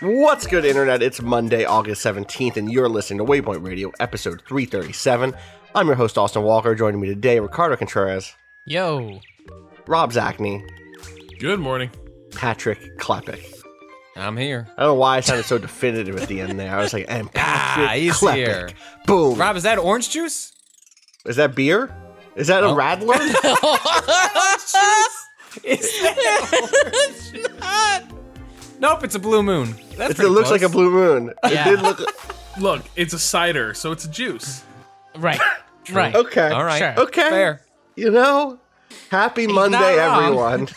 [0.00, 1.02] What's good, Internet?
[1.02, 5.34] It's Monday, August 17th, and you're listening to Waypoint Radio, episode 337.
[5.76, 6.74] I'm your host, Austin Walker.
[6.74, 8.34] Joining me today, Ricardo Contreras.
[8.64, 9.20] Yo.
[9.86, 10.68] Rob Zacny.
[11.38, 11.90] Good morning.
[12.32, 13.44] Patrick Klepek.
[14.16, 14.66] I'm here.
[14.76, 16.74] I don't know why I sounded so definitive at the end there.
[16.74, 18.34] I was like, and Patrick Ah, he's Klepek.
[18.34, 18.68] here.
[19.06, 19.38] Boom.
[19.38, 20.52] Rob, is that orange juice?
[21.26, 21.94] Is that beer?
[22.36, 22.74] Is that a Oh.
[22.76, 23.18] Radler?
[25.64, 28.04] Is that not?
[28.78, 29.74] Nope, it's a blue moon.
[29.96, 31.32] That's it pretty looks like a blue moon.
[31.44, 31.68] Yeah.
[31.68, 32.00] It did look.
[32.58, 34.62] Look, it's a cider, so it's a juice.
[35.16, 35.40] Right.
[35.92, 36.14] right.
[36.14, 36.50] Okay.
[36.50, 36.78] All right.
[36.78, 37.04] Sure.
[37.06, 37.28] Okay.
[37.28, 37.62] Fair.
[37.96, 38.58] You know,
[39.10, 40.68] happy Monday, everyone.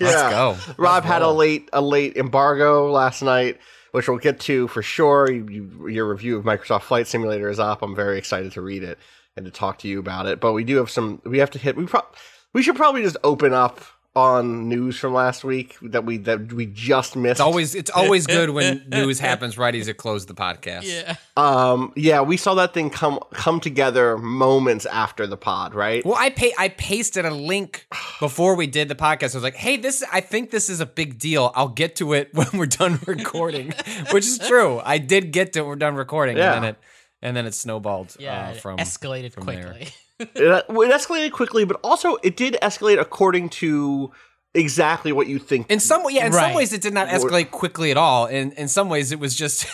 [0.06, 0.56] Let's go.
[0.78, 3.58] Rob Let's had a late a late embargo last night,
[3.92, 5.30] which we'll get to for sure.
[5.30, 7.82] You, you, your review of Microsoft Flight Simulator is up.
[7.82, 8.98] I'm very excited to read it
[9.36, 10.40] and to talk to you about it.
[10.40, 11.20] But we do have some.
[11.24, 11.76] We have to hit.
[11.76, 12.06] We pro-
[12.52, 13.84] we should probably just open up
[14.16, 17.34] on news from last week that we that we just missed.
[17.34, 20.82] It's always it's always good when news happens right as it close the podcast.
[20.82, 21.14] Yeah.
[21.36, 26.16] um yeah we saw that thing come come together moments after the pod right Well,
[26.18, 27.86] I pay I pasted a link
[28.18, 29.34] before we did the podcast.
[29.34, 31.52] I was like, "Hey, this I think this is a big deal.
[31.54, 33.72] I'll get to it when we're done recording,"
[34.10, 34.80] which is true.
[34.84, 35.66] I did get to it.
[35.66, 36.54] We're done recording, Yeah.
[36.54, 36.76] and then it
[37.22, 38.16] and then it snowballed.
[38.18, 38.48] Yeah.
[38.48, 39.82] uh, it from escalated from quickly.
[39.82, 44.10] it, it escalated quickly but also it did escalate according to
[44.54, 46.26] exactly what you think In some way, yeah.
[46.26, 48.26] In some ways, it did not escalate quickly at all.
[48.26, 49.66] In in some ways, it was just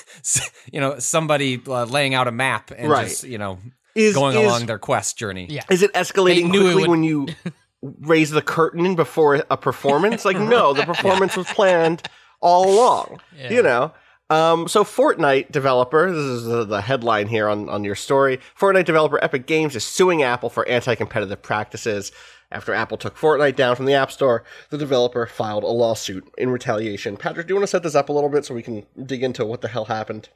[0.72, 3.08] you know somebody uh, laying out a map and Right.
[3.08, 3.58] just you know
[3.94, 5.46] is, going is, along their quest journey.
[5.48, 5.62] Yeah.
[5.70, 7.26] is it escalating They knew it quickly would- when you
[7.82, 12.02] raise the curtain before a performance like no the performance was planned
[12.40, 13.52] all along Yeah.
[13.52, 13.92] you know
[14.30, 18.40] um, so Fortnite developer, this is the, headline here on, on your story.
[18.58, 22.12] Fortnite developer Epic Games is suing Apple for anti-competitive practices.
[22.50, 26.50] After Apple took Fortnite down from the App Store, the developer filed a lawsuit in
[26.50, 27.16] retaliation.
[27.16, 29.22] Patrick, do you want to set this up a little bit so we can dig
[29.22, 30.28] into what the hell happened?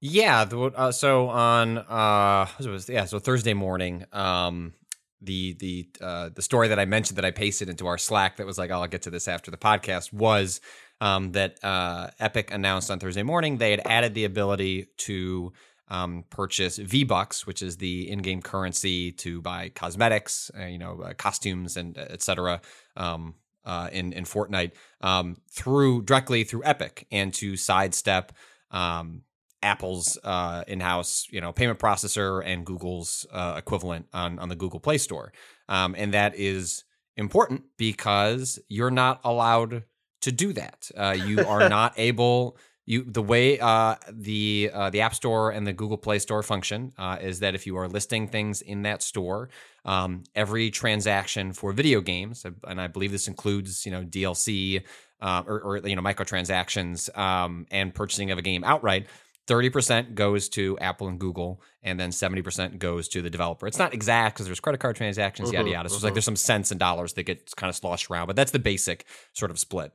[0.00, 0.44] Yeah.
[0.44, 3.06] The, uh, so on uh, was yeah.
[3.06, 4.74] So Thursday morning, um,
[5.20, 8.46] the the uh, the story that I mentioned that I pasted into our Slack that
[8.46, 10.60] was like, oh, I'll get to this after the podcast was
[11.00, 15.52] um, that uh, Epic announced on Thursday morning they had added the ability to
[15.88, 21.00] um, purchase V Bucks, which is the in-game currency to buy cosmetics, uh, you know,
[21.00, 22.60] uh, costumes and etc.
[22.96, 24.72] Um, uh, in in Fortnite
[25.02, 28.32] um, through directly through Epic and to sidestep
[28.70, 29.22] um,
[29.62, 34.80] Apple's uh, in-house, you know, payment processor and Google's uh, equivalent on on the Google
[34.80, 35.32] Play Store,
[35.68, 36.84] um, and that is
[37.16, 39.82] important because you're not allowed
[40.22, 40.90] to do that.
[40.96, 42.56] Uh, you are not able.
[42.86, 46.92] You the way uh, the uh, the App Store and the Google Play Store function
[46.96, 49.50] uh, is that if you are listing things in that store,
[49.84, 54.82] um, every transaction for video games, and I believe this includes you know DLC
[55.20, 59.06] uh, or, or you know microtransactions um, and purchasing of a game outright.
[59.48, 63.66] 30% goes to Apple and Google, and then 70% goes to the developer.
[63.66, 65.88] It's not exact because there's credit card transactions, yada, Mhm, yada.
[65.88, 68.36] So it's like there's some cents and dollars that get kind of sloshed around, but
[68.36, 69.92] that's the basic sort of split.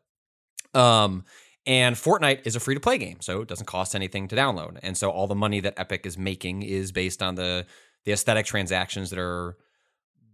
[0.74, 1.26] Um,
[1.66, 4.80] and Fortnite is a free to play game, so it doesn't cost anything to download.
[4.84, 7.66] And so all the money that Epic is making is based on the
[8.06, 9.56] the aesthetic transactions that are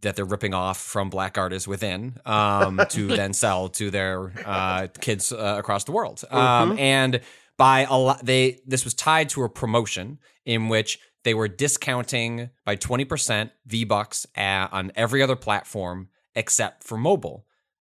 [0.01, 4.87] that they're ripping off from black artists within um, to then sell to their uh,
[5.01, 6.23] kids uh, across the world.
[6.31, 6.39] Um,
[6.79, 7.21] And
[7.57, 12.49] by a lot, they this was tied to a promotion in which they were discounting
[12.65, 17.45] by twenty percent V Bucks on every other platform except for mobile.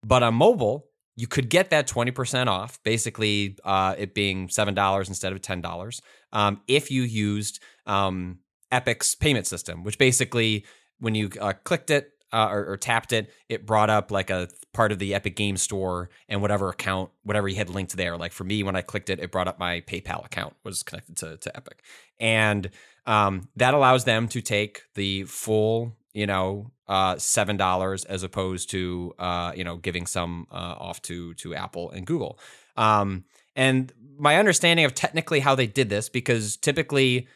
[0.04, 0.88] But on mobile,
[1.22, 6.02] you could get that 20% off, basically uh, it being $7 instead of $10,
[6.34, 8.40] um, if you used um,
[8.72, 10.66] Epic's payment system, which basically,
[10.98, 14.50] when you uh, clicked it uh, or, or tapped it, it brought up like a
[14.74, 18.18] part of the Epic Game Store and whatever account, whatever you had linked there.
[18.18, 21.18] Like for me, when I clicked it, it brought up my PayPal account was connected
[21.18, 21.84] to, to Epic.
[22.20, 22.72] And
[23.06, 28.70] um, that allows them to take the full you know, uh, seven dollars as opposed
[28.72, 32.40] to uh, you know giving some uh, off to to Apple and Google.
[32.78, 33.26] Um,
[33.56, 37.28] and my understanding of technically how they did this, because typically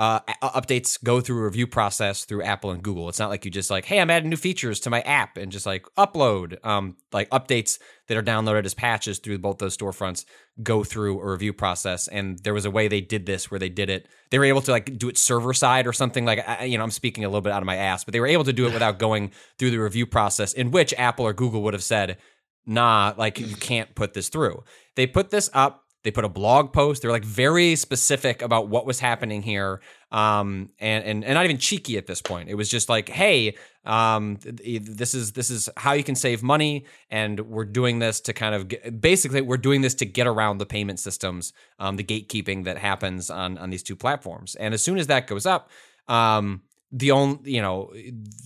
[0.00, 3.10] uh, updates go through a review process through Apple and Google.
[3.10, 5.52] It's not like you just like, hey, I'm adding new features to my app and
[5.52, 6.56] just like upload.
[6.64, 10.24] Um, like updates that are downloaded as patches through both those storefronts
[10.62, 12.08] go through a review process.
[12.08, 14.08] And there was a way they did this where they did it.
[14.30, 16.84] They were able to like do it server side or something like, I- you know,
[16.84, 18.66] I'm speaking a little bit out of my ass, but they were able to do
[18.66, 22.16] it without going through the review process in which Apple or Google would have said,
[22.64, 24.64] nah, like you can't put this through.
[24.96, 25.84] They put this up.
[26.02, 27.02] They put a blog post.
[27.02, 29.80] They're like very specific about what was happening here,
[30.10, 32.48] um, and, and and not even cheeky at this point.
[32.48, 36.86] It was just like, hey, um, this is this is how you can save money,
[37.10, 40.58] and we're doing this to kind of get, basically we're doing this to get around
[40.58, 44.54] the payment systems, um, the gatekeeping that happens on on these two platforms.
[44.54, 45.70] And as soon as that goes up,
[46.08, 46.62] um,
[46.92, 47.92] the only you know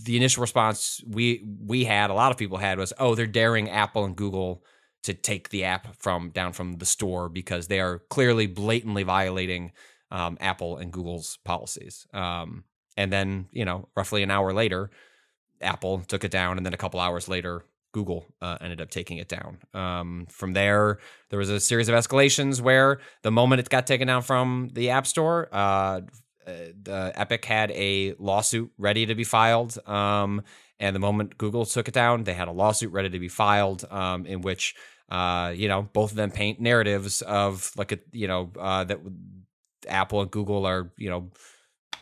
[0.02, 3.70] the initial response we we had a lot of people had was oh they're daring
[3.70, 4.62] apple and google
[5.04, 9.72] to take the app from down from the store because they are clearly blatantly violating
[10.10, 12.64] um, apple and google's policies um,
[12.96, 14.90] and then you know roughly an hour later
[15.60, 19.18] apple took it down and then a couple hours later google uh, ended up taking
[19.18, 20.98] it down um, from there
[21.30, 24.90] there was a series of escalations where the moment it got taken down from the
[24.90, 26.00] app store uh,
[26.46, 26.52] uh,
[26.82, 29.78] the Epic had a lawsuit ready to be filed.
[29.88, 30.42] Um,
[30.78, 33.84] and the moment Google took it down, they had a lawsuit ready to be filed,
[33.90, 34.74] um, in which
[35.08, 39.00] uh, you know both of them paint narratives of like a you know uh, that
[39.88, 41.30] Apple and Google are you know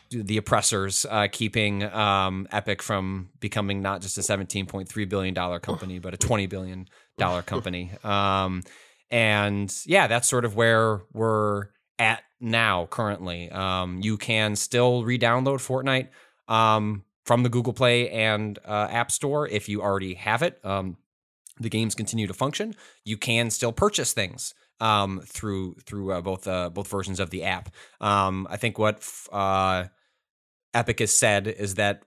[0.09, 5.33] the oppressors, uh, keeping um, Epic from becoming not just a seventeen point three billion
[5.33, 7.91] dollar company, but a twenty billion dollar company.
[8.03, 8.63] Um,
[9.09, 11.67] and yeah, that's sort of where we're
[11.99, 13.49] at now currently.
[13.51, 16.09] Um, you can still re-download Fortnite
[16.53, 20.59] um, from the Google Play and uh, App Store if you already have it.
[20.65, 20.97] Um,
[21.59, 22.75] the games continue to function.
[23.05, 27.43] You can still purchase things um, through through uh, both uh, both versions of the
[27.43, 27.69] app.
[28.01, 29.85] Um, I think what f- uh,
[30.73, 32.03] Epic has said is that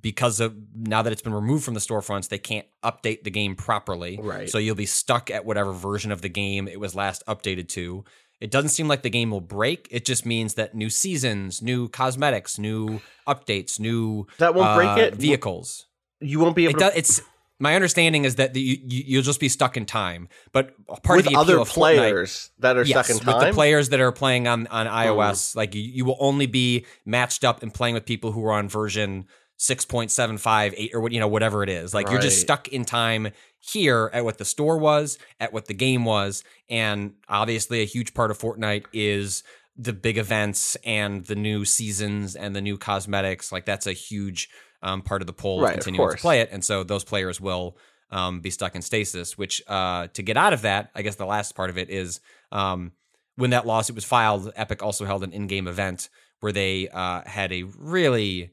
[0.00, 3.56] because of now that it's been removed from the storefronts, they can't update the game
[3.56, 4.18] properly.
[4.20, 4.50] Right.
[4.50, 8.04] So you'll be stuck at whatever version of the game it was last updated to.
[8.40, 9.86] It doesn't seem like the game will break.
[9.90, 15.00] It just means that new seasons, new cosmetics, new updates, new That won't break uh,
[15.00, 15.14] it?
[15.14, 15.86] vehicles.
[16.20, 16.92] You won't be able It to does.
[16.96, 17.22] It's
[17.60, 20.28] my understanding is that the, you, you'll just be stuck in time.
[20.52, 23.36] But part with of the other of Fortnite- players that are stuck in time.
[23.36, 24.92] With the players that are playing on on hmm.
[24.92, 28.52] iOS, like you, you will only be matched up and playing with people who are
[28.52, 29.26] on version
[29.58, 31.92] 6.75, 8 or what you know whatever it is.
[31.92, 33.28] Like you're just stuck in time
[33.58, 38.14] here at what the store was, at what the game was, and obviously a huge
[38.14, 39.42] part of Fortnite is
[39.76, 43.52] the big events and the new seasons and the new cosmetics.
[43.52, 44.48] Like that's a huge
[44.82, 47.76] um, part of the poll Right, continuing to play it, and so those players will
[48.10, 49.36] um, be stuck in stasis.
[49.38, 52.20] Which uh, to get out of that, I guess the last part of it is
[52.52, 52.92] um,
[53.36, 54.52] when that lawsuit was filed.
[54.56, 56.08] Epic also held an in-game event
[56.40, 58.50] where they uh, had a really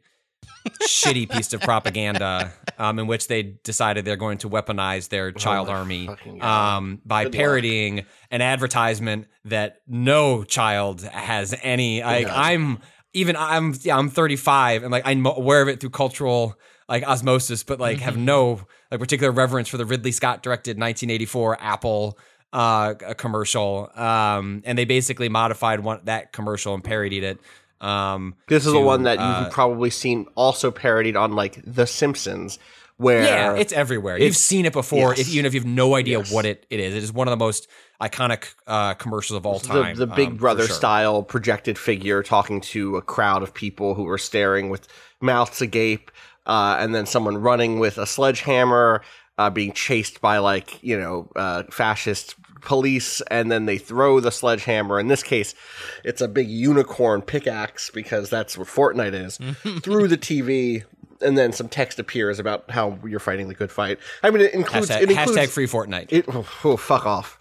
[0.83, 5.67] shitty piece of propaganda um, in which they decided they're going to weaponize their child
[5.69, 6.09] Oh army
[6.41, 7.39] um, by Good luck.
[7.39, 12.03] parodying an advertisement that no child has any.
[12.03, 12.79] Like I'm
[13.17, 17.63] even I'm yeah I'm 35 and like I'm aware of it through cultural like osmosis,
[17.63, 18.61] but like have no
[18.91, 22.17] like particular reverence for the Ridley Scott directed 1984 Apple
[22.53, 27.39] uh commercial um and they basically modified one that commercial and parodied it
[27.85, 31.85] um This is the one that uh, you've probably seen also parodied on like The
[31.85, 32.57] Simpsons,
[32.95, 34.17] where Yeah, it's everywhere.
[34.17, 36.31] You've seen it before, if, even if you have no idea Yes.
[36.31, 36.95] what it, it is.
[36.95, 37.67] It is one of the most
[38.01, 39.95] iconic uh, commercials of all time.
[39.95, 40.75] the Big um, Brother sure.
[40.75, 44.87] style projected figure talking to a crowd of people who are staring with
[45.21, 46.11] mouths agape,
[46.45, 49.01] uh, and then someone running with a sledgehammer,
[49.37, 54.31] uh, being chased by like you know uh, fascist police, and then they throw the
[54.31, 54.99] sledgehammer.
[54.99, 55.55] In this case,
[56.03, 59.37] it's a big unicorn pickaxe because that's what Fortnite is
[59.81, 60.83] through the TV.
[61.19, 63.97] And then some text appears about how you're fighting the good fight.
[64.21, 66.07] I mean, it includes Hashtag, it includes hashtag free Fortnite.
[66.09, 67.39] it, oh, oh, fuck off.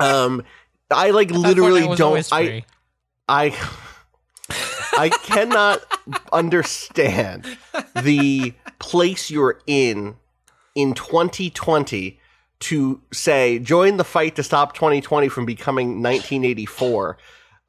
[0.00, 0.42] Um,
[0.90, 2.28] I like literally don't.
[2.32, 2.64] I.
[3.28, 3.56] I
[4.92, 5.80] I cannot
[6.32, 7.46] understand
[8.02, 10.16] the place you're in
[10.74, 12.18] in 2020
[12.60, 17.18] to say join the fight to stop 2020 from becoming 1984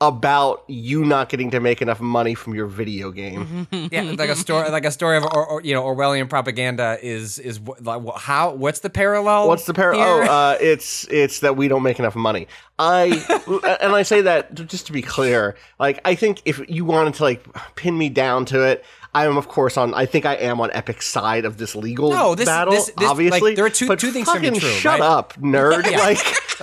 [0.02, 3.68] about you not getting to make enough money from your video game.
[3.92, 7.38] yeah, like a story, like a story of or, or, you know Orwellian propaganda is
[7.38, 9.48] is like how what's the parallel?
[9.48, 10.08] What's the parallel?
[10.08, 12.48] Oh, uh, it's it's that we don't make enough money.
[12.80, 15.56] I and I say that just to be clear.
[15.80, 19.38] Like I think if you wanted to like pin me down to it, I am
[19.38, 19.94] of course on.
[19.94, 22.74] I think I am on Epic's side of this legal No, this- battle.
[22.74, 25.06] this- this- obviously, like, there are two- but two things fucking true, Shut right?
[25.06, 25.84] up, nerd!
[25.98, 26.18] Like,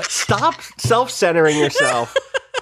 [0.09, 2.17] stop self-centering yourself.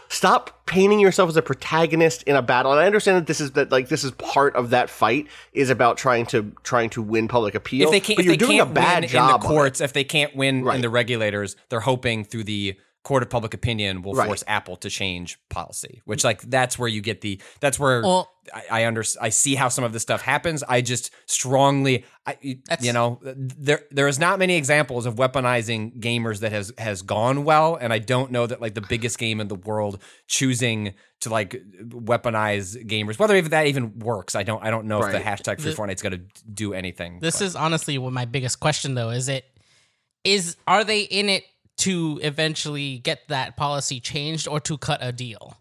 [0.08, 2.72] Stop painting yourself as a protagonist in a battle.
[2.72, 5.68] And I understand that this is that like this is part of that fight is
[5.70, 7.84] about trying to trying to win public appeal.
[7.86, 9.92] if they can't, but you're they doing can't a bad job in the courts, if
[9.92, 10.76] they can't win Right.
[10.76, 12.76] in the regulators, they're hoping through the
[13.06, 14.26] court of public opinion will Right.
[14.26, 16.02] force Apple to change policy.
[16.04, 19.54] Which like that's where you get the that's where Well- I, I under I see
[19.56, 20.62] how some of this stuff happens.
[20.68, 22.36] I just strongly I
[22.80, 27.44] you know there there is not many examples of weaponizing gamers that has has gone
[27.44, 31.28] well, and I don't know that like the biggest game in the world choosing to
[31.30, 31.60] like
[32.06, 34.34] weaponize gamers, whether even that even works.
[34.34, 36.22] I don't I don't know if the hashtag free The- Fortnite's going to
[36.52, 37.18] do anything.
[37.20, 39.44] This but- is honestly what my biggest question though is it
[40.24, 41.44] is are they in it
[41.78, 45.56] to eventually get that policy changed or to cut a deal?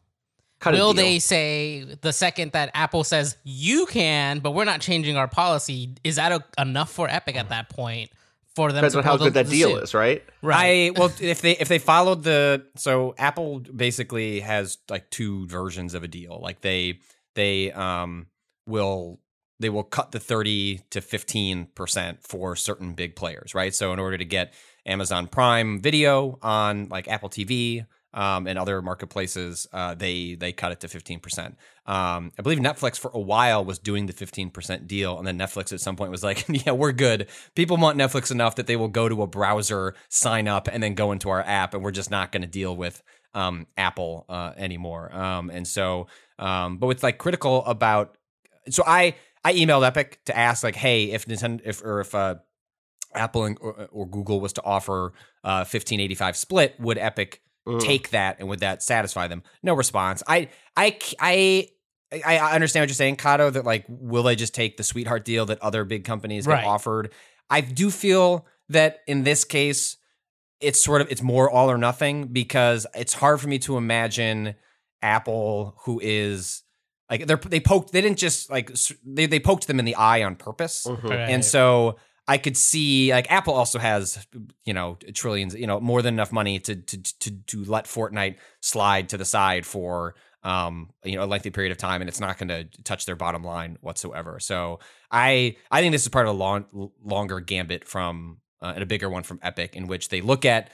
[0.60, 1.04] Cut a Will deal.
[1.04, 5.96] they say the second that Apple says you can, but we're not changing our policy?
[6.04, 8.10] Is that a, enough for Epic at that point
[8.56, 8.78] for them?
[8.82, 9.84] Depends to on how the- good that deal suit?
[9.84, 10.24] is, right?
[10.42, 10.92] Right.
[10.96, 15.94] I well, if they if they followed the so Apple basically has like two versions
[15.94, 16.40] of a deal.
[16.42, 17.00] Like they
[17.36, 18.28] they um
[18.66, 19.20] will
[19.60, 23.74] they will cut the 30 to 15% for certain big players, right?
[23.74, 24.54] So in order to get
[24.86, 30.72] Amazon Prime Video on like Apple TV um, and other marketplaces, uh, they they cut
[30.72, 31.48] it to 15%.
[31.86, 35.74] Um, I believe Netflix for a while was doing the 15% deal, and then Netflix
[35.74, 37.28] at some point was like, "Yeah, we're good.
[37.56, 40.94] People want Netflix enough that they will go to a browser, sign up, and then
[40.94, 44.54] go into our app, and we're just not going to deal with um, Apple uh,
[44.56, 46.08] anymore." Um, and so,
[46.40, 48.18] um, but what's like critical about
[48.70, 52.36] so I I emailed Epic to ask like, hey, if Nintendo if or if uh,
[53.16, 57.80] Apple and, or, or Google was to offer uh, 1585 split, would Epic Mm.
[57.80, 59.42] take that and would that satisfy them?
[59.64, 60.22] No response.
[60.28, 61.70] I I I.
[62.14, 63.52] I I understand what you're saying, Cado.
[63.52, 66.58] That like, will they just take the sweetheart deal that other big companies Right.
[66.62, 67.12] get offered?
[67.50, 69.98] I do feel that in this case,
[70.62, 74.54] it's sort of it's more all or nothing because it's hard for me to imagine
[75.02, 76.62] Apple, who is
[77.10, 78.72] like they're they poked they didn't just like
[79.04, 81.04] they they poked them in the eye on purpose, Mhm.
[81.04, 81.20] Right.
[81.32, 84.26] and so I could see like Apple also has
[84.64, 88.38] you know trillions you know more than enough money to to to to let Fortnite
[88.62, 92.20] slide to the side for um you know a lengthy period of time and it's
[92.20, 94.40] not going to touch their bottom line whatsoever.
[94.40, 94.80] So
[95.12, 98.88] I I think this is part of a long longer gambit from uh, and a
[98.88, 100.72] bigger one from Epic in which they look at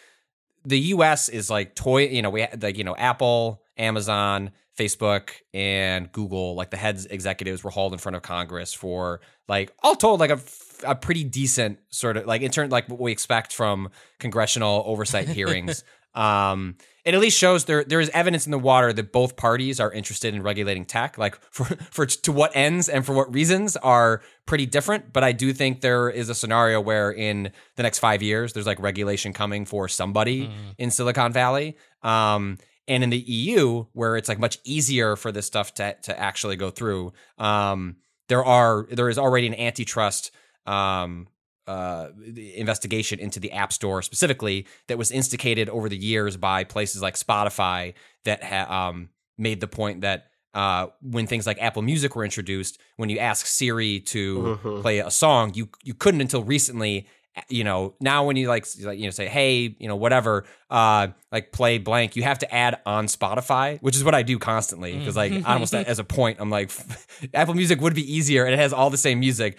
[0.65, 6.11] the US is like toy, you know, we like, you know, Apple, Amazon, Facebook, and
[6.11, 10.19] Google, like the heads executives were hauled in front of Congress for like all told,
[10.19, 10.39] like a,
[10.85, 15.27] a pretty decent sort of like in turn like what we expect from congressional oversight
[15.37, 15.83] hearings.
[16.13, 19.79] Um, it at least shows there there is evidence in the water that both parties
[19.79, 23.75] are interested in regulating tech, like for for to what ends and for what reasons
[23.77, 25.13] are pretty different.
[25.13, 28.67] But I do think there is a scenario where in the next five years there's
[28.67, 31.77] like regulation coming for somebody in Silicon Valley.
[32.03, 32.57] Um,
[32.87, 36.55] and in the EU, where it's like much easier for this stuff to to actually
[36.55, 37.95] go through, um,
[38.27, 40.31] there are there is already an antitrust
[40.65, 41.27] um,
[41.67, 42.09] uh,
[42.55, 47.15] investigation into the App Store specifically that was instigated over the years by places like
[47.15, 47.93] Spotify
[48.25, 52.77] that ha- um, made the point that uh, when things like Apple Music were introduced,
[52.97, 54.81] when you ask Siri to Mhm.
[54.81, 57.07] play a song, you you couldn't until recently.
[57.47, 61.07] You know, now when you like, like you know, say, hey, you know, whatever, uh,
[61.31, 64.97] like play blank, you have to add on Spotify, which is what I do constantly
[64.97, 66.71] because, like, almost as a point, I'm like,
[67.33, 69.57] Apple Music would be easier and it has all the same music,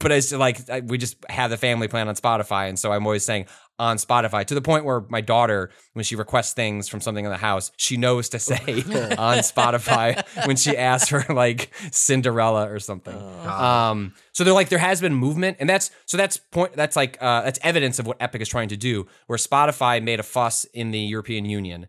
[0.00, 3.06] but it's like I- we just have the family plan on Spotify, and so I'm
[3.06, 3.46] always saying
[3.78, 7.30] on Spotify to the point where my daughter, when she requests things from something in
[7.30, 8.56] the house, she knows to say
[9.18, 13.14] on Spotify when she asks for like Cinderella or something.
[13.46, 17.18] Um, so they're like there has been movement, and that's so that's point that's like
[17.20, 19.06] uh, that's evidence of what Epic is trying to do.
[19.26, 21.86] Where Spotify made a fuss in the European Union.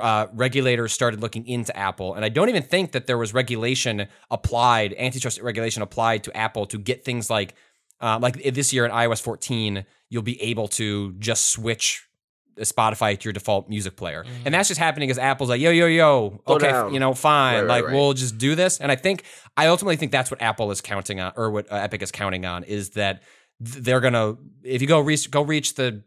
[0.00, 4.08] Uh, regulators started looking into Apple, and I don't even think that there was regulation
[4.30, 7.54] applied, antitrust regulation applied to Apple to get things like,
[8.00, 12.06] uh, like this year in iOS 14, you'll be able to just switch
[12.58, 15.86] Spotify to your default music player, and that's just happening because Apple's like, yo, yo,
[15.86, 16.94] yo, Slow okay, down.
[16.94, 17.94] you know, fine, right, like right.
[17.94, 18.80] we'll just do this.
[18.80, 19.24] And I think
[19.56, 22.44] I ultimately think that's what Apple is counting on, or what uh, Epic is counting
[22.46, 23.22] on, is that
[23.60, 26.02] they're gonna if you go reach go reach the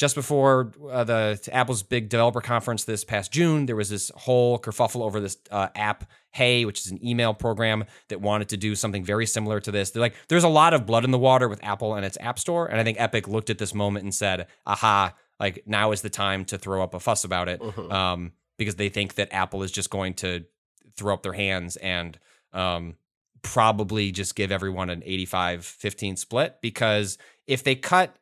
[0.00, 4.58] just before uh, the Apple's big developer conference this past June, there was this whole
[4.58, 8.74] kerfuffle over this uh, app, Hey, which is an email program that wanted to do
[8.74, 9.90] something very similar to this.
[9.90, 12.38] They're like, there's a lot of blood in the water with Apple and its App
[12.38, 15.12] Store, and I think Epic looked at this moment and said, "Aha!
[15.38, 18.88] Like now is the time to throw up a fuss about it," um, because they
[18.88, 20.46] think that Apple is just going to
[20.96, 22.18] throw up their hands and
[22.54, 22.94] um,
[23.42, 28.16] probably just give everyone an 85-15 split because if they cut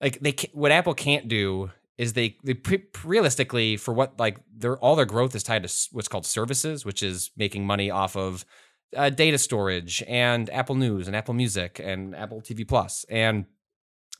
[0.00, 4.78] like they what Apple can't do is they they pre- realistically for what like their
[4.78, 8.44] all their growth is tied to what's called services, which is making money off of
[8.96, 13.04] uh, data storage and Apple News and Apple Music and Apple TV Plus.
[13.08, 13.46] And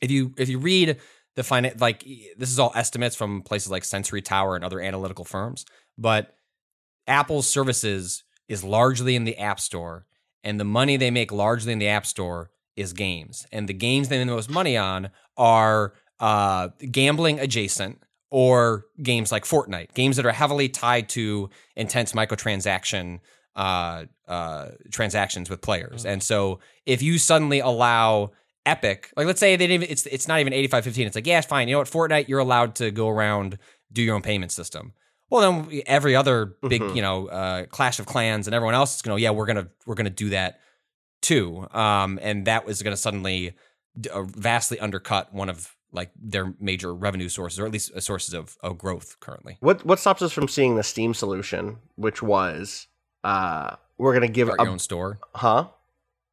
[0.01, 0.97] if you if you read
[1.35, 2.03] the finan like
[2.37, 5.65] this is all estimates from places like Sensor Tower and other analytical firms,
[5.97, 6.35] but
[7.07, 10.05] Apple's services is largely in the App Store,
[10.43, 13.45] and the money they make largely in the App Store is games.
[13.51, 19.31] And the games they make the most money on are uh, gambling adjacent or games
[19.31, 23.19] like Fortnite, games that are heavily tied to intense microtransaction
[23.55, 26.05] uh, uh, transactions with players.
[26.05, 28.31] And so if you suddenly allow
[28.65, 31.67] Epic, like let's say they didn't it's it's not even 8515, it's like, yeah, fine.
[31.67, 33.57] You know what, Fortnite, you're allowed to go around
[33.91, 34.93] do your own payment system.
[35.31, 36.95] Well, then every other big, Mhm.
[36.95, 39.67] you know, uh, Clash of Clans and everyone else is going to, yeah, we're gonna
[39.87, 40.59] we're gonna do that
[41.21, 41.67] too.
[41.71, 43.53] Um, and that was going to suddenly
[43.99, 47.99] d- uh, vastly undercut one of like their major revenue sources, or at least uh,
[47.99, 49.57] sources of, of growth currently.
[49.59, 52.87] What what stops us from seeing the Steam solution, which was
[53.23, 55.19] uh we're gonna give Start a your own store.
[55.35, 55.67] huh?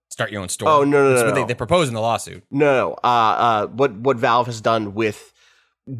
[0.09, 0.69] Start your own store.
[0.69, 1.41] Oh, no, no, That's no, what no.
[1.43, 2.45] They, they proposed in the lawsuit.
[2.51, 2.93] No, no.
[3.03, 5.33] Uh, uh, what what Valve has done with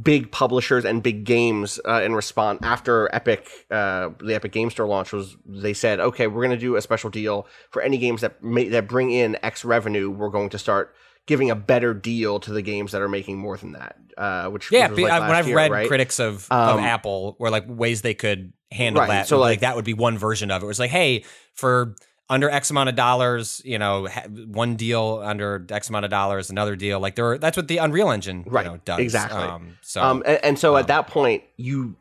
[0.03, 4.87] big publishers and big games uh, in response after Epic, uh, the Epic Game Store
[4.87, 8.21] launch was they said, okay, we're going to do a special deal for any games
[8.23, 10.11] that ma- that bring in X revenue.
[10.11, 10.95] We're going to start
[11.27, 13.97] giving a better deal to the games that are making more than that.
[14.17, 15.89] Uh, which Yeah, was like I- when I've year, read right?
[15.89, 19.41] critics of, of Um, Apple, were like ways they could handle Right, that, so, so
[19.41, 20.65] like, like- that would be one version of it.
[20.65, 21.95] It was like, hey, for
[22.29, 24.07] under X amount of dollars, you know,
[24.49, 26.99] one deal under X amount of dollars, another deal.
[26.99, 29.43] Like there, are, that's what the Unreal Engine, Right, you know, does exactly.
[29.43, 31.95] Um, so um, and, and so um, at that point, you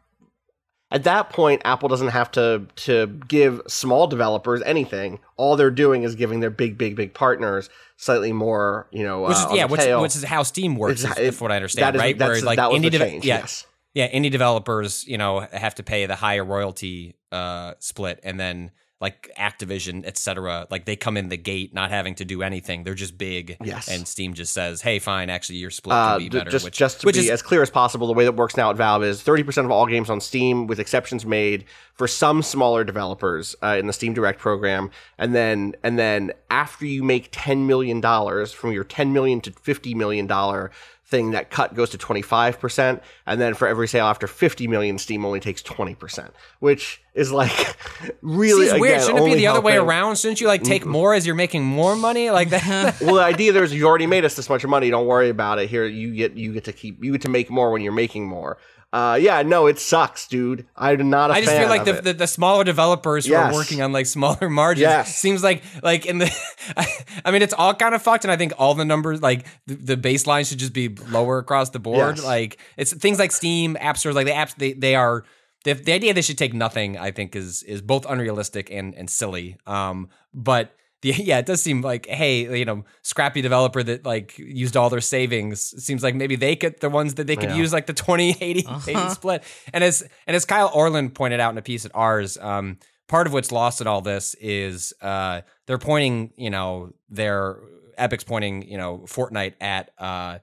[0.91, 5.19] at that point, Apple doesn't have to to give small developers anything.
[5.35, 8.87] All they're doing is giving their big, big, big partners slightly more.
[8.91, 11.23] You know, which uh, is on yeah, which, which is how Steam works, It's- is,
[11.23, 12.17] it- if what I understand, is right?
[12.17, 13.25] that's, Where like that was indie the deve- change.
[13.25, 13.67] yeah, Yes.
[13.93, 18.71] yeah, indie developers, you know, have to pay the higher royalty uh, split, and then
[19.01, 22.83] like Activision, et cetera, like they come in the gate not having to do anything.
[22.83, 23.89] They're just big, Yes.
[23.89, 27.01] And Steam just says, "Hey, fine, actually, your split Uh, be better." just which, just
[27.01, 29.03] to which be is as clear as possible, the way that works now at Valve
[29.03, 33.77] is 30% of all games on Steam, with exceptions made for some smaller developers uh,
[33.79, 38.51] in the Steam Direct program, and then and then after you make 10 million dollars
[38.51, 40.71] from your 10 million to 50 million dollar
[41.05, 45.23] thing, that cut goes to 25%, and then for every sale after 50 million, Steam
[45.23, 47.77] only takes 20%, which is like
[48.21, 49.01] really seems weird.
[49.01, 50.17] Shouldn't it be only the other way around?
[50.17, 52.29] Shouldn't you like take more as you're making more money?
[52.29, 52.99] Like that?
[53.01, 54.89] well, the idea there is you already made us this much money.
[54.89, 55.69] Don't worry about it.
[55.69, 58.27] Here, you get you get to keep you get to make more when you're making
[58.27, 58.57] more.
[58.95, 60.65] Uh, yeah, no, it sucks, dude.
[60.77, 63.81] I'm not a I just feel like the, the the smaller developers who are working
[63.81, 65.17] on like smaller margins Yes.
[65.17, 66.31] seems like like in the
[67.25, 69.75] I mean it's all kind of fucked and I think all the numbers like the,
[69.75, 72.23] the baseline should just be lower across the board Yes.
[72.25, 75.25] like it's things like Steam app stores like the apps they they are
[75.65, 79.09] the, the idea they should take nothing I think is is both unrealistic and and
[79.09, 80.71] silly um but
[81.17, 85.01] yeah, it does seem like, hey, you know, scrappy developer that like used all their
[85.01, 85.61] savings.
[85.83, 87.57] Seems like maybe they could the ones that they could Yeah.
[87.57, 89.43] use like the 20 80 80 split.
[89.73, 93.27] And as and as Kyle Orland pointed out in a piece at Ars, um, part
[93.27, 97.57] of what's lost in all this is uh, they're pointing, you know, their
[97.97, 100.39] Epic's pointing, you know, Fortnite at uh,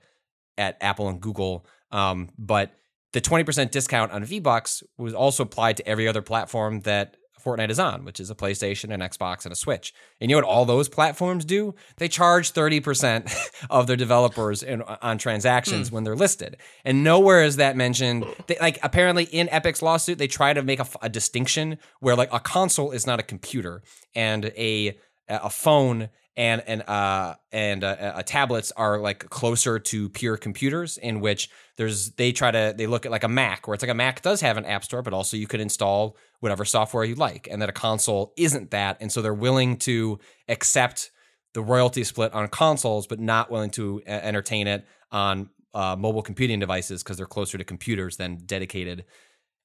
[0.56, 2.72] at Apple and Google, um, but
[3.14, 7.70] the 20% discount on V Bucks was also applied to every other platform that Fortnite
[7.70, 9.92] is on, which is a PlayStation, an Xbox, and a Switch.
[10.20, 11.74] And you know what all those platforms do?
[11.96, 13.34] They charge 30%
[13.70, 15.94] of their developers in, on transactions hmm.
[15.94, 16.56] when they're listed.
[16.84, 18.26] And nowhere is that mentioned.
[18.46, 22.40] They, like apparently in Epic's lawsuit, they try to make a distinction where like a
[22.40, 23.82] console is not a computer
[24.14, 24.96] and a
[25.28, 30.96] a phone and and uh and uh, uh, tablets are like closer to pure computers
[30.96, 33.90] in which there's they try to they look at like a Mac where it's like
[33.90, 37.14] a Mac does have an app store but also you could install whatever software you
[37.14, 40.18] like and that a console isn't that and so they're willing to
[40.48, 41.10] accept
[41.52, 46.22] the royalty split on consoles but not willing to uh, entertain it on uh, mobile
[46.22, 49.04] computing devices because they're closer to computers than dedicated.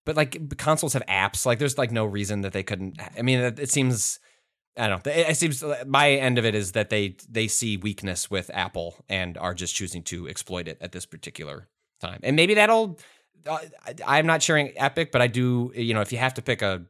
[0.06, 3.39] But like consoles have apps like there's like no reason that they couldn't i mean
[3.39, 4.21] it, it seems
[4.78, 5.12] I don't know.
[5.12, 9.38] It, seems my end of it is that they they see weakness with Apple and
[9.38, 11.68] are just choosing to exploit it at this particular
[12.00, 13.00] time, and maybe that'll.
[13.46, 13.60] Uh,
[14.06, 15.72] I'm not sharing Epic, but I do.
[15.76, 16.84] You know, if you have to pick a,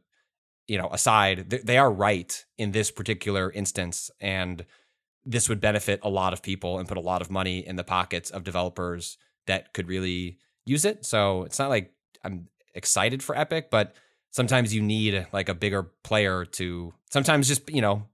[0.66, 4.66] you know, a side, th- they are right in this particular instance, and
[5.24, 7.84] this would benefit a lot of people and put a lot of money in the
[7.84, 11.04] pockets of developers that could really use it.
[11.04, 11.92] So it's not like
[12.24, 13.94] I'm excited for Epic, but
[14.38, 18.04] sometimes you need like a bigger player to sometimes just, you know,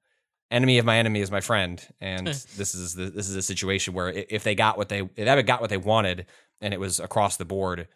[0.51, 1.87] enemy of my enemy is my friend.
[2.01, 5.29] And this is the, this is a situation where if they got what they if
[5.29, 6.25] Epic got what they wanted
[6.63, 7.89] and it was across the board,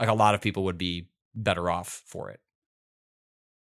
[0.00, 2.40] like a lot of people would be better off for it.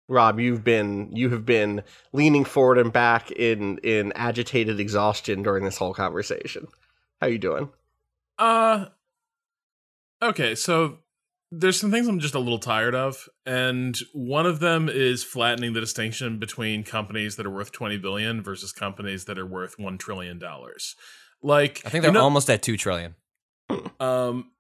[0.07, 1.81] Rob, you've been you have been
[2.13, 6.67] leaning forward and back in in agitated exhaustion during this whole conversation.
[7.19, 7.69] How you doing?
[8.37, 8.85] Uh
[10.21, 10.99] okay, so
[11.51, 15.73] there's some things I'm just a little tired of, and one of them is flattening
[15.73, 19.97] the distinction between companies that are worth 20 billion versus companies that are worth 1
[19.97, 20.95] trillion dollars.
[21.43, 23.15] Like I think they're know- almost at 2 trillion.
[23.99, 24.51] um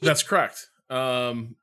[0.00, 0.66] that's correct.
[0.88, 1.56] Um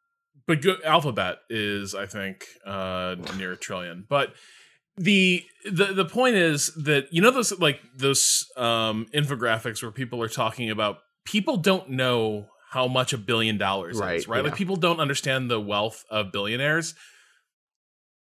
[0.45, 4.05] but go- Alphabet is I think uh near a trillion.
[4.07, 4.33] But
[4.97, 10.21] the the the point is that you know those like those um infographics where people
[10.21, 14.43] are talking about people don't know how much a billion dollars is, Right, right?
[14.43, 16.95] Like people don't understand the wealth of billionaires.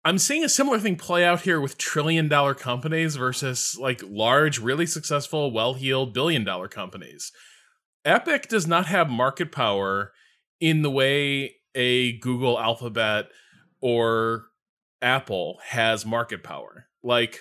[0.04, 4.60] I'm seeing a similar thing play out here with trillion dollar companies versus like large,
[4.60, 7.32] really successful, well heeled billion dollar companies.
[8.04, 10.12] Epic does not have market power
[10.60, 13.30] in the way a Google Alphabet
[13.82, 14.48] or
[15.02, 16.88] Apple has market power.
[17.04, 17.40] Like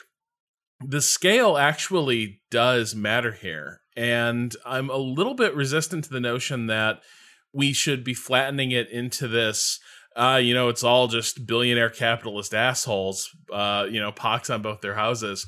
[0.80, 3.80] the scale actually does matter here.
[3.96, 7.02] And I'm a little bit resistant to the notion that
[7.52, 9.78] we should be flattening it into this
[10.16, 14.80] uh, you know, it's all just billionaire capitalist assholes, uh, you know, pox on both
[14.80, 15.46] their houses.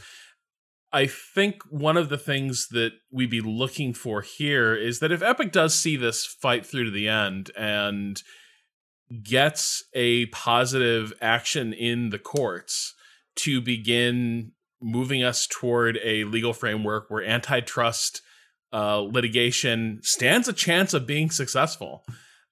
[0.92, 5.22] I think one of the things that we'd be looking for here is that if
[5.22, 8.20] Epic does see this fight through to the end and
[9.22, 12.94] gets a positive action in the courts
[13.36, 18.22] to begin moving us toward a legal framework where antitrust
[18.76, 22.04] uh, litigation stands a chance of being successful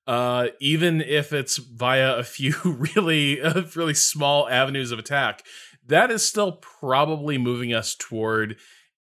[0.07, 2.55] uh, even if it's via a few
[2.95, 3.41] really,
[3.75, 5.43] really small avenues of attack,
[5.87, 8.57] that is still probably moving us toward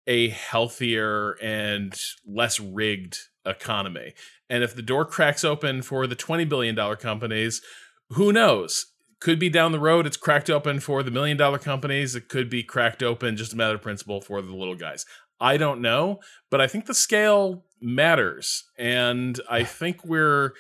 [0.06, 1.94] a healthier and
[2.26, 4.14] less rigged economy.
[4.50, 7.62] And if the door cracks open for the $20 billion companies,
[8.10, 8.88] who knows?
[9.20, 12.14] Could be down the road, it's cracked open for the million dollar companies.
[12.14, 15.06] It could be cracked open, just a matter of principle, for the little guys.
[15.40, 16.20] I don't know,
[16.50, 18.64] but I think the scale matters.
[18.78, 20.54] And I think we're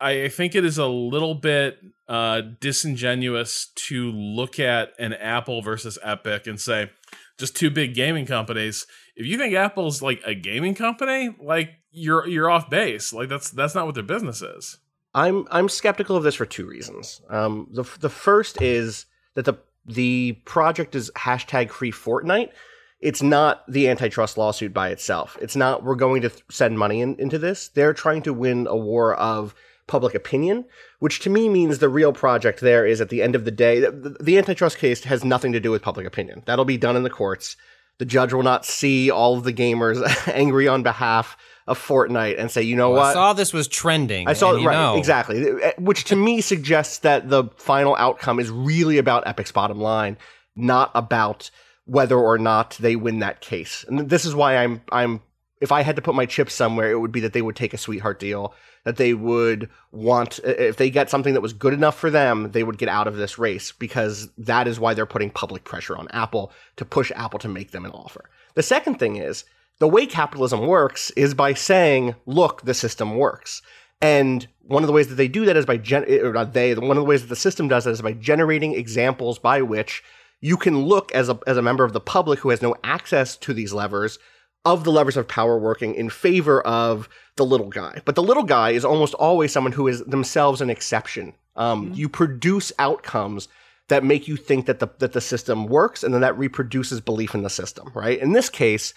[0.00, 5.98] I think it is a little bit uh, disingenuous to look at an Apple versus
[6.02, 6.90] Epic and say
[7.36, 8.86] just two big gaming companies.
[9.14, 13.12] If you think Apple's like a gaming company, like you're you're off base.
[13.12, 14.78] Like that's that's not what their business is.
[15.14, 17.20] I'm I'm skeptical of this for two reasons.
[17.28, 22.50] Um, the the first is that the the project is hashtag free Fortnite.
[23.00, 25.38] It's not the antitrust lawsuit by itself.
[25.40, 27.68] It's not we're going to th- send money in, into this.
[27.68, 29.54] They're trying to win a war of
[29.86, 30.66] public opinion,
[30.98, 33.80] which to me means the real project there is at the end of the day.
[33.80, 36.42] The, the antitrust case has nothing to do with public opinion.
[36.46, 37.56] That'll be done in the courts.
[37.98, 40.00] The judge will not see all of the gamers
[40.32, 41.36] angry on behalf
[41.66, 43.10] of Fortnite and say, you know Well, what?
[43.10, 44.28] I saw this was trending.
[44.28, 44.96] I saw it right, know.
[44.96, 45.44] exactly.
[45.62, 50.18] Eh, which to me suggests that the final outcome is really about Epic's bottom line,
[50.56, 51.50] not about
[51.90, 53.84] whether or not they win that case.
[53.88, 55.20] And this is why I'm I'm
[55.60, 57.74] if I had to put my chips somewhere, it would be that they would take
[57.74, 61.98] a sweetheart deal, that they would want if they get something that was good enough
[61.98, 65.30] for them, they would get out of this race because that is why they're putting
[65.30, 68.30] public pressure on Apple to push Apple to make them an offer.
[68.54, 69.44] The second thing is
[69.80, 73.62] the way capitalism works is by saying, look, the system works.
[74.00, 76.72] And one of the ways that they do that is by gen- or not they,
[76.76, 80.04] one of the ways that the system does that is by generating examples by which
[80.40, 83.36] you can look as a as a member of the public who has no access
[83.38, 84.18] to these levers
[84.64, 88.00] of the levers of power working in favor of the little guy.
[88.04, 91.34] But the little guy is almost always someone who is themselves an exception.
[91.56, 93.48] Um, You produce outcomes
[93.88, 97.34] that make you think that the that the system works, and then that reproduces belief
[97.34, 97.90] in the system.
[97.94, 98.18] Right?
[98.18, 98.94] In this case,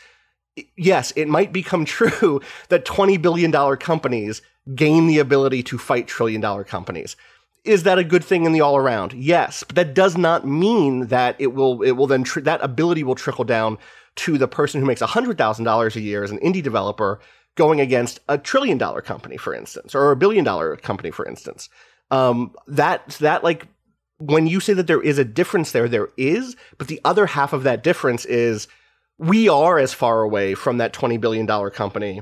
[0.76, 4.42] yes, it might become true that $20 billion companies
[4.76, 7.16] gain the ability to fight trillion dollar companies.
[7.64, 9.14] Is that a good thing in the all around?
[9.14, 13.04] Yes, but that does not mean that it will, it will then, tr- that ability
[13.04, 13.78] will trickle down
[14.16, 17.20] to the person who makes $100,000 a year as an indie developer
[17.56, 21.70] going against a trillion dollar company, for instance, or a billion dollar company, for instance.
[22.12, 23.68] Um, that, that like,
[24.18, 27.54] when you say that there is a difference there, there is, but the other half
[27.54, 28.68] of that difference is
[29.18, 32.22] we are as far away from that $20 billion company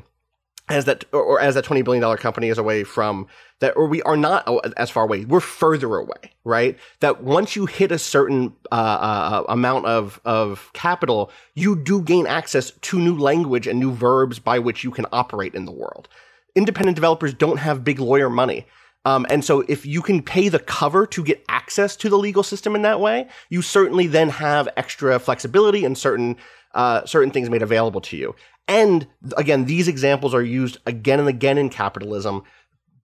[0.72, 3.28] as that or, or as that 20 billion dollar company is away from
[3.60, 6.78] that or we are not as far away we're further away right?
[7.02, 12.28] That once you hit a certain uh, uh, amount of of capital you do gain
[12.28, 16.08] access to new language and new verbs by which you can operate in the world.
[16.56, 18.66] Independent developers don't have big lawyer money.
[19.04, 22.44] Um, and so if you can pay the cover to get access to the legal
[22.44, 26.38] system in that way, you certainly then have extra flexibility and certain
[26.74, 28.34] uh, certain things made available to you.
[28.68, 32.44] And again, these examples are used again and again in capitalism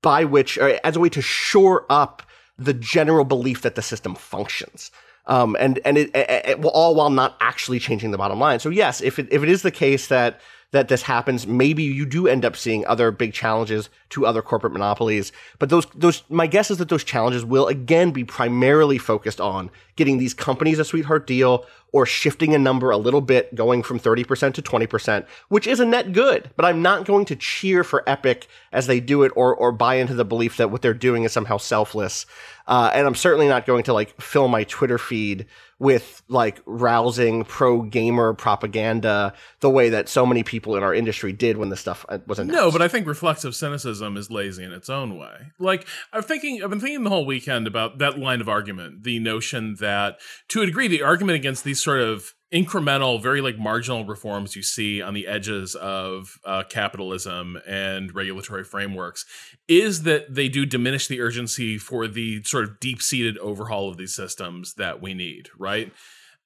[0.01, 2.23] by which, as a way to shore up
[2.57, 4.91] the general belief that the system functions.
[5.25, 8.59] Um, and and it, it, it, all while not actually changing the bottom line.
[8.59, 10.39] So yes, if it, if it is the case that
[10.71, 14.73] that this happens, maybe you do end up seeing other big challenges to other corporate
[14.73, 15.31] monopolies.
[15.59, 19.69] But those, those, my guess is that those challenges will again be primarily focused on
[19.95, 23.99] getting these companies a sweetheart deal or shifting a number a little bit, going from
[23.99, 26.49] 30% to 20%, which is a net good.
[26.57, 29.95] But I'm not going to cheer for Epic as they do it or, or buy
[29.95, 32.25] into the belief that what they're doing is somehow selfless.
[32.67, 35.45] Uh, and I'm certainly not going to like fill my Twitter feed
[35.79, 41.31] with like rousing pro gamer propaganda the way that so many people in our industry
[41.31, 42.59] did when the stuff uh, was announced.
[42.59, 45.51] No, but I think reflexive cynicism is lazy in its own way.
[45.59, 49.19] Like I'm thinking, I've been thinking the whole weekend about that line of argument, the
[49.19, 54.05] notion that to a degree, the argument against these sort of incremental, very like marginal
[54.05, 59.25] reforms you see on the edges of uh, capitalism and regulatory frameworks
[59.67, 63.97] is that they do diminish the urgency for the sort of deep seated overhaul of
[63.97, 65.91] these systems that we need, right?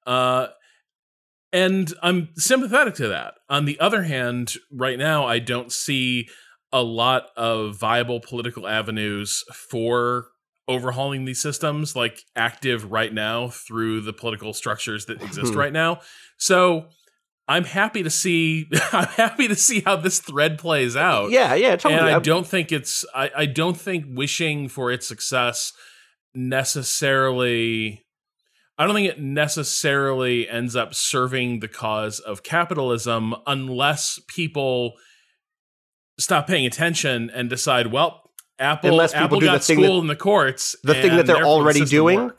[0.08, 0.48] Uh,
[1.54, 3.36] and I'm sympathetic to that.
[3.50, 6.30] On the other hand, right now, I don't see
[6.72, 10.31] a lot of viable political avenues for
[10.72, 15.60] overhauling these systems like active right now through the political structures that exist hmm.
[15.60, 16.00] right now.
[16.38, 16.88] So
[17.48, 21.32] I'm happy to see I'm happy to see how this thread plays out.
[21.32, 22.00] Yeah, yeah, totally.
[22.00, 25.74] And I don't think it's I, I don't think wishing for its success
[26.34, 28.04] necessarily
[28.78, 34.94] I don't think it necessarily ends up serving the cause of capitalism unless people
[36.18, 38.31] stop paying attention and decide, well,
[38.62, 40.76] Apple, Unless people Apple do the thing that, in the courts.
[40.84, 42.32] The thing that they're already the doing.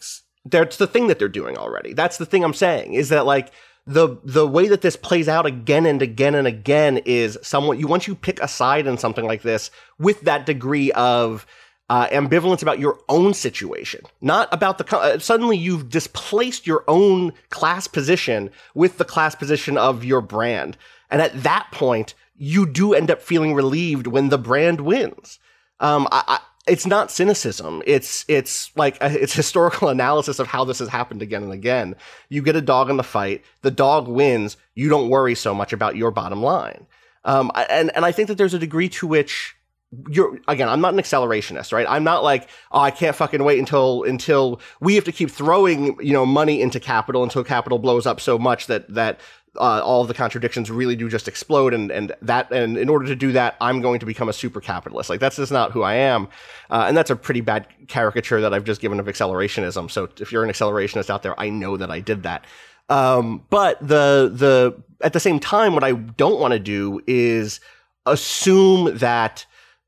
[0.45, 1.93] That's the thing that they're doing already.
[1.93, 3.53] That's the thing I'm saying is that like
[3.87, 7.87] the the way that this plays out again and again and again is somewhat you
[7.87, 11.47] once you pick a side in something like this with that degree of
[11.91, 14.97] uh, ambivalence about your own situation, not about the.
[14.97, 20.77] Uh, suddenly, you've displaced your own class position with the class position of your brand,
[21.11, 25.39] and at that point, you do end up feeling relieved when the brand wins.
[25.83, 27.83] Um, I, I, it's not cynicism.
[27.87, 31.97] It's it's like a, it's historical analysis of how this has happened again and again.
[32.29, 34.57] You get a dog in the fight, the dog wins.
[34.75, 36.87] You don't worry so much about your bottom line.
[37.25, 39.57] Um, and and I think that there's a degree to which
[40.09, 41.87] you're again i'm not an accelerationist right?
[41.89, 45.99] I'm not like oh i can't fucking wait until until we have to keep throwing
[46.01, 49.21] you know money into capital until capital blows up so much that that
[49.61, 53.05] uh, all of the contradictions really do just explode and and that and in order
[53.05, 55.11] to do that i'm going to become a super capitalist.
[55.11, 56.29] Like that's just not who i am.
[56.71, 59.91] Uh, and that's a pretty bad caricature that i've just given of accelerationism.
[59.91, 62.47] So if you're an accelerationist out there i know that i did that.
[62.89, 67.61] Um, but the the at the same time what i don't want to do is
[68.07, 69.45] assume that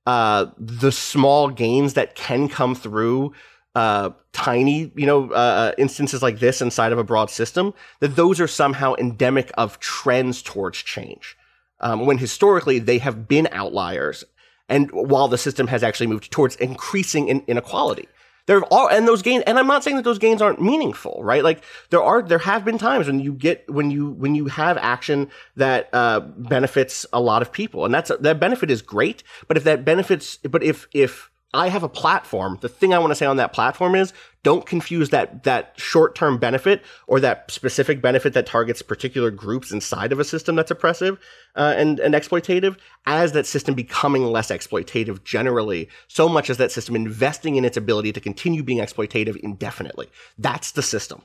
[0.07, 3.33] uh, the small gains that can come through
[3.75, 8.17] uh, tiny, you know, uh, uh, instances like this inside of a broad system, that
[8.17, 11.37] those are somehow endemic of trends towards change.
[11.81, 14.25] Um, when historically they have been outliers,
[14.69, 18.09] and while the system has actually moved towards increasing in inequality.
[18.47, 21.43] There are and those gains, and I'm not saying that those gains aren't meaningful, right?
[21.43, 24.77] Like there are, there have been times when you get when you when you have
[24.77, 29.23] action that uh, benefits a lot of people, and that's that benefit is great.
[29.49, 32.59] But if that benefits, but if if I have a platform.
[32.61, 34.13] The thing I want to say on that platform is
[34.43, 40.11] don't confuse that that short-term benefit or that specific benefit that targets particular groups inside
[40.11, 41.19] of a system that's oppressive
[41.55, 45.89] uh, and and exploitative as that system becoming less exploitative generally.
[46.09, 50.09] So much as that system investing in its ability to continue being exploitative indefinitely.
[50.37, 51.23] That's the system.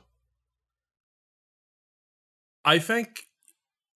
[2.64, 3.24] I think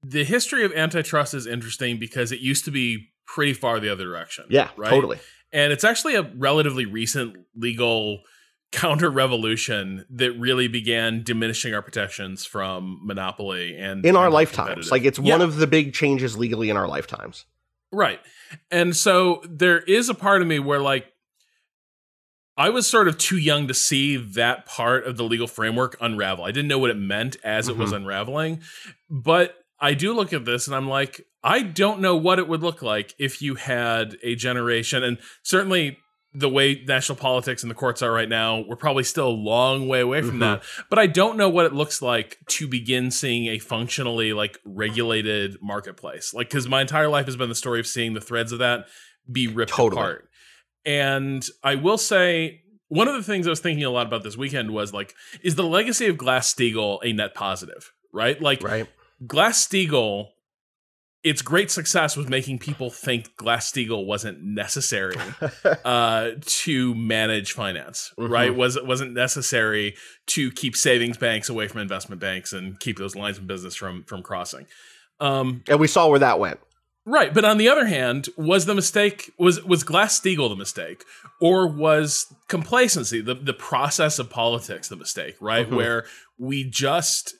[0.02, 4.04] the history of antitrust is interesting because it used to be pretty far the other
[4.04, 4.46] direction.
[4.48, 4.90] Yeah, right?
[4.90, 5.20] totally
[5.54, 8.22] and it's actually a relatively recent legal
[8.72, 14.90] counter revolution that really began diminishing our protections from monopoly and in our lifetimes.
[14.90, 15.34] Like it's yeah.
[15.34, 17.46] one of the big changes legally in our lifetimes.
[17.92, 18.20] Right.
[18.72, 21.06] And so there is a part of me where like
[22.56, 26.44] I was sort of too young to see that part of the legal framework unravel.
[26.44, 27.78] I didn't know what it meant as mm-hmm.
[27.78, 28.02] it was mm-hmm.
[28.02, 28.60] unraveling,
[29.08, 32.62] but I do look at this and I'm like, I don't know what it would
[32.62, 35.98] look like if you had a generation, and certainly
[36.32, 39.86] the way national politics and the courts are right now, we're probably still a long
[39.86, 40.38] way away from mm-hmm.
[40.40, 40.62] that.
[40.88, 45.58] But I don't know what it looks like to begin seeing a functionally like regulated
[45.60, 46.32] marketplace.
[46.32, 48.86] Like, because my entire life has been the story of seeing the threads of that
[49.30, 50.00] be ripped Totally.
[50.00, 50.28] apart.
[50.86, 54.36] And I will say, one of the things I was thinking a lot about this
[54.36, 57.92] weekend was like, is the legacy of Glass Steagall a net positive?
[58.12, 58.40] Right?
[58.40, 58.88] Like, Right.
[59.26, 60.28] Glass Steagall,
[61.22, 65.16] its great success was making people think Glass Steagall wasn't necessary
[65.84, 68.12] uh, to manage finance.
[68.18, 68.54] Right?
[68.54, 69.94] Was it wasn't necessary
[70.28, 74.04] to keep savings banks away from investment banks and keep those lines of business from
[74.04, 74.66] from crossing.
[75.20, 76.60] Um, and we saw where that went.
[77.06, 81.04] Right, but on the other hand, was the mistake was was Glass Steagall the mistake,
[81.40, 85.36] or was complacency the the process of politics the mistake?
[85.40, 85.76] Right, Mhm.
[85.76, 86.06] where
[86.38, 87.34] we just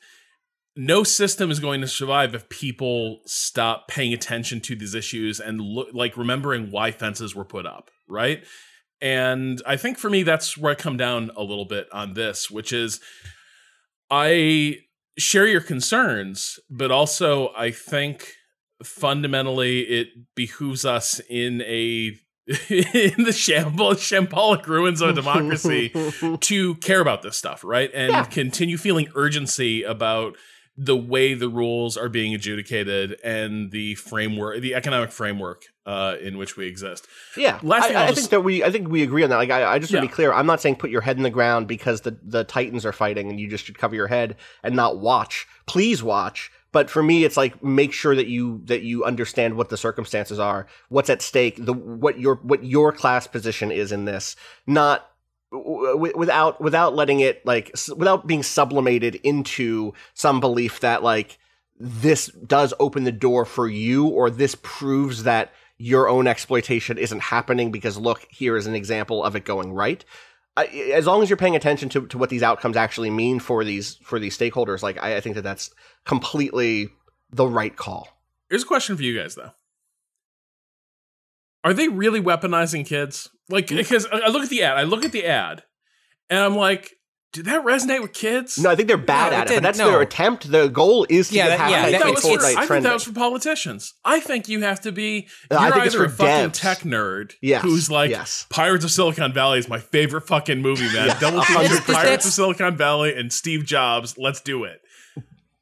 [0.77, 5.61] no system is going to survive if people stop paying attention to these issues and
[5.61, 7.91] look like remembering why fences were put up.
[8.09, 8.45] Right,
[9.01, 12.51] and I think for me that's where I come down a little bit on this,
[12.51, 13.01] which is
[14.11, 14.79] I
[15.19, 18.33] share your concerns, but also I think
[18.83, 22.17] fundamentally it behooves us in a
[22.69, 25.93] in the shamble shambolic ruins of democracy
[26.41, 27.91] to care about this stuff, right?
[27.95, 28.25] And Yeah.
[28.25, 30.37] continue feeling urgency about
[30.77, 36.37] the way the rules are being adjudicated and the framework, the economic framework uh, in
[36.37, 37.07] which we exist.
[37.37, 39.37] Yeah, Last I, I just- think that we, I think we agree on that.
[39.37, 40.11] Like, I, I just want to Yeah.
[40.11, 40.33] be clear.
[40.33, 43.31] I'm not saying put your head in the ground because the the Titans are fighting
[43.31, 45.47] and you just should cover your head and not watch.
[45.67, 46.51] Please watch.
[46.73, 50.41] But for me, it's like make sure that you that you understand what the circumstances
[50.41, 54.35] are, what's at stake, the what your what your class position is in this,
[54.67, 55.09] not
[55.51, 61.39] without without letting it like without being sublimated into some belief that like
[61.79, 67.21] this does open the door for you or this proves that your own exploitation isn't
[67.21, 70.05] happening because look here is an example of it going right
[70.57, 73.97] as long as you're paying attention to, to what these outcomes actually mean for these
[74.03, 75.71] for these stakeholders like I, I think that that's
[76.05, 76.89] completely
[77.31, 78.09] the right call
[78.51, 79.51] Here's a question for you guys though.
[81.65, 83.31] Are they really weaponizing kids?
[83.49, 85.63] Like, because I I look at the ad, I look at the ad,
[86.31, 86.93] and I'm like,
[87.33, 88.59] did that resonate with kids?
[88.59, 89.91] no i think they're bad No, at it but didn't, that's no.
[89.91, 92.07] their attempt the goal is to Yeah, get that- yeah, I hashtag think, that that
[92.07, 92.23] make was
[92.55, 93.95] for, I think that was for politicians.
[94.05, 95.27] I think you have to be.
[95.51, 98.47] You're I think it's either a for fucking tech nerd Yes, who's like, yes.
[98.51, 101.09] Pirates of Silicon Valley is my favorite fucking movie, man.
[101.09, 104.17] Yes, Double a feature Pirates of Silicon Valley and Steve Jobs.
[104.17, 104.81] Let's do it.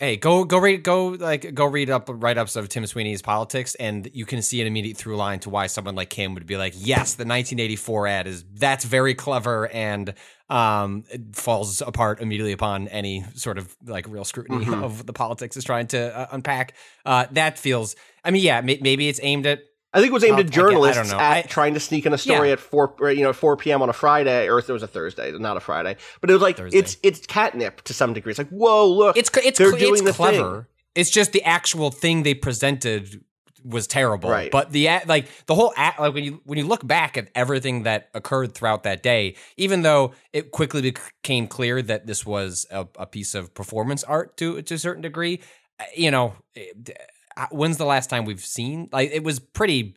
[0.02, 3.76] Hey, go go read go like go read up write ups of Tim Sweeney's politics,
[3.76, 6.56] and you can see an immediate through line to why someone like him would be
[6.56, 10.12] like, yes, the 1984 ad is that's very clever and
[10.50, 14.82] um it falls apart immediately upon any sort of like real scrutiny Mhm.
[14.82, 16.74] of the politics is trying to uh, unpack.
[17.06, 17.94] Uh, that feels.
[18.24, 19.60] I mean, yeah, may- maybe it's aimed at
[19.94, 21.80] I think it was aimed I'll- at I get- I don't journalists at trying to
[21.80, 22.54] sneak in a story Yeah.
[22.54, 23.82] at four, or, you know, four p.m.
[23.82, 25.96] on a Friday, or if it was a Thursday, not a Friday.
[26.20, 26.78] But it was like Thursday.
[26.78, 28.30] it's it's catnip to some degree.
[28.30, 30.14] It's like, whoa, look, it's it's they're cl- it's doing the thing.
[30.14, 30.68] clever.
[30.94, 33.22] It's just the actual thing they presented
[33.64, 34.28] was terrible.
[34.28, 34.50] Right.
[34.50, 37.84] But the like the whole act like when you when you look back at everything
[37.84, 42.86] that occurred throughout that day, even though it quickly became clear that this was a,
[42.98, 45.40] a piece of performance art to to a certain degree,
[45.78, 46.60] uh, you know, uh,
[47.50, 49.96] when's the last time we've seen like it was pretty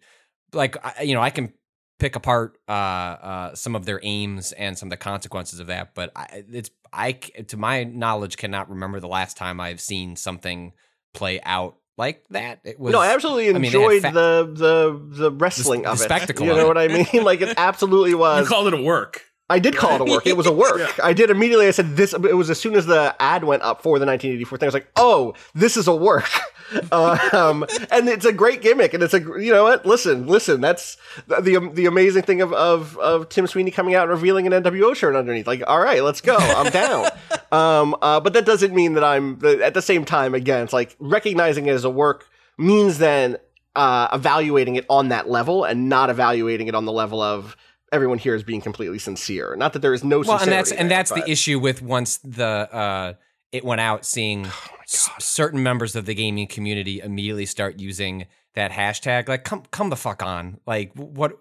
[0.53, 1.53] like I- you know I can
[1.97, 5.95] pick apart uh, uh, some of their aims and some of the consequences of that,
[5.95, 10.73] but I, it's I to my knowledge cannot remember the last time I've seen something
[11.13, 12.59] play out like that.
[12.65, 16.01] It was no, I absolutely I mean, enjoyed fa- the the the wrestling the of
[16.01, 16.03] it.
[16.03, 16.67] spectacle You know it.
[16.67, 17.23] what I mean?
[17.23, 18.35] like it absolutely was.
[18.37, 18.49] You was.
[18.49, 19.21] called it a work.
[19.47, 20.25] I did call it a work.
[20.25, 20.75] It was a work.
[20.75, 20.91] Yeah.
[21.03, 21.67] I did immediately.
[21.67, 22.13] I said this.
[22.13, 24.65] It was as soon as the ad went up for the 1984 thing.
[24.65, 26.29] I was like, oh, this is a work.
[26.91, 28.93] um, and it's a great gimmick.
[28.93, 29.85] And it's a you know what?
[29.85, 30.61] Listen, listen.
[30.61, 34.51] That's the the, the amazing thing of, of of Tim Sweeney coming out and revealing
[34.51, 35.47] an NWO shirt underneath.
[35.47, 36.35] Like, all right, let's go.
[36.37, 37.09] I'm down.
[37.51, 40.35] um, uh, but that doesn't mean that I'm at the same time.
[40.35, 42.27] Again, it's like recognizing it as a work
[42.57, 43.37] means then
[43.75, 47.55] uh, evaluating it on that level and not evaluating it on the level of
[47.91, 49.55] everyone here is being completely sincere.
[49.55, 51.81] Not that there is no well, and that's and there, that's but- the issue with
[51.81, 53.13] once the uh,
[53.51, 54.51] it went out, seeing Oh
[54.83, 59.27] s- certain members of the gaming community immediately start using that hashtag.
[59.27, 60.59] Like, come come the fuck on!
[60.67, 61.37] Like, what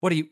[0.00, 0.28] what do you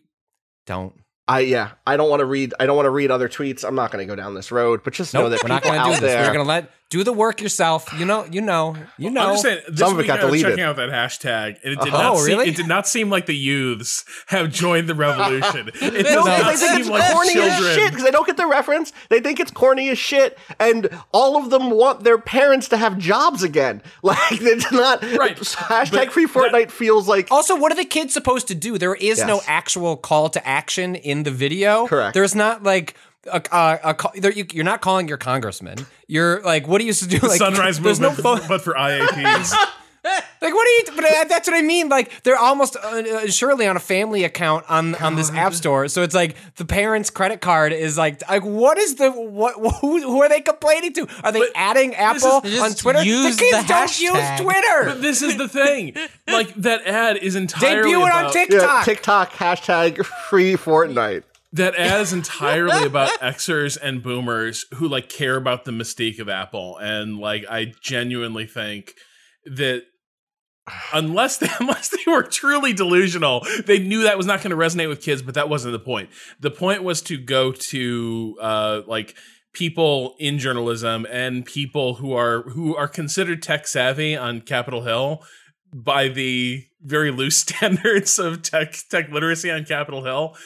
[0.67, 0.95] don't?
[1.27, 2.55] I yeah, I don't want to read.
[2.59, 3.65] I don't want to read other tweets.
[3.65, 5.79] I'm not going to go down this road, but just know that we're not going
[5.79, 6.01] to do this.
[6.01, 6.21] there.
[6.23, 7.93] We're going to let Do the work yourself.
[7.99, 8.25] You know.
[8.31, 8.75] You know.
[8.97, 9.21] You know.
[9.21, 9.61] I'm just saying.
[9.69, 10.51] This Some of it got I was deleted.
[10.53, 12.49] checking out that hashtag, and it did Oh, not seem, really?
[12.49, 15.71] it did not seem like the youths have joined the revolution.
[15.83, 18.39] It does No, not they think it's like corny as shit because they don't get
[18.39, 18.93] the reference.
[19.11, 22.97] They think it's corny as shit, and all of them want their parents to have
[22.99, 23.83] jobs again.
[24.03, 27.85] Like it's not Right, Hashtag but Free that- Fortnite feels like Also, what are the
[27.85, 28.79] kids supposed to do?
[28.79, 31.87] There is no actual call to action in the video.
[31.87, 32.15] Correct.
[32.15, 32.95] There's not like
[33.33, 35.79] a, a, a you, you're not calling your congressman.
[36.07, 37.29] You're like, what do you supposed to do?
[37.29, 38.49] Like, Sunrise there's movement, no phone.
[38.49, 39.55] but for IAPs.
[40.41, 40.85] Like, what are you?
[40.97, 41.89] But uh, that's what I mean.
[41.89, 45.89] Like, they're almost uh, uh, surely on a family account on on this app store.
[45.89, 49.55] So it's like the parents' credit card is like, like what is the what?
[49.81, 51.09] Who, who are they complaining to?
[51.25, 53.03] Are they adding Apple They on Twitter?
[53.03, 54.41] use the kids the don't use.
[54.41, 54.85] Twitter.
[54.85, 55.95] But this is the thing.
[56.29, 58.61] Like that ad is entirely Debut it on about, TikTok.
[58.63, 61.25] yeah, TikTok hashtag Free Fortnite.
[61.53, 66.29] That ad is entirely about Xers and boomers who like care about the mystique of
[66.29, 68.95] Apple, and like I genuinely think
[69.45, 69.83] that
[70.93, 74.89] unless they unless they were truly delusional, they knew that was not going to resonate
[74.89, 75.23] with kids.
[75.23, 76.11] But that wasn't the point.
[76.41, 79.17] The point was to go to uh, like
[79.53, 85.23] people in journalism and people who are who are considered tech savvy on Capitol Hill
[85.73, 90.37] by the very loose standards of tech tech literacy on Capitol Hill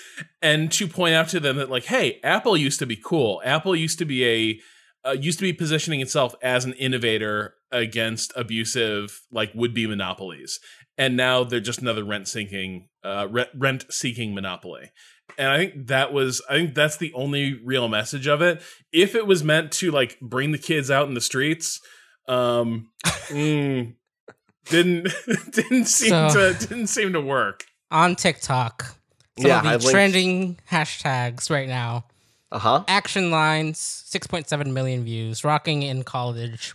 [0.40, 3.40] and to point out to them that like hey apple used to be cool.
[3.44, 4.60] Apple used to be a
[5.04, 10.60] uh, used to be positioning itself as an innovator against abusive like would-be monopolies.
[10.96, 14.90] And now they're just another rent sinking uh rent seeking monopoly.
[15.38, 18.62] And i think that was i think that's the only real message of it.
[18.92, 21.80] If it was meant to like bring the kids out in the streets
[22.28, 22.88] um
[23.28, 23.94] mm,
[24.68, 25.08] didn't
[25.52, 28.96] didn't seem So- to didn't seem to work On TikTok,
[29.38, 32.04] some Yeah, of I the linked- trending hashtags right now.
[32.50, 32.84] Uh huh.
[32.86, 35.42] Action lines, 6.7 million views.
[35.42, 36.74] Rocking in college,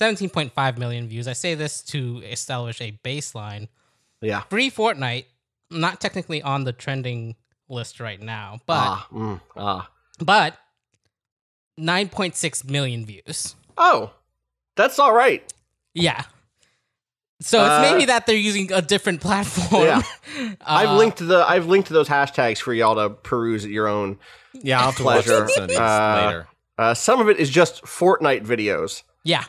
[0.00, 1.28] 17.5 million views.
[1.28, 3.68] I say this to establish a baseline.
[4.22, 4.40] Yeah.
[4.48, 5.26] Free Fortnite,
[5.70, 7.36] not technically on the trending
[7.68, 9.06] list right now, but Ah.
[9.12, 9.90] Mm, ah.
[10.18, 10.56] but
[11.78, 13.54] 9.6 million views.
[13.76, 14.10] Oh,
[14.76, 15.52] that's all right.
[15.92, 16.24] Yeah.
[17.44, 19.84] So it's Uh, maybe that they're using a different platform.
[19.84, 20.02] Yeah.
[20.66, 24.18] I've Uh, linked the I've linked those hashtags for y'all to peruse at your own.
[24.54, 25.48] Yeah, I'll have to watch Pleasure.
[25.48, 26.48] some of Uh, later.
[26.78, 29.02] Uh, some of it is just Fortnite videos.
[29.24, 29.44] Yeah.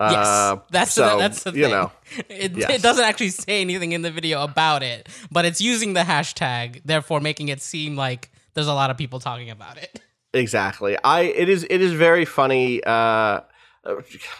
[0.00, 1.60] Uh, Yes, that's so, the, that's the thing.
[1.62, 1.90] you know.
[2.28, 2.70] it, yes.
[2.70, 6.80] it doesn't actually say anything in the video about it, but it's using the hashtag,
[6.84, 10.00] therefore making it seem like there's a lot of people talking about it.
[10.32, 10.96] Exactly.
[11.02, 12.80] I it is it is very funny.
[12.84, 13.40] Uh,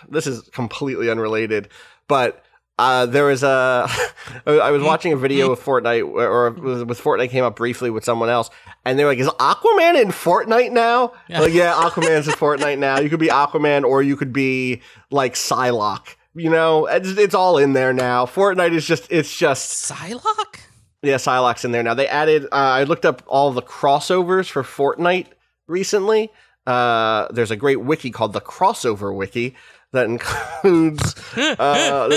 [0.08, 1.70] this is completely unrelated,
[2.06, 2.44] but
[2.78, 3.88] uh, there was a
[4.46, 8.28] I was watching a video of Fortnite or with Fortnite came up briefly with someone
[8.28, 8.50] else,
[8.84, 11.40] and they're like, "Is Aquaman in Fortnite now?" Yeah.
[11.40, 13.00] Like, yeah, Aquaman's in Fortnite now.
[13.00, 16.14] You could be Aquaman, or you could be like Psylocke.
[16.34, 18.26] You know, it's, it's all in there now.
[18.26, 20.60] Fortnite is just it's just Psylocke?
[21.02, 21.94] yeah, Psylocke's in there now.
[21.94, 22.44] They added.
[22.44, 25.26] Uh, I looked up all the crossovers for Fortnite
[25.66, 26.30] recently.
[26.66, 29.56] Uh, there's a great wiki called the Crossover Wiki
[29.93, 31.14] that includes.
[31.39, 32.09] Uh,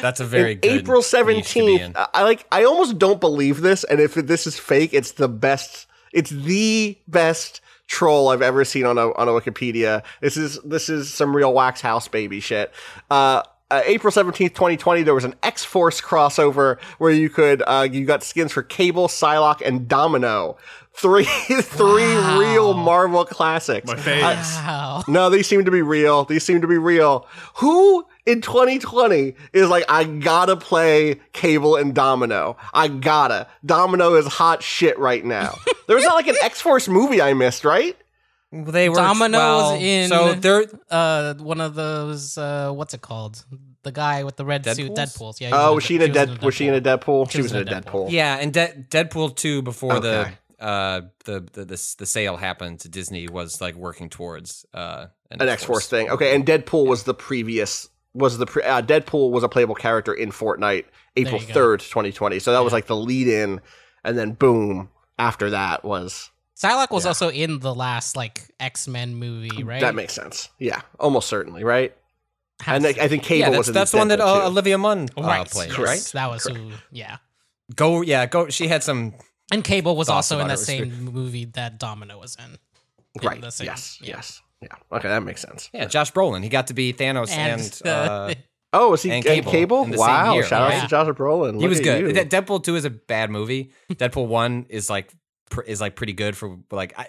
[0.00, 1.44] That's a very good April niche to be in.
[1.44, 1.96] seventeenth.
[1.96, 2.46] I I like.
[2.50, 5.86] I almost don't believe this, and if this is fake, it's the best.
[6.12, 10.02] It's the best troll I've ever seen on a on a Wikipedia.
[10.22, 12.72] This is this is some real wax house baby shit.
[13.10, 17.62] Uh, uh, April seventeenth, twenty twenty, there was an X Force crossover where you could
[17.66, 20.56] uh, you got skins for Cable, Psylocke, and Domino.
[21.00, 21.24] Three
[21.62, 22.38] three Wow.
[22.38, 23.86] real Marvel classics.
[23.86, 25.02] my face Wow.
[25.08, 26.24] No, these seem to be real.
[26.24, 27.26] These seem to be real.
[27.56, 32.56] Who in 2020 is like, I gotta play Cable and Domino?
[32.74, 33.46] I gotta.
[33.64, 35.54] Domino is hot shit right now.
[35.86, 37.96] there was not like an X Force movie I missed, right?
[38.52, 43.44] They were Domino's well, in- So they're Uh, one of those, uh, what's it called?
[43.84, 44.96] The guy with the red suit, Deadpools?
[44.98, 45.40] Deadpool's.
[45.40, 45.50] Yeah.
[45.54, 46.42] Oh, a was she in a was dead?
[46.42, 47.30] Was she in a Deadpool?
[47.30, 48.10] She, She was in a Deadpool.
[48.10, 50.00] Yeah, and De- Deadpool two before Okay.
[50.08, 55.06] the uh the, the the the sale happened to Disney was like working towards uh
[55.30, 56.10] An X Force thing.
[56.10, 57.88] Okay, and Deadpool was the previous.
[58.12, 60.84] Was the pre- uh, Deadpool was a playable character in Fortnite
[61.16, 62.40] April third, 2020.
[62.40, 63.60] So that was like the lead in,
[64.04, 64.90] and then boom.
[65.18, 67.08] After that was Psylocke was Yeah.
[67.10, 69.80] also in the last like X Men movie, right?
[69.80, 70.48] that makes sense.
[70.58, 71.94] Yeah, almost certainly, right?
[72.62, 73.22] Has And I, I think.
[73.22, 74.46] Cable Yeah, that's was in that's the one that uh.
[74.46, 75.48] Olivia Munn uh, right.
[75.48, 76.10] played, yes, right?
[76.14, 76.72] That was who.
[76.90, 77.18] Yeah.
[77.76, 78.48] Go, yeah, go.
[78.48, 79.14] She had some.
[79.52, 82.56] And Cable was also in about the it was same movie that Domino was in.
[83.20, 83.40] in right.
[83.40, 83.98] the same- yes.
[84.00, 84.16] yeah.
[84.16, 84.42] Yes.
[84.62, 84.68] Yeah.
[84.92, 85.70] Okay, that makes sense.
[85.72, 86.42] Yeah, Josh Brolin.
[86.42, 88.34] He got to be Thanos and, And, uh,
[88.72, 89.82] Oh, was he And and Cable Cable?
[89.84, 90.34] in the same wow!
[90.34, 90.82] year, Shout out yeah.
[90.82, 91.54] to Josh Brolin.
[91.54, 92.14] he Look was good.
[92.16, 92.24] you.
[92.24, 93.72] Deadpool two is a bad movie.
[93.90, 95.12] Deadpool one is like
[95.50, 97.06] pr- is like pretty good for like I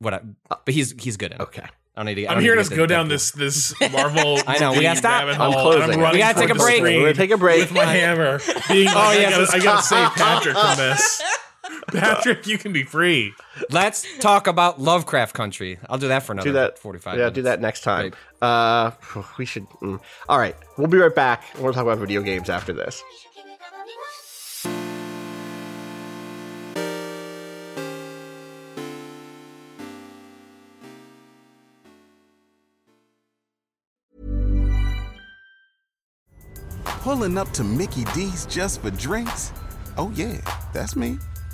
[0.00, 1.44] what I, but he's he's good in it.
[1.44, 1.62] Okay.
[1.62, 1.68] I
[2.00, 2.26] don't need to.
[2.26, 3.08] I I'm don't hearing need us to go down Deadpool.
[3.08, 4.38] this this Marvel.
[4.46, 5.22] I know, we gotta stop.
[5.24, 6.02] I'm closing.
[6.04, 6.82] I'm We gotta take a break.
[6.82, 7.60] We're gonna take a break.
[7.60, 11.22] with my hammer, being like, Oh, I, yes, gotta, I gotta save Patrick from this.
[11.88, 13.32] Patrick, you can be free.
[13.70, 15.78] Let's talk about Lovecraft Country.
[15.88, 17.34] I'll do that for another do that 45 Yeah, minutes.
[17.34, 18.10] do that next time.
[18.10, 18.14] Great.
[18.42, 18.90] Uh,
[19.38, 19.68] we should.
[19.82, 20.00] Mm.
[20.28, 21.44] All right, we'll be right back.
[21.58, 23.02] We'll talk about video games after this.
[36.84, 39.52] Pulling up to Mickey D's just for drinks?
[39.96, 40.38] Oh, yeah,
[40.72, 41.18] that's me.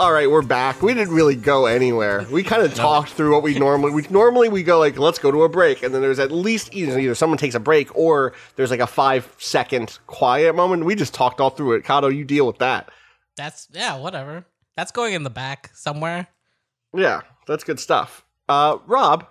[0.00, 0.80] All right, we're back.
[0.80, 2.24] We didn't really go anywhere.
[2.30, 5.32] We kind of talked through what we normally we normally we go like let's go
[5.32, 8.32] to a break, and then there's at least either, either someone takes a break or
[8.54, 10.84] there's like a five second quiet moment.
[10.84, 11.84] We just talked all through it.
[11.84, 12.90] Cado, you deal with that.
[13.36, 14.44] That's yeah, whatever.
[14.76, 16.28] That's going in the back somewhere.
[16.94, 18.24] Yeah, that's good stuff.
[18.48, 19.26] Uh, Rob,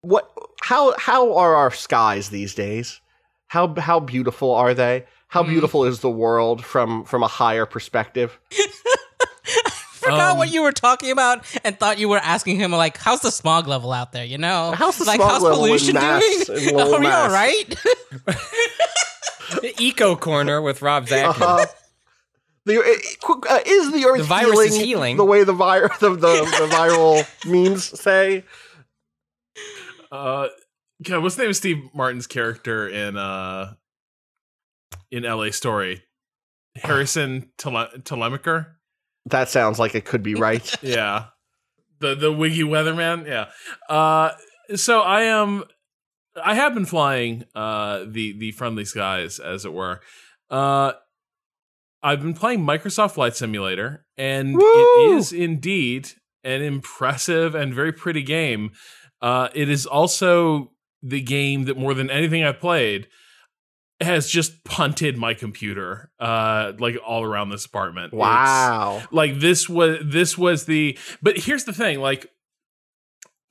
[0.00, 0.32] what?
[0.62, 3.02] How how are our skies these days?
[3.48, 5.04] How how beautiful are they?
[5.28, 5.50] How Hmm.
[5.50, 8.38] beautiful is the world from from a higher perspective?
[10.10, 13.20] Forgot Um, what you were talking about and thought you were asking him like, "How's
[13.20, 15.94] the smog level out there?" You know, How's the like smog how's level in pollution
[15.94, 16.68] Mass- doing?
[16.68, 17.32] in Are we all Mass?
[17.32, 18.36] right?
[19.62, 21.40] The Eco Corner with Rob Zacny.
[21.40, 21.64] Uh,
[22.66, 25.16] the, uh, is the Earth The virus healing, is healing.
[25.16, 28.44] the way the, vir- the, the, the viral memes say?
[30.12, 30.48] Uh,
[31.02, 33.72] God, what's the name of Steve Martin's character in uh
[35.10, 35.50] in L.A.
[35.50, 36.02] Story?
[36.76, 38.66] Harrison Tele- Telemacher.
[39.30, 40.74] That sounds like it could be right.
[40.82, 41.26] yeah.
[42.00, 43.26] The the wiggy weatherman?
[43.26, 43.46] Yeah.
[43.88, 44.32] Uh
[44.76, 45.64] so i am
[46.44, 50.00] i have been flying uh the the friendly skies as it were.
[50.50, 50.92] Uh
[52.02, 54.62] i've been playing microsoft flight simulator and Woo!
[54.62, 56.10] it is indeed
[56.44, 58.70] an impressive and very pretty game.
[59.20, 60.72] Uh it is also
[61.02, 63.08] the game that more than anything i've played
[64.00, 69.02] has just punted my computer uh like all around this apartment It's- wow.
[69.10, 72.30] like this was this was the but here's the thing like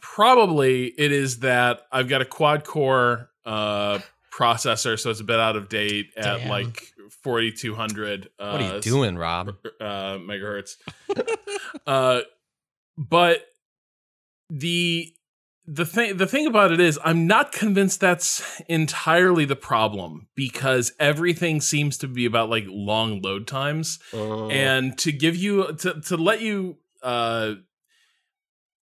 [0.01, 3.99] probably it is that i've got a quad core uh
[4.33, 6.49] processor so it's a bit out of date at Damn.
[6.49, 6.93] like
[7.23, 9.49] 4200 uh what are you doing, Rob?
[9.81, 10.75] uh megahertz
[11.87, 12.21] uh
[12.97, 13.45] but
[14.49, 15.13] the
[15.67, 20.93] the thing the thing about it is I'm not convinced that's entirely the problem because
[20.97, 25.99] everything seems to be about like long load times Uh, and to give you to
[26.01, 27.55] to let you uh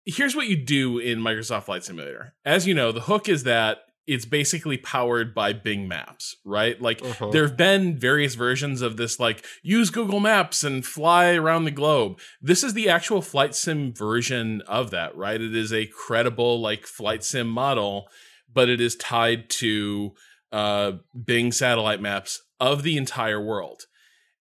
[0.06, 2.34] here's what you do in Microsoft Flight Simulator.
[2.46, 6.82] As you know, the hook is that it's basically powered by Bing Maps, right?
[6.82, 7.30] Like Uh-huh.
[7.32, 11.72] there have been various versions of this like use Google Maps and fly around the
[11.72, 12.20] globe.
[12.42, 15.40] This is the actual flight sim version of that, right?
[15.42, 18.08] It is a credible like flight sim model,
[18.52, 20.14] but it is tied to
[20.52, 20.94] uh
[21.26, 23.84] Bing satellite maps of the entire world.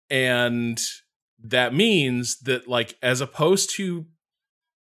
[0.09, 0.79] And
[1.43, 4.05] that means that like as opposed to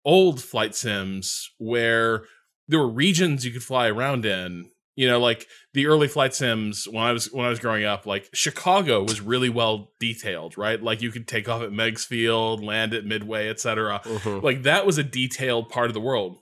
[0.05, 2.25] old flight sims where
[2.69, 6.87] there were regions you could fly around in you know like the early flight sims
[6.89, 10.83] when i was when i was growing up like chicago was really well detailed right?
[10.83, 14.43] Like you could take off at Meigs Field land at midway etc Mhm.
[14.43, 16.39] like that was a detailed part of the world.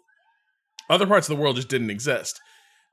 [0.89, 2.41] Other parts of the world just didn't exist.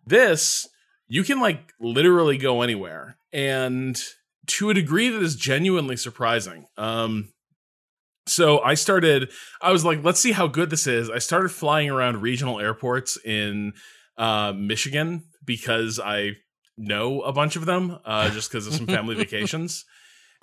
[0.05, 0.67] This
[1.07, 4.01] you can like literally go anywhere and
[4.47, 6.65] to a degree that is genuinely surprising.
[6.77, 7.29] Um
[8.25, 9.29] so i started
[9.61, 13.17] i was like let's see how good this is i started flying around regional airports
[13.25, 13.73] in
[14.17, 16.31] uh michigan because i
[16.77, 19.85] know a bunch of them uh just because of some family vacations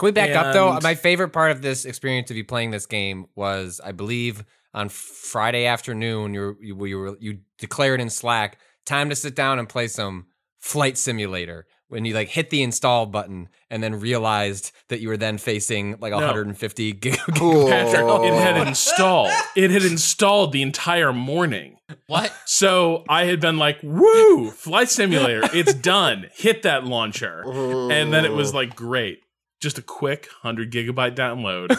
[0.01, 0.78] Can we back up though?
[0.83, 4.89] My favorite part of this experience of you playing this game was, I believe, on
[4.89, 6.33] Friday afternoon.
[6.33, 10.28] You, you were you declared in Slack time to sit down and play some
[10.59, 11.66] flight simulator.
[11.91, 15.97] When you like hit the install button and then realized that you were then facing
[16.01, 17.18] like 150 gig.
[17.36, 17.68] Cool.
[17.68, 21.76] Patrick, it had installed it had installed the entire morning
[22.07, 22.32] what?
[22.47, 26.26] So I had been like, woo, flight simulator, it's done.
[26.32, 27.43] Hit that launcher.
[27.91, 29.20] And then it was like, great.
[29.61, 31.70] just a quick 100 gigabyte download.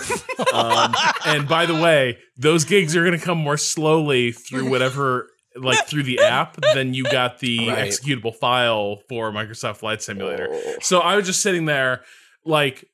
[0.54, 0.94] um,
[1.26, 5.86] and by the way, those gigs are going to come more slowly through whatever, like
[5.88, 7.88] through the app, then you got the Right.
[7.90, 10.48] executable file for Microsoft Flight Simulator.
[10.82, 12.02] So I was just sitting there,
[12.46, 12.86] like,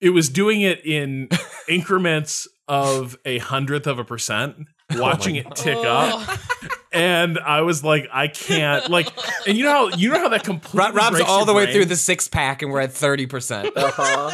[0.00, 1.28] it was doing it in
[1.68, 4.56] increments of a hundredth of a percent,
[4.96, 6.24] watching it tick up.
[6.28, 6.38] Oh.
[6.94, 9.08] And I was like, I can't like,
[9.48, 11.72] and you know how you know how that completely Rob's breaks all your the way
[11.72, 13.74] through the six pack, and we're at thirty percent.
[13.74, 14.30] Uh-huh.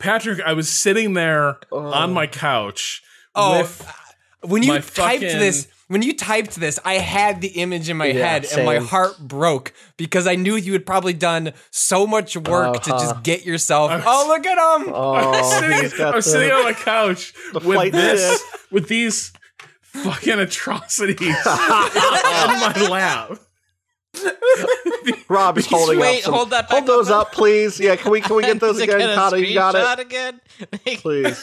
[0.00, 3.04] Patrick, I was sitting there on my couch.
[3.36, 3.94] Oh, with,
[4.40, 7.96] when you my typed fucking- this, when you typed this, I had the image in
[7.96, 12.06] my Yeah, head, and my heart broke because I knew you had probably done so
[12.06, 12.98] much work to Uh-huh.
[13.04, 13.90] just get yourself.
[14.06, 14.88] oh, look at him!
[14.88, 18.40] I was Oh, sitting, he's I was the- sitting on my couch the with this,
[18.40, 18.60] stick.
[18.70, 19.32] with these
[19.82, 23.38] fucking atrocities on my lap.
[25.28, 26.24] Rob is holding Wait, up.
[26.24, 27.28] Some, hold that hold those up.
[27.28, 27.80] up, please.
[27.80, 30.40] Yeah, can we can we get those To again, get a You got it, again.
[30.98, 31.38] please.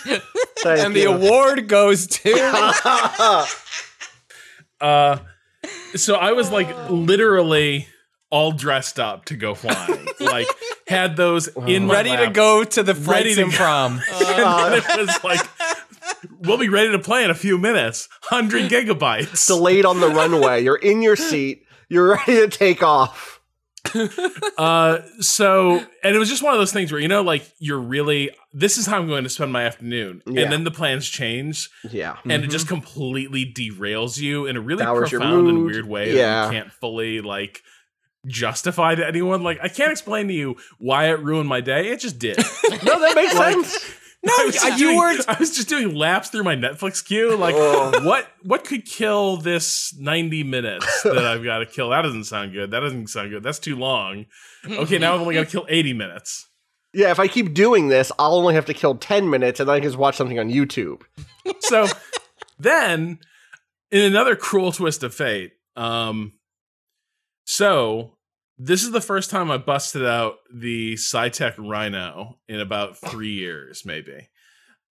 [0.59, 3.45] Thank And the award goes to.
[4.82, 5.17] Uh,
[5.95, 7.88] so I was like literally
[8.32, 10.47] all dressed up to go flying, like
[10.88, 12.34] had those in my ready to lap.
[12.34, 13.51] go to the flight Ready to go.
[13.51, 13.93] prom.
[14.11, 15.39] and then it was like,
[16.41, 18.07] we'll be ready to play in a few minutes.
[18.23, 19.47] Hundred gigabytes.
[19.47, 20.63] Delayed on the runway.
[20.63, 21.63] You're in your seat.
[21.89, 23.38] You're ready to take off.
[24.57, 27.79] Uh, so and it was just one of those things where you know, like you're
[27.79, 30.41] really this is how I'm going to spend my afternoon, Yeah.
[30.43, 32.17] and then the plans change, Yeah.
[32.25, 36.41] and it just completely derails you in a really Sours profound and weird way Yeah.
[36.47, 37.61] that you can't fully like
[38.27, 39.43] justify to anyone.
[39.43, 41.89] Like I can't explain to you why it ruined my day.
[41.89, 42.37] It just did.
[42.83, 43.95] No, that makes Like- sense.
[44.22, 47.38] No, I you doing, weren't- I was just doing laps through my Netflix queue.
[47.38, 48.03] Like, Oh.
[48.03, 51.89] what what could kill this ninety minutes that I've got to kill?
[51.91, 52.72] That doesn't sound good.
[52.72, 53.43] That doesn't sound good.
[53.43, 54.26] That's too long.
[54.70, 56.47] Okay, now I've only got to kill eighty minutes.
[56.93, 59.76] Yeah, if I keep doing this, I'll only have to kill 10 minutes and then
[59.76, 61.03] I can just watch something on YouTube.
[61.59, 61.86] So
[62.57, 63.20] then,
[63.91, 66.34] in another cruel twist of fate, um,
[67.45, 68.17] so
[68.60, 73.86] this is the first time I busted out the Saitek Rhino in about three years,
[73.86, 74.28] maybe.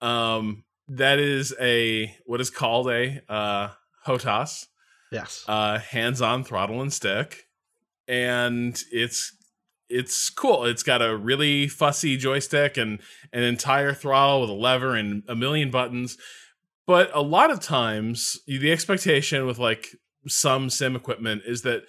[0.01, 3.69] Um, that is a what is called a uh,
[4.07, 4.67] HOTAS,
[5.13, 5.45] Yes.
[5.47, 7.45] uh, hands-on throttle and stick,
[8.09, 9.35] and it's
[9.91, 10.65] it's cool.
[10.65, 13.01] It's got a really fussy joystick and
[13.33, 16.17] an entire throttle with a lever and a million buttons.
[16.87, 19.89] But a lot of times, the expectation with like
[20.27, 21.83] some sim equipment is that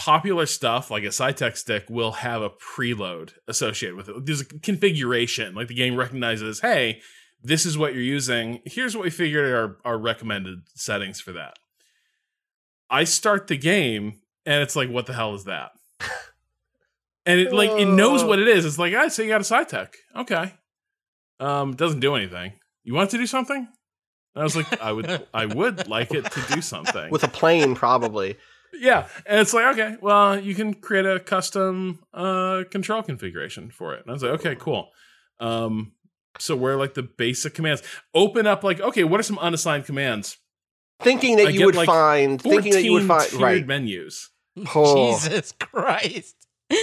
[0.00, 4.24] popular stuff like a Saitek stick will have a preload associated with it.
[4.24, 7.02] There's a configuration, like the game recognizes, hey,
[7.42, 8.62] this is what you're using.
[8.64, 11.58] Here's what we figured are our recommended settings for that.
[12.88, 15.72] I start the game and it's like, what the hell is that?
[17.26, 18.64] and it like it knows what it is.
[18.64, 19.88] It's like, I say you got a Saitek.
[20.16, 20.54] Okay.
[21.40, 22.54] Um, doesn't do anything.
[22.84, 23.68] You want it to do something?
[24.34, 27.10] And I was like, I would I would like it to do something.
[27.10, 28.38] With a plane, probably.
[28.74, 29.08] Yeah.
[29.26, 34.00] And it's like, okay, well, you can create a custom uh control configuration for it.
[34.02, 34.90] And I was like, okay, cool.
[35.38, 35.92] Um
[36.38, 37.82] so where like the basic commands
[38.14, 40.36] open up like, okay, what are some unassigned commands?
[41.00, 43.42] Thinking that I you get, would like, find, 14 thinking that you would find, tiered
[43.42, 43.66] right.
[43.66, 44.30] menus.
[44.74, 45.12] Oh.
[45.12, 46.36] Jesus Christ.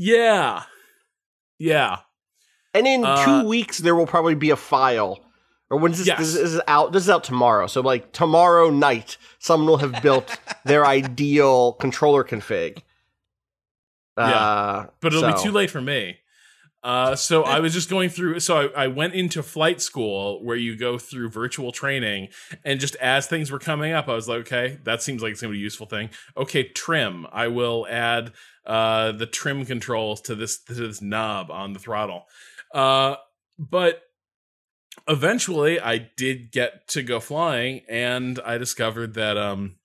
[0.00, 0.62] Yeah.
[1.58, 1.98] Yeah.
[2.72, 5.18] And in Uh, two weeks, there will probably be a file.
[5.70, 6.18] Or when this, Yes.
[6.18, 7.66] this is out, this is out tomorrow.
[7.66, 12.82] So like tomorrow night, someone will have built their ideal controller config.
[14.16, 16.18] Uh, but it'll be too late for me.
[16.82, 18.40] Uh, so I was just going through.
[18.40, 22.28] So I, I went into flight school where you go through virtual training,
[22.64, 25.40] and just as things were coming up, I was like, okay, that seems like it's
[25.40, 26.10] gonna be a useful thing.
[26.36, 27.26] Okay, trim.
[27.30, 28.32] I will add
[28.66, 32.24] uh, the trim controls to this to this knob on the throttle.
[32.74, 33.16] Uh,
[33.58, 34.02] but
[35.08, 39.76] eventually, I did get to go flying, and I discovered that um,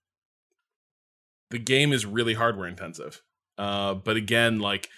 [1.49, 3.21] the game is really hardware intensive.
[3.57, 4.89] Uh, but again, like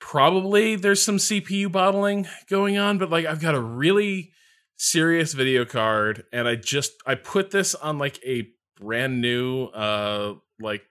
[0.00, 4.32] probably there's some CPU bottling going on, but like I've got a really
[4.76, 8.48] serious video card and I just I put this on like a
[8.80, 10.82] brand new uh like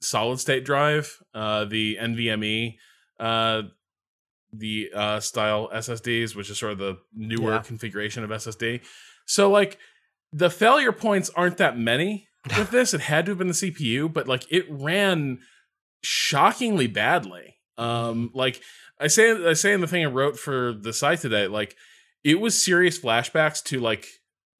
[0.00, 2.76] solid state drive, uh the NVMe
[3.18, 3.62] uh
[4.52, 7.62] the uh style SSDs, which is sort of the newer Yeah.
[7.62, 8.80] configuration of SSD.
[9.26, 9.78] So like
[10.32, 12.28] the failure points aren't that many
[12.58, 12.94] with this.
[12.94, 15.40] It had to have been the CPU, but like it ran
[16.02, 17.56] shockingly badly.
[17.76, 18.60] Um, like
[19.00, 21.76] I say, I say in the thing I wrote for the site today, like
[22.24, 24.06] it was serious flashbacks to like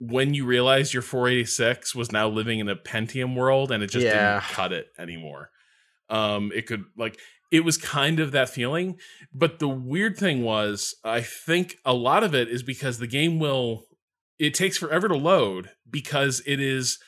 [0.01, 4.05] when you realized your 486 was now living in a Pentium world and it just
[4.07, 4.34] Yeah.
[4.34, 5.51] didn't cut it anymore.
[6.09, 7.18] Um, it could like
[7.51, 8.99] it was kind of that feeling.
[9.33, 13.39] But the weird thing was, I think a lot of it is because the game
[13.39, 13.85] will,
[14.39, 16.99] it takes forever to load because it is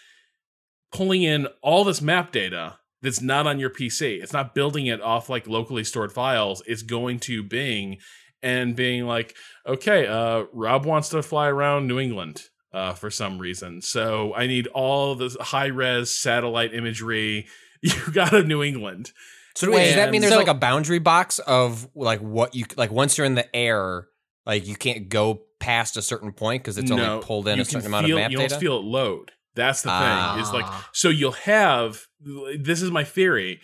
[0.93, 4.23] pulling in all this map data that's not on your PC.
[4.23, 6.63] It's not building it off like locally stored files.
[6.67, 7.99] It's going to Bing
[8.43, 9.35] and being like,
[9.67, 13.83] okay, uh, Rob wants to fly around New England uh, for some reason.
[13.83, 17.47] So I need all the high res satellite imagery.
[17.83, 19.11] You got to New England.
[19.57, 22.65] So wait, does that mean there's So- like a boundary box of like what you
[22.77, 24.07] like once you're in the air,
[24.47, 27.65] like you can't go past a certain point because it's only pulled in you a
[27.65, 28.49] certain can amount feel, of map you data?
[28.51, 29.33] don't feel it load.
[29.55, 30.43] That's the thing.
[30.43, 30.89] Is like Ah.
[30.93, 32.07] so you'll have.
[32.59, 33.61] This is my theory.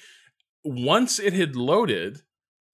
[0.65, 2.19] Once it had loaded,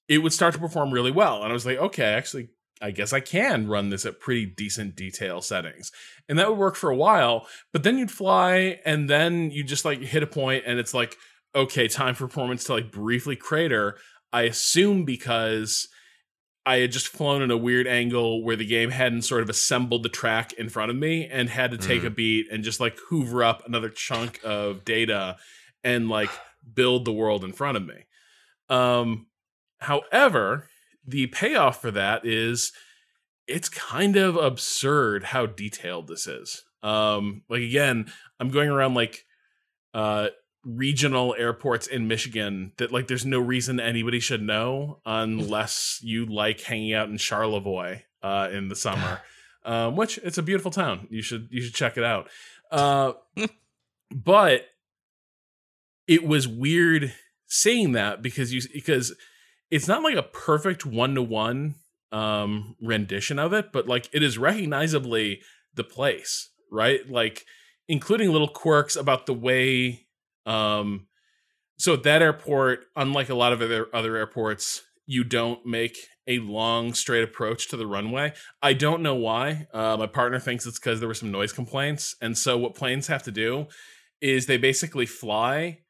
[0.08, 2.48] it would start to perform really well, and I was like, okay, actually,
[2.80, 5.92] I guess I can run this at pretty decent detail settings,
[6.28, 7.46] and that would work for a while.
[7.72, 11.16] But then you'd fly, and then you just like hit a point, and it's like,
[11.54, 13.96] okay, time for performance to like briefly crater.
[14.32, 15.88] I assume because
[16.64, 20.04] I had just flown in a weird angle where the game hadn't sort of assembled
[20.04, 22.96] the track in front of me and had to take a beat and just like
[23.08, 25.36] hoover up another chunk of data
[25.82, 26.30] and like
[26.72, 28.06] build the world in front of me.
[28.68, 29.26] Um,
[29.80, 30.68] however,
[31.04, 32.72] the payoff for that is
[33.48, 36.62] it's kind of absurd how detailed this is.
[36.84, 38.06] Um, like again,
[38.38, 39.24] I'm going around like
[39.94, 40.28] uh
[40.64, 46.60] regional airports in Michigan that like there's no reason anybody should know unless you like
[46.60, 49.20] hanging out in Charlevoix uh in the summer.
[49.64, 51.06] Um which it's a beautiful town.
[51.08, 52.28] You should you should check it out.
[52.72, 53.12] Uh
[54.10, 54.66] but
[56.08, 57.14] it was weird
[57.46, 59.14] saying that because you because
[59.70, 61.76] it's not like a perfect one to one
[62.10, 65.42] um rendition of it, but like it is recognizably
[65.74, 67.08] the place, right?
[67.08, 67.44] Like
[67.86, 70.06] including little quirks about the way
[70.46, 71.06] um
[71.78, 76.38] so at that airport, unlike a lot of other other airports, you don't make a
[76.38, 78.32] long straight approach to the runway.
[78.62, 79.66] I don't know why.
[79.74, 83.08] Uh, my partner thinks it's because there were some noise complaints, and so what planes
[83.08, 83.66] have to do
[84.20, 85.80] is they basically fly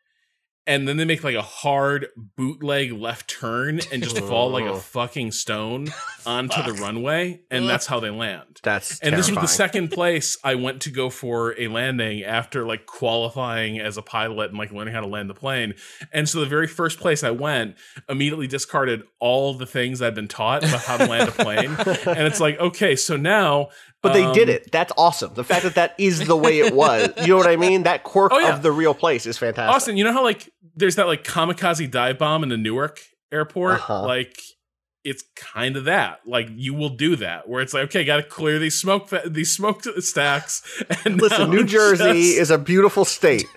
[0.66, 4.72] and then they make like a hard bootleg left turn and just fall like a
[4.72, 4.76] oh.
[4.76, 5.88] fucking stone
[6.26, 10.36] onto the runway and that's how they land That's and this was the second place
[10.44, 14.72] I went to go for a landing after like qualifying as a pilot and like
[14.72, 15.74] learning how to land the plane.
[16.12, 17.76] And so the very first place I went
[18.08, 21.76] immediately discarded all the things I'd been taught about how to land a plane.
[22.06, 23.68] and it's like, okay, so now
[24.02, 24.72] But they did um, it.
[24.72, 25.34] That's awesome.
[25.34, 27.10] The fact that that is the way it was.
[27.20, 27.84] You know what I mean?
[27.84, 28.54] That quirk Oh, yeah.
[28.54, 29.74] of the real place is fantastic.
[29.74, 33.00] Austin, you know how like there's that like kamikaze dive bomb in the Newark
[33.30, 33.74] airport?
[33.76, 34.02] Uh-huh.
[34.02, 34.36] Like
[35.04, 36.20] it's kind of that.
[36.26, 39.22] Like you will do that where it's like, okay, got to clear these smoke fa-
[39.26, 40.82] these smoke stacks.
[41.04, 43.46] And Listen, New Jersey just- is a beautiful state.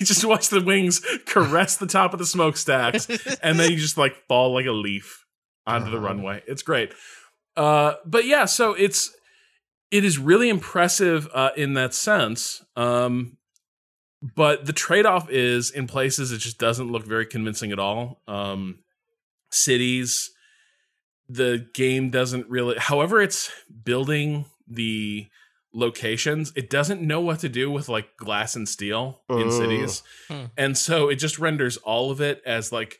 [0.00, 3.08] you just watch the wings caress the top of the smokestacks,
[3.42, 5.24] and then you just like fall like a leaf
[5.66, 6.42] onto the runway.
[6.46, 6.92] It's great.
[7.56, 9.10] Uh, but yeah, so it's
[9.90, 12.62] it is really impressive uh, in that sense.
[12.76, 13.36] Um,
[14.34, 18.20] but the trade off is in places it just doesn't look very convincing at all.
[18.26, 18.80] Um,
[19.50, 20.30] cities,
[21.28, 22.76] the game doesn't really.
[22.78, 23.50] However, it's
[23.84, 25.26] building the
[25.72, 26.52] locations.
[26.56, 30.44] It doesn't know what to do with like glass and steel in cities, Hmm.
[30.56, 32.98] and so it just renders all of it as like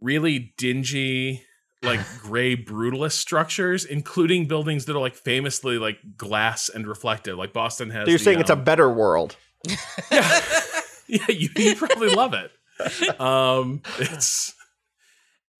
[0.00, 1.44] really dingy
[1.84, 7.36] like gray brutalist structures including buildings that are like famously like glass and reflective.
[7.38, 9.36] Like boston has So you're the, saying it's a um, better world.
[10.10, 10.40] yeah,
[11.06, 12.50] yeah you, you probably love it.
[13.20, 14.54] Um it's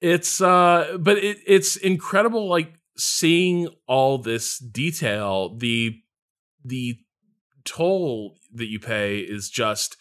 [0.00, 5.56] it's uh but it it's incredible like seeing all this detail.
[5.56, 6.00] The
[6.64, 6.98] the
[7.64, 9.96] toll that you pay is just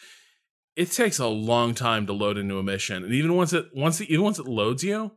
[0.76, 3.04] it takes a long time to load into a mission.
[3.04, 5.12] And even once it once it, even once it loads you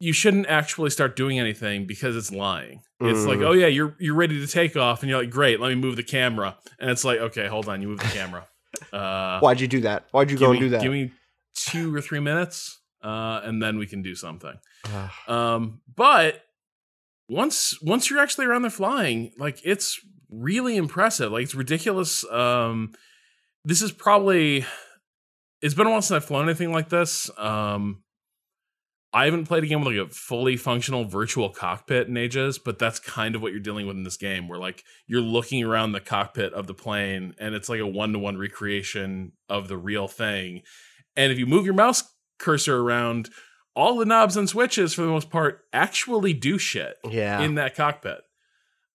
[0.00, 2.82] you shouldn't actually start doing anything because it's lying.
[3.00, 3.46] It's like, Mm.
[3.48, 5.96] oh yeah, you're you're ready to take off, and you're like, great, let me move
[5.96, 8.46] the camera, and it's like, okay, hold on, you move the camera.
[8.92, 10.06] Uh, Why'd you do that?
[10.10, 10.82] Why'd you go me, and do that?
[10.82, 11.12] Give me
[11.54, 14.54] two or three minutes, uh, and then we can do something.
[15.28, 16.42] Um, but
[17.28, 19.98] once once you're actually around there flying, like it's
[20.30, 21.32] really impressive.
[21.32, 22.24] Like it's ridiculous.
[22.30, 22.92] Um,
[23.64, 24.64] this is probably
[25.62, 27.30] it's been a while since I've flown anything like this.
[27.38, 28.02] Um,
[29.14, 32.80] I haven't played a game with like a fully functional virtual cockpit in ages, but
[32.80, 35.92] that's kind of what you're dealing with in this game, where like you're looking around
[35.92, 39.78] the cockpit of the plane, and it's like a one to one recreation of the
[39.78, 40.62] real thing.
[41.16, 42.02] And if you move your mouse
[42.40, 43.30] cursor around,
[43.76, 47.40] all the knobs and switches for the most part actually do shit yeah.
[47.40, 48.20] in that cockpit.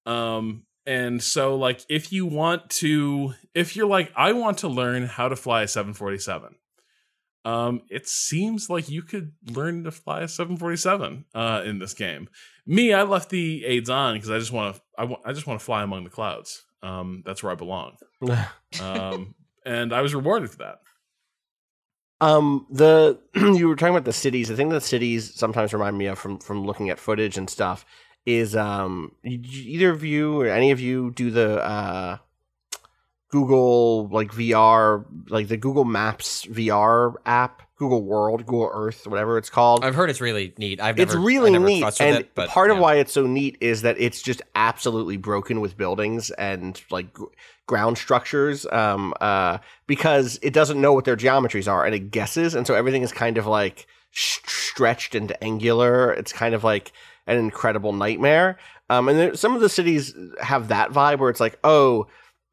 [0.06, 5.04] Um and so like if you want to if you're like I want to learn
[5.04, 6.56] how to fly a 747.
[7.46, 12.30] Um, it seems like you could learn to fly a 747 uh, in this game.
[12.66, 15.18] Me, I left the aids on because I just want to.
[15.26, 16.66] I, just want to fly among the clouds.
[16.84, 17.98] Um, that's where I belong.
[18.80, 19.34] Um,
[19.66, 20.82] and I was rewarded for that.
[22.22, 24.50] Um, the you were talking about the cities.
[24.50, 27.86] The thing that cities sometimes remind me of from from looking at footage and stuff
[28.26, 32.18] is um either of you or any of you do the uh
[33.30, 39.50] Google like VR like the Google Maps VR app, Google World, Google Earth, whatever it's
[39.50, 39.86] called.
[39.86, 40.82] I've heard it's really neat.
[40.82, 43.84] I've never, it's really neat, and it, but part of why it's so neat is
[43.84, 47.26] that it's just absolutely broken with buildings and like gr-
[47.68, 52.56] ground structures, um, uh, because it doesn't know what their geometries are and it guesses,
[52.56, 56.12] and so everything is kind of like sh- stretched and angular.
[56.14, 56.92] It's kind of like
[57.28, 58.58] an incredible nightmare.
[58.90, 62.08] Um, and there, some of the cities have that vibe where it's like, oh,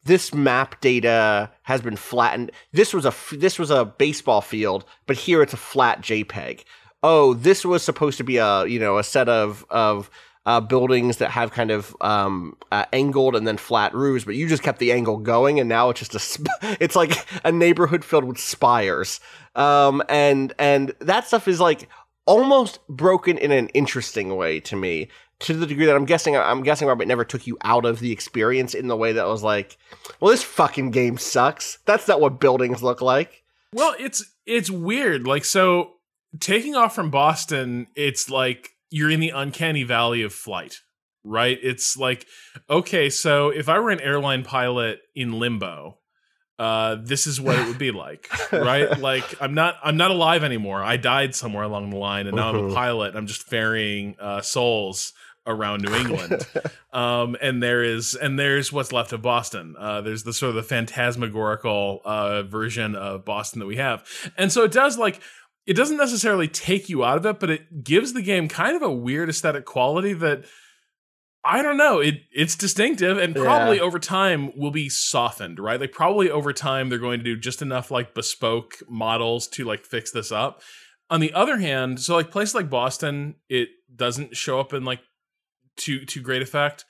[0.06, 2.52] this map data has been flattened.
[2.72, 6.64] This was a this was a baseball field, but here it's a flat JPEG.
[7.02, 10.10] Oh, this was supposed to be a you know a set of of
[10.46, 14.48] uh, buildings that have kind of um, uh, angled and then flat roofs, but you
[14.48, 16.46] just kept the angle going, and now it's just a sp-
[16.80, 19.20] it's like a neighborhood filled with spires,
[19.56, 21.88] um, and and that stuff is like
[22.26, 25.08] almost broken in an interesting way to me
[25.40, 28.12] to the degree that I'm guessing I'm guessing Robert never took you out of the
[28.12, 29.76] experience in the way that was like,
[30.20, 31.78] well, this fucking game sucks.
[31.84, 33.42] That's not what buildings look like.
[33.72, 35.26] Well, it's it's weird.
[35.26, 35.92] Like so
[36.40, 40.80] taking off from Boston, it's like you're in the uncanny valley of flight,
[41.24, 41.58] right?
[41.62, 42.26] It's like
[42.70, 45.98] okay, so if I were an airline pilot in limbo,
[46.58, 48.98] uh this is what it would be like, right?
[48.98, 50.82] like I'm not I'm not alive anymore.
[50.82, 52.74] I died somewhere along the line and now I'm a Mhm.
[52.74, 53.14] pilot.
[53.14, 55.12] I'm just ferrying uh souls
[55.46, 56.46] around New England.
[56.92, 59.74] um, and there is and there's what's left of Boston.
[59.78, 64.04] Uh, there's the sort of the phantasmagorical uh, version of Boston that we have,
[64.36, 65.20] and so it does like
[65.66, 68.82] it doesn't necessarily take you out of it, but it gives the game kind of
[68.82, 70.44] a weird aesthetic quality that
[71.44, 72.00] I don't know.
[72.00, 73.82] It it's distinctive, and probably Yeah.
[73.82, 75.80] over time will be softened, right?
[75.80, 79.84] Like probably over time they're going to do just enough like bespoke models to like
[79.84, 80.60] fix this up.
[81.08, 84.98] On the other hand, so like places like Boston, it doesn't show up in like
[85.78, 86.84] to to great effect.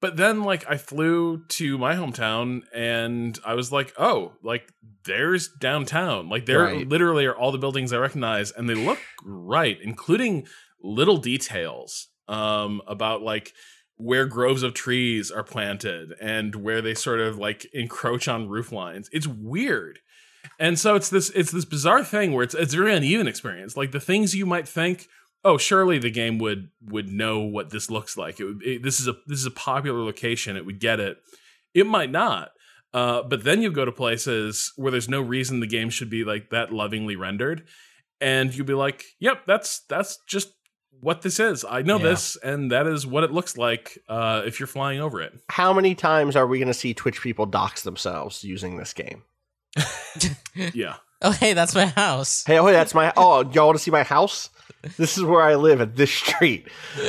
[0.00, 4.70] But then like I flew to my hometown and I was like, "Oh, like
[5.04, 6.28] there's downtown.
[6.28, 6.86] Like there Right.
[6.88, 10.46] literally are all the buildings I recognize and they look right, including
[10.82, 13.52] little details um about like
[13.96, 18.72] where groves of trees are planted and where they sort of like encroach on roof
[18.72, 19.08] lines.
[19.12, 20.00] It's weird.
[20.58, 23.76] And so it's this it's this bizarre thing where it's it's a very uneven experience.
[23.76, 25.06] Like the things you might think,
[25.44, 28.40] oh, surely the game would would know what this looks like.
[28.40, 30.56] It, would, it this is a this is a popular location.
[30.56, 31.18] It would get it.
[31.74, 32.50] It might not.
[32.92, 36.22] Uh, but then you go to places where there's no reason the game should be
[36.24, 37.66] like that lovingly rendered,
[38.20, 40.52] and you'd be like, "Yep, that's that's just
[41.00, 41.64] what this is.
[41.68, 42.10] I know Yeah.
[42.10, 45.72] this, and that is what it looks like uh, if you're flying over it." How
[45.72, 49.24] many times are we going to see Twitch people dox themselves using this game?
[50.72, 50.94] Yeah.
[51.24, 52.44] Oh, hey, that's my house.
[52.44, 53.10] Hey, oh, that's my.
[53.16, 54.50] Oh, y'all want to see my house?
[54.98, 56.68] This is where I live at this street.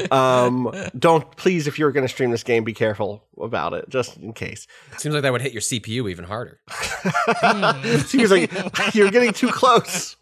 [0.09, 4.15] Um, don't please, if you're going to stream this game, be careful about it, just
[4.15, 4.67] in case.
[4.97, 6.61] Seems like that would hit your CPU even harder.
[8.05, 10.15] Seems like you're getting too close.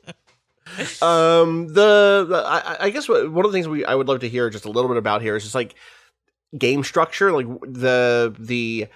[1.03, 4.21] Um, the, the I, I guess what, one of the things we I would love
[4.21, 5.75] to hear just a little bit about here is just like
[6.57, 8.87] game structure, like the the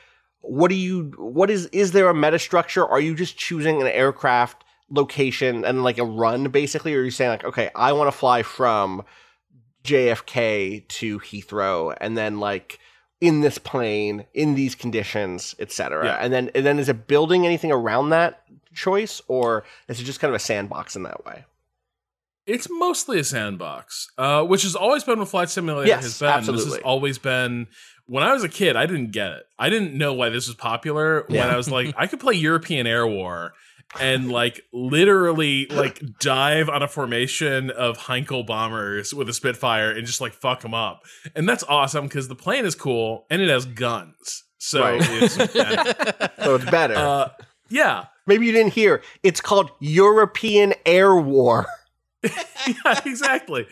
[0.41, 2.83] what do you what is is there a meta structure?
[2.83, 7.11] Are you just choosing an aircraft location and like a run basically, or are you
[7.11, 9.03] saying like okay, I want to fly from
[9.83, 12.79] JFK to Heathrow and then like
[13.21, 16.17] in this plane in these conditions etc Yeah.
[16.21, 20.19] and then and then is it building anything around that choice or is it just
[20.19, 21.45] kind of a sandbox in that way
[22.45, 26.55] It's mostly a sandbox, uh, which has always been what Flight Simulator Yes, has been.
[26.55, 27.67] This has always been.
[28.05, 29.43] When I was a kid, I didn't get it.
[29.59, 31.23] I didn't know why this was popular.
[31.27, 31.47] When Yeah.
[31.53, 33.51] I was like, I could play European Air War
[33.99, 40.05] and like literally like dive on a formation of Heinkel bombers with a Spitfire and
[40.05, 41.03] just like fuck them up,
[41.35, 44.43] and that's awesome because the plane is cool and it has guns.
[44.59, 44.99] So Right.
[45.03, 46.31] it's better.
[46.43, 47.29] so it's better uh,
[47.69, 51.67] yeah, maybe you didn't hear it's called european air war
[52.23, 53.67] yeah, exactly.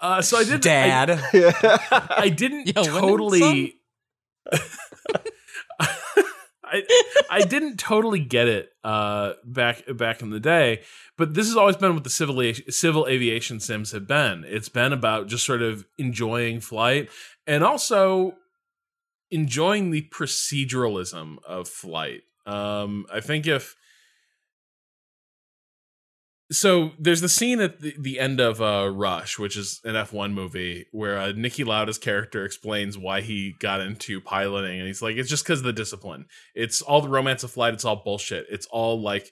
[0.00, 0.54] Uh, so I did.
[0.54, 1.10] I- Dad.
[2.10, 3.76] I didn't Yo, totally.
[6.70, 6.82] I
[7.30, 10.82] I didn't totally get it uh, back back in the day,
[11.16, 14.44] but this has always been what the civil civil aviation sims have been.
[14.46, 17.10] It's been about just sort of enjoying flight
[17.46, 18.34] and also
[19.30, 22.22] enjoying the proceduralism of flight.
[22.46, 23.76] Um, I think if
[26.50, 30.32] so there's the scene at the, the end of uh, Rush, which is an F1
[30.32, 35.16] movie, where uh, Niki Lauda's character explains why he got into piloting, and he's like,
[35.16, 36.26] it's just because of the discipline.
[36.54, 37.74] It's all the romance of flight.
[37.74, 38.46] It's all bullshit.
[38.50, 39.30] It's all like,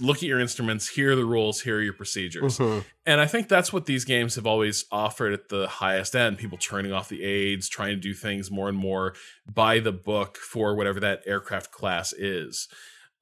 [0.00, 0.88] look at your instruments.
[0.88, 1.60] Here are the rules.
[1.62, 2.58] Here are your procedures.
[2.58, 2.84] Mhm.
[3.06, 6.38] And I think that's what these games have always offered at the highest end.
[6.38, 9.14] People turning off the aids, trying to do things more and more
[9.50, 12.68] by the book for whatever that aircraft class is.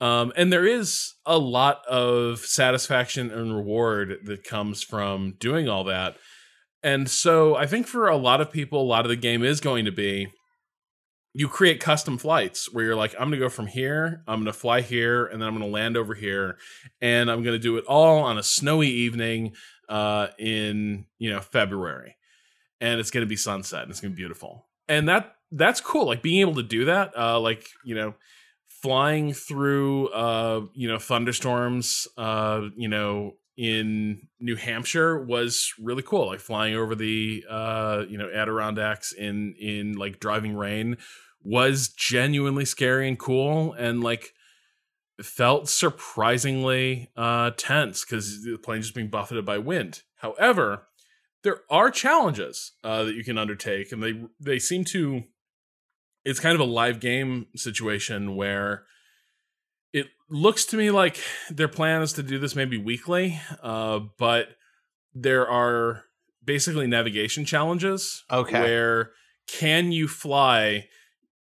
[0.01, 5.85] Um, and there is a lot of satisfaction and reward that comes from doing all
[5.85, 6.17] that.
[6.83, 9.61] And so I think for a lot of people, a lot of the game is
[9.61, 10.29] going to be
[11.37, 14.47] you create custom flights where you're like, I'm going to go from here, I'm going
[14.47, 16.57] to fly here, and then I'm going to land over here,
[17.03, 19.55] and I'm going to do it all on a snowy evening
[19.89, 22.17] uh, in you know February,
[22.81, 25.81] and it's going to be sunset, and it's going to be beautiful, and that that's
[25.81, 26.07] cool.
[26.07, 28.15] Like being able to do that, uh, like you know,
[28.85, 36.26] flying through uh, you know thunderstorms, uh, you know in New Hampshire was really cool.
[36.26, 40.99] Like flying over the uh, you know Adirondacks in in like driving rain
[41.43, 44.32] was genuinely scary and cool and like
[45.22, 50.03] felt surprisingly uh tense because the plane just being buffeted by wind.
[50.16, 50.89] However,
[51.43, 55.24] there are challenges uh, that you can undertake, and they they seem to.
[56.25, 58.85] It's kind of a live game situation where
[59.93, 61.18] it looks to me like
[61.51, 64.49] their plan is to do this maybe weekly, uh, but
[65.14, 66.05] there are
[66.45, 68.25] basically navigation challenges.
[68.31, 68.61] Okay.
[68.61, 69.12] Where
[69.47, 70.89] can you fly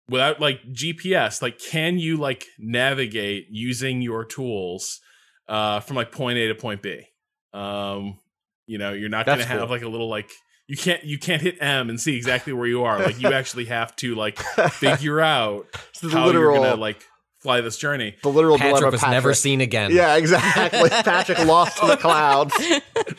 [0.08, 1.42] without like GPS?
[1.42, 5.00] Like, can you like navigate using your tools
[5.48, 7.06] uh, from like point A to point B?
[7.52, 8.18] Um,
[8.66, 10.30] you know, you're not going to That's have like a little like
[10.66, 12.98] you can't you can't hit M and see exactly where you are.
[12.98, 14.38] Like, you actually have to like
[14.72, 17.04] figure out It's the how literal, you're gonna like
[17.40, 18.16] fly this journey.
[18.22, 19.14] the literal Patrick dilemma was Patrick.
[19.16, 19.90] never seen again.
[19.92, 20.88] Yeah, exactly.
[20.90, 22.54] Patrick lost to the clouds.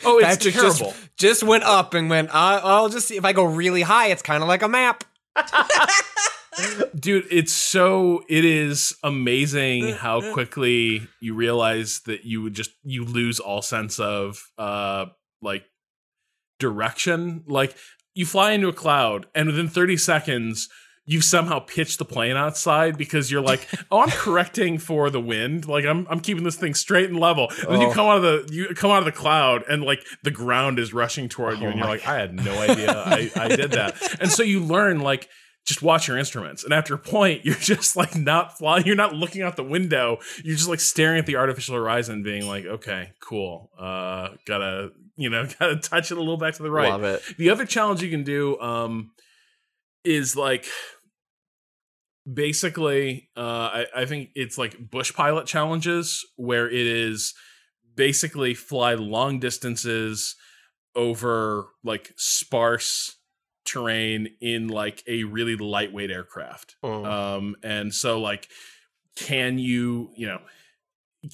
[0.04, 0.90] Oh, it's Patrick terrible.
[0.90, 4.08] just, just went up and went, uh, I'll just see if I go really high,
[4.08, 5.04] it's kind of like a map.
[6.98, 13.04] dude it's so it is amazing how quickly you realize that you would just you
[13.04, 15.04] lose all sense of uh
[15.42, 15.64] like
[16.58, 17.44] direction.
[17.46, 17.76] Like
[18.14, 20.68] you fly into a cloud and within 30 seconds
[21.08, 25.66] you've somehow pitched the plane outside because you're like oh i'm correcting for the wind.
[25.68, 27.48] Like i'm i'm keeping this thing straight and level.
[27.60, 27.92] And then you Oh.
[27.92, 30.92] come out of the you come out of the cloud and like the ground is
[30.92, 33.94] rushing toward you Oh and you're like i had no idea i i did that.
[34.20, 35.28] And so you learn like
[35.66, 36.64] just watch your instruments.
[36.64, 38.86] And after a point, you're just like not flying.
[38.86, 40.18] You're not looking out the window.
[40.42, 43.70] You're just like staring at the artificial horizon, being like, okay, cool.
[43.78, 46.88] Uh, gotta, you know, gotta touch it a little back to the right.
[46.88, 47.22] Love it.
[47.36, 49.10] The other challenge you can do um,
[50.04, 50.66] is like
[52.32, 57.34] basically, uh, I, I think it's like bush pilot challenges where it is
[57.94, 60.36] basically fly long distances
[60.94, 63.15] over like sparse
[63.66, 66.76] terrain in like a really lightweight aircraft.
[66.82, 67.06] Mm.
[67.06, 68.48] Um, and so like,
[69.16, 70.40] can you, you know,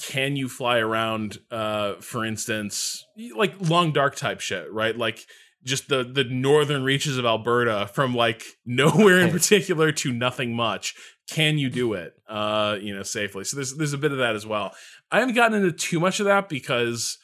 [0.00, 3.04] can you fly around, uh, for instance,
[3.36, 4.96] like long dark type shit, right?
[4.96, 5.26] Like
[5.64, 10.94] just the the northern reaches of Alberta from like nowhere in particular to nothing much.
[11.30, 13.44] Can you do it, uh, you know, safely?
[13.44, 14.74] So there's there's a bit of that as well.
[15.10, 17.18] I haven't gotten into too much of that because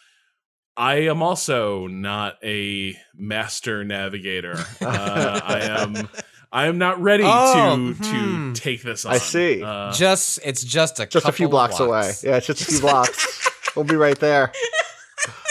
[0.79, 4.55] I am also not a master navigator.
[4.81, 6.09] Uh, I am
[6.53, 8.53] I am not ready Oh, to hmm.
[8.55, 9.15] to take this on.
[9.15, 9.63] I see.
[9.63, 12.13] Uh, just it's just a just a few couple blocks, away.
[12.23, 13.51] Yeah, it's just a few blocks.
[13.77, 14.53] we'll be right there.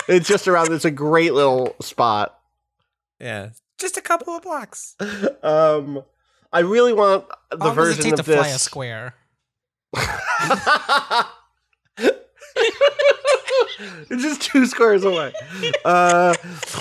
[0.07, 0.71] It's just around.
[0.71, 2.39] It's a great little spot.
[3.19, 4.95] yeah, just a couple of blocks.
[5.43, 6.03] Um,
[6.53, 9.13] I really want the How long does it version take of to fly a square?
[14.09, 15.33] it's just two squares away.
[15.85, 16.35] Uh,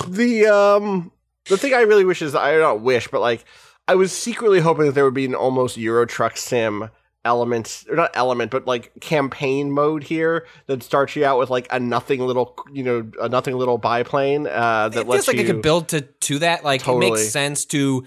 [0.07, 1.11] the um,
[1.45, 3.45] the thing I really wish is I don't wish, but like
[3.87, 6.89] I was secretly hoping that there would be an almost Euro Truck Sim
[7.25, 11.67] element, or not element, but like campaign mode here that starts you out with like
[11.71, 15.37] a nothing little, you know, a nothing little biplane uh, that it lets feels like
[15.37, 15.43] you.
[15.43, 16.63] it could build to to that.
[16.63, 18.05] Like it makes sense to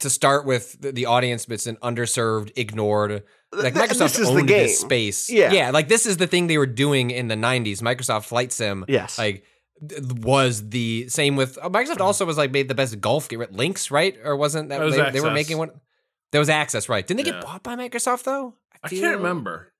[0.00, 3.22] to start with the, the audience that's an underserved, ignored.
[3.54, 4.58] Like Microsoft this is the owned game.
[4.64, 5.30] this space.
[5.30, 5.52] Yeah.
[5.52, 5.70] yeah.
[5.70, 7.80] Like this is the thing they were doing in the '90s.
[7.80, 8.84] Microsoft Flight Sim.
[8.88, 9.18] Yes.
[9.18, 9.44] Like
[9.80, 12.00] was the same with uh, Microsoft.
[12.00, 13.44] Also was like made the best golf game.
[13.50, 14.16] Links, right?
[14.24, 15.70] Or wasn't that, That was they, they were making one?
[16.32, 17.06] There was access, right?
[17.06, 17.38] Didn't they Yeah.
[17.40, 18.54] get bought by Microsoft though?
[18.82, 19.72] I feel- can't remember.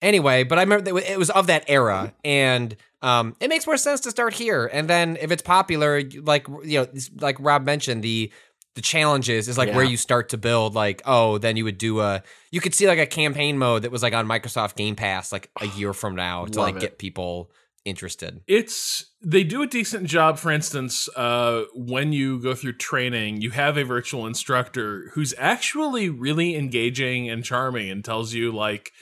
[0.00, 3.76] Anyway, but I remember that it was of that era, and um, it makes more
[3.76, 4.70] sense to start here.
[4.72, 6.86] And then if it's popular, like you know,
[7.20, 8.30] like Rob mentioned, the
[8.78, 10.76] the challenges is like where you start to build.
[10.76, 12.22] Like, oh, then you would do a
[12.52, 15.50] you could see like a campaign mode that was like on Microsoft Game Pass like
[15.60, 16.80] a year from now to Love like it.
[16.80, 17.50] get people
[17.84, 18.40] interested.
[18.46, 20.38] It's they do a decent job.
[20.38, 26.08] For instance, uh, when you go through training, you have a virtual instructor who's actually
[26.08, 28.92] really engaging and charming, and tells you like,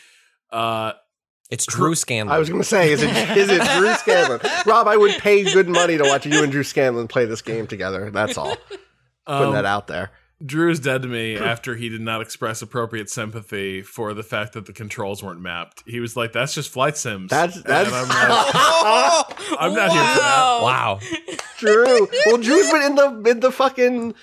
[0.51, 0.93] uh,
[1.51, 2.35] It's Drew Scanlon.
[2.35, 4.41] I was going to say, is it is it Drew Scanlon?
[4.67, 7.67] Rob, I would pay good money to watch you and Drew Scanlon play this game
[7.67, 8.11] together.
[8.11, 8.57] That's all.
[9.27, 10.11] Putting um, that out there.
[10.45, 14.53] Drew is dead to me after he did not express appropriate sympathy for the fact
[14.53, 15.83] that the controls weren't mapped.
[15.87, 18.55] He was like, "That's just flight sims." That's that's And I'm like,
[19.59, 20.59] I'm not here for that.
[20.63, 21.01] wow.
[21.59, 22.09] Drew.
[22.27, 24.15] Well, Drew's been in the in the fucking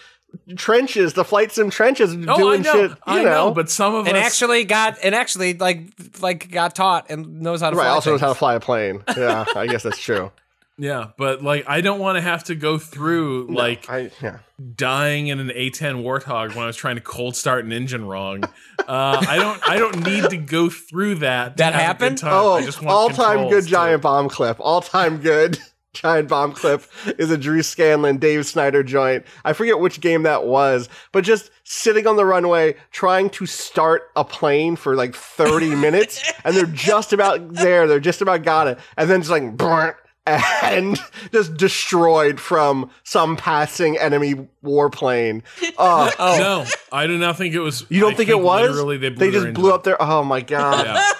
[0.55, 2.91] trenches, the flight sim trenches, No, doing I know, shit.
[2.91, 5.87] You I know, but some of And us actually got and actually like
[6.21, 8.59] like got taught and knows how to right, fly also knows how to fly a
[8.59, 9.03] plane.
[9.17, 10.31] Yeah, I guess that's true.
[10.77, 14.39] Yeah, but like I don't want to have to go through No, like I, yeah.
[14.75, 18.43] dying in an A10 Warthog when I was trying to cold start an engine wrong.
[18.79, 21.57] Uh, I don't I don't need to go through that.
[21.57, 22.15] to That happened?
[22.17, 22.33] good time.
[22.33, 24.57] Oh, I just want all time good to- giant bomb clip.
[24.59, 25.59] All time good
[25.93, 26.83] giant bomb clip
[27.19, 29.25] is a Drew Scanlon, Dave Snider joint.
[29.45, 34.09] I forget which game that was, but just sitting on the runway trying to start
[34.15, 37.87] a plane for like 30 minutes, and they're just about there.
[37.87, 38.79] They're just about got it.
[38.97, 39.95] And then just like, brr,
[40.25, 40.97] and
[41.31, 45.41] just destroyed from some passing enemy warplane.
[45.77, 46.37] Uh, Oh.
[46.39, 47.85] No, I do not think it was.
[47.89, 48.69] you don't I think, it was?
[48.69, 50.01] Literally, they, blew just blew up their.
[50.01, 50.85] Oh my god!
[50.85, 51.11] Yeah.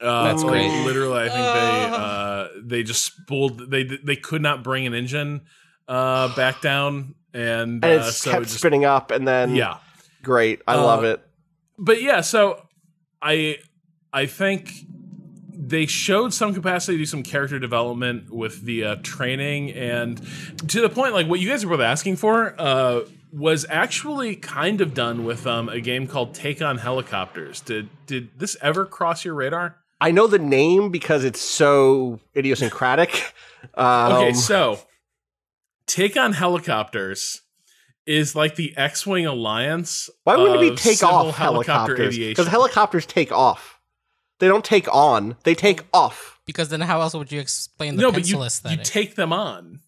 [0.00, 0.68] Uh, That's great.
[0.84, 3.70] Literally, I think they uh, they just spooled.
[3.70, 5.42] They they could not bring an engine
[5.88, 9.54] uh, back down, and, And uh, it so kept it just, spinning up, and then
[9.54, 9.78] Yeah,
[10.22, 10.60] great.
[10.66, 11.24] I Uh, love it.
[11.78, 12.66] but yeah, so
[13.22, 13.58] I
[14.12, 14.70] I think
[15.68, 20.20] they showed some capacity to do some character development with the uh, training, and
[20.68, 23.02] to the point, like what you guys were both asking for, uh,
[23.32, 27.60] was actually kind of done with um, a game called Take on Helicopters.
[27.60, 29.76] Did did this ever cross your radar?
[30.00, 33.32] I know the name because it's so idiosyncratic.
[33.76, 34.78] Um, Okay, so
[35.86, 37.40] Take on Helicopters
[38.06, 40.10] is like the X-wing alliance.
[40.24, 42.16] why wouldn't it be take off helicopters?
[42.16, 43.73] Because helicopters take off.
[44.44, 45.36] They don't take on.
[45.44, 46.38] They take off.
[46.44, 49.32] Because then how else would you explain the no, but you, pencil you take them
[49.32, 49.80] on.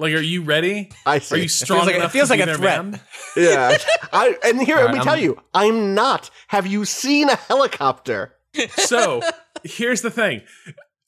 [0.00, 0.90] Like, are you ready?
[1.06, 2.84] I Are you strong like- it enough feels to like be a threat.
[2.84, 3.00] man?
[3.36, 3.76] yeah.
[4.12, 6.28] I, and here, All let me tell I'm- you, I'm not.
[6.48, 8.34] Have you seen a helicopter?
[8.70, 9.20] so
[9.62, 10.42] here's the thing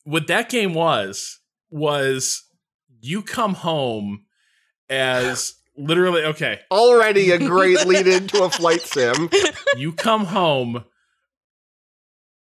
[0.05, 1.41] what that game was
[1.71, 2.45] was
[3.01, 4.27] you come home
[4.89, 9.29] as literally okay Already a great lead into a flight sim.
[9.77, 10.85] you come home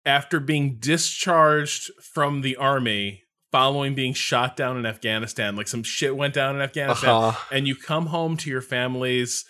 [0.04, 6.16] after being discharged from the army following being shot down in afghanistan like some shit
[6.16, 7.38] went down in afghanistan Uh-huh.
[7.54, 9.44] and you come home to your family's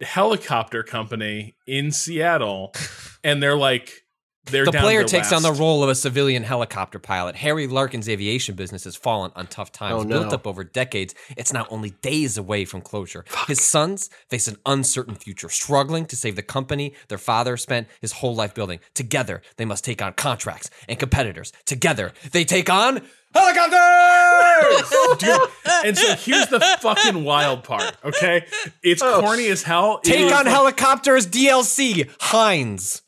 [0.00, 2.72] helicopter company in seattle
[3.24, 4.02] and they're like
[4.50, 7.36] they're the player to takes on the role of a civilian helicopter pilot.
[7.36, 9.94] Harry Larkin's aviation business has fallen on tough times.
[9.94, 10.20] Oh, no.
[10.20, 13.24] Built up over decades, it's now only days away from closure.
[13.46, 18.12] His sons face an uncertain future, struggling to save the company their father spent his
[18.12, 18.80] whole life building.
[18.94, 21.52] Together, they must take on contracts and competitors.
[21.64, 23.02] Together, they take on
[23.34, 24.90] helicopters!
[25.18, 25.40] Dude,
[25.84, 28.46] and so here's the fucking wild part, okay?
[28.82, 29.20] It's oh.
[29.20, 29.98] corny as hell.
[30.00, 33.02] Take on like- helicopters DLC, Hinds.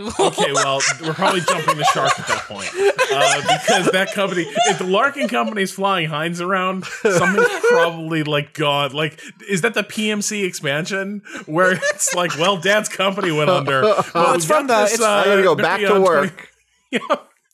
[0.00, 2.68] Okay, well, we're probably jumping the shark at that point.
[3.10, 8.92] Uh, because that company, if the Larkin company's flying Hinds around, something's probably like gone.
[8.92, 13.82] Like, is that the PMC expansion where it's like, well, Dad's company went under?
[14.14, 16.48] Well, it's from the- it's- I gotta go back to work.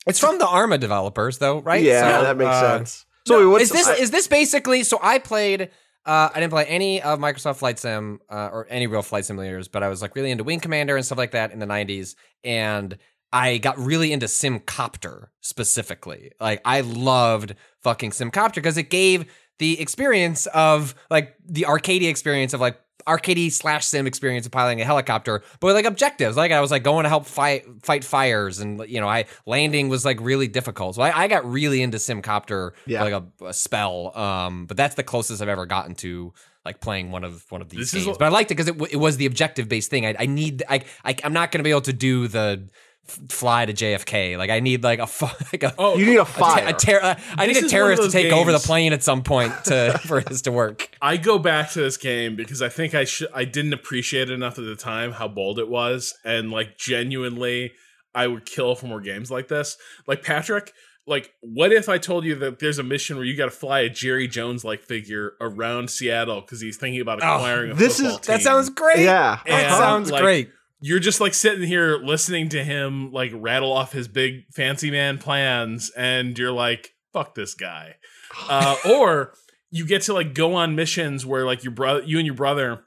[0.07, 1.81] It's from the Arma developers, though, right?
[1.81, 3.05] Yeah, So, that makes uh, sense.
[3.27, 4.83] So wait, what's is this I- is this basically?
[4.83, 5.71] So I played.
[6.05, 9.69] Uh, I didn't play any of Microsoft Flight Sim uh, or any real flight simulators,
[9.71, 12.15] but I was like really into Wing Commander and stuff like that in the '90s,
[12.43, 12.97] and
[13.33, 16.31] I got really into Simcopter specifically.
[16.39, 19.25] Like I loved fucking Simcopter because it gave
[19.59, 24.81] the experience of like the arcadey experience of like arcadey slash sim experience of piloting
[24.81, 26.35] a helicopter, but with like objectives.
[26.37, 29.89] Like I was like going to help fight fight fires, and you know, I landing
[29.89, 30.95] was like really difficult.
[30.95, 33.03] So I, I got really into Simcopter Yeah.
[33.03, 34.17] like a, a spell.
[34.17, 36.33] Um, but that's the closest I've ever gotten to
[36.65, 38.07] like playing one of one of these This games.
[38.07, 40.05] what- but I liked it because it, w- it was the objective based thing.
[40.05, 42.67] I, I need I, I I'm not going to be able to do the
[43.07, 44.37] f- fly to JFK.
[44.37, 46.71] Like I need like a f- like a Oh, you need a a, fire.
[46.73, 48.59] ter- a ter- I need a is one of terrorist to those take over the
[48.59, 50.89] plane at some point to for this to work.
[51.01, 54.33] I go back to this game because I think I should I didn't appreciate it
[54.33, 57.73] enough at the time how bold it was and like genuinely
[58.13, 59.77] I would kill for more games like this.
[60.07, 60.71] Like Patrick,
[61.05, 63.81] like what if I told you that there's a mission where you got to fly
[63.81, 67.97] a Jerry Jones like figure around Seattle because he's thinking about Oh, acquiring a this
[67.97, 68.33] football is- team.
[68.37, 68.99] That sounds great.
[68.99, 69.39] Yeah.
[69.45, 70.49] that sounds like, great.
[70.85, 75.17] You're just like sitting here listening to him like rattle off his big fancy man
[75.17, 77.95] plans, and you're like, "Fuck this guy,"
[78.49, 79.33] uh, or
[79.71, 82.83] you get to like go on missions where like your brother, you and your brother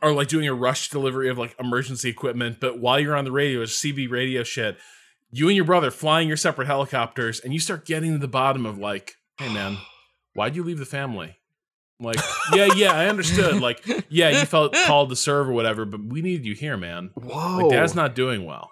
[0.00, 3.32] are like doing a rush delivery of like emergency equipment, but while you're on the
[3.32, 4.78] radio, it's CB radio shit.
[5.32, 8.64] You and your brother flying your separate helicopters, and you start getting to the bottom
[8.64, 9.78] of like, hey man,
[10.34, 11.39] why'd you leave the family?
[12.00, 12.16] Like,
[12.54, 13.60] yeah, yeah, I understood.
[13.60, 17.10] Like, yeah, you felt called to serve or whatever, but we needed you here, man.
[17.14, 17.58] Whoa.
[17.58, 18.70] Like, dad's not doing well.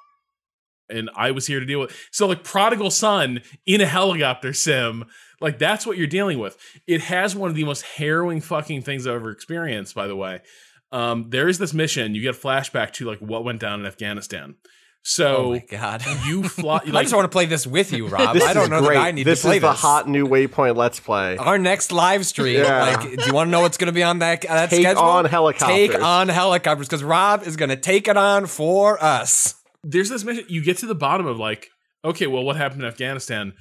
[0.91, 5.05] And I was here to deal with so like prodigal son in a helicopter sim,
[5.39, 6.57] like that's what you're dealing with.
[6.87, 10.41] It has one of the most harrowing fucking things I've ever experienced, by the way.
[10.91, 13.87] Um, there is this mission, you get a flashback to like what went down in
[13.87, 14.57] Afghanistan.
[15.21, 16.03] Oh So my god.
[16.27, 18.37] you fly I just want to play this with you, Rob.
[18.37, 18.95] I don't know great.
[18.97, 19.63] that I need this to play this.
[19.69, 19.93] This is the this.
[20.05, 21.37] hot new Waypoint Let's Play.
[21.37, 22.61] Our next live stream.
[22.61, 22.83] Yeah.
[22.97, 25.03] Like, do you want to know what's going to be on that, that Take schedule?
[25.03, 25.69] on helicopters.
[25.69, 29.55] Take on helicopters because Rob is going to take it on for us.
[29.83, 31.69] there's this mission you get to the bottom of like
[32.05, 33.53] okay well what happened in afghanistan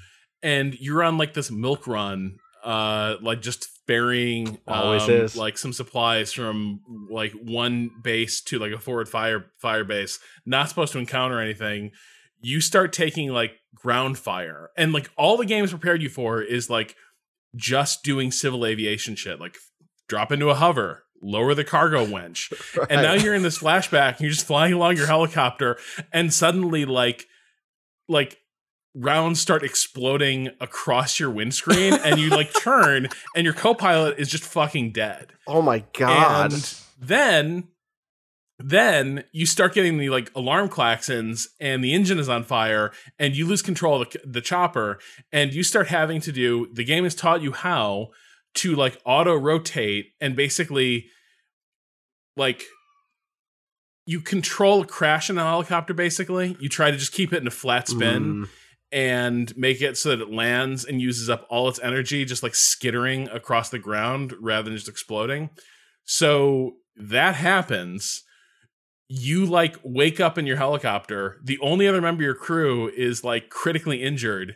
[0.44, 5.36] and you're on like this milk run uh like just ferrying Always um, is.
[5.36, 10.70] like some supplies from like one base to like a forward fire fire base not
[10.70, 11.92] supposed to encounter anything.
[12.40, 14.70] You start taking like ground fire.
[14.78, 16.96] And like all the game's prepared you for is like
[17.56, 19.58] just doing civil aviation shit like
[20.08, 22.52] drop into a hover lower the cargo winch.
[22.90, 25.78] And now you're in this flashback and you're just flying along your helicopter
[26.14, 27.26] and suddenly like
[28.08, 28.38] like
[29.00, 34.44] rounds start exploding across your windscreen and you like turn and your co-pilot is just
[34.44, 36.54] fucking dead Oh my god.
[36.54, 37.68] and then
[38.60, 43.36] then you start getting the like alarm klaxons and the engine is on fire and
[43.36, 44.98] you lose control of the, the chopper
[45.32, 48.08] and you start having to do the game has taught you how
[48.56, 51.06] to like auto rotate and basically
[52.36, 52.64] like
[54.08, 57.48] you control a crash in a helicopter basically you try to just keep it in
[57.48, 58.50] a flat spin Mm.
[58.92, 62.56] And make it so that it lands and uses up all its energy just like
[62.56, 65.50] skittering across the ground rather than just exploding
[66.06, 68.24] so that happens
[69.10, 73.24] you like wake up in your helicopter the only other member of your crew is
[73.24, 74.56] like critically injured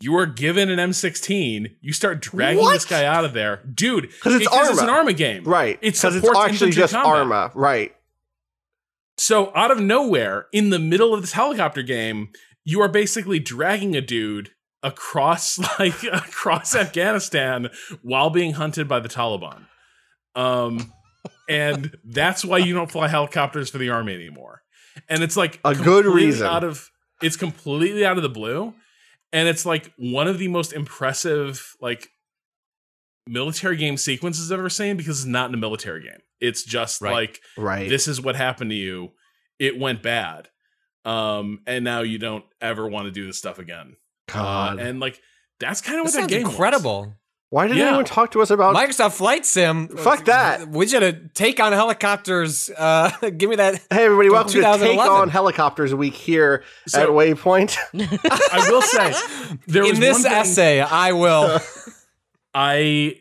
[0.00, 1.76] you are given an M16.
[1.80, 2.74] You start dragging What?
[2.74, 4.10] this guy out of there, dude.
[4.20, 5.12] 'Cause it's because it's an Arma.
[5.14, 5.78] Game, Right.
[5.80, 7.10] It Because it's actually just combat.
[7.20, 7.52] Arma.
[7.54, 7.94] Right.
[9.16, 12.30] So out of nowhere, in the middle of this helicopter game,
[12.64, 14.50] you are basically dragging a dude
[14.82, 17.70] across like across Afghanistan
[18.02, 19.66] while being hunted by the Taliban.
[20.34, 20.92] Um
[21.48, 24.62] and that's why you don't fly helicopters for the army anymore.
[25.08, 26.46] And it's like A good reason.
[26.46, 26.90] out of
[27.22, 28.74] it's completely out of the blue
[29.32, 32.08] and it's like one of the most impressive like
[33.26, 36.20] military game sequences I've ever seen because it's not in a military game.
[36.40, 37.12] It's just Right.
[37.12, 37.88] like Right.
[37.88, 39.12] this is what happened to you
[39.58, 40.48] it went bad
[41.04, 43.96] um and now you don't ever want to do this stuff again
[44.30, 44.78] uh, God.
[44.78, 45.20] and like
[45.60, 46.52] that's kind of what that sounds game was.
[46.52, 47.14] incredible.
[47.50, 47.88] Why didn't yeah.
[47.88, 49.86] anyone talk to us about Microsoft Flight Sim.
[49.86, 50.68] Fuck that.
[50.68, 52.68] We should have take on helicopters.
[52.76, 53.76] Uh, give me that.
[53.90, 57.76] Hey everybody, welcome to Take On Helicopters Week here So- at Waypoint.
[58.52, 59.14] i will say
[59.68, 61.60] there was In this one thing essay, I will.
[62.52, 63.20] i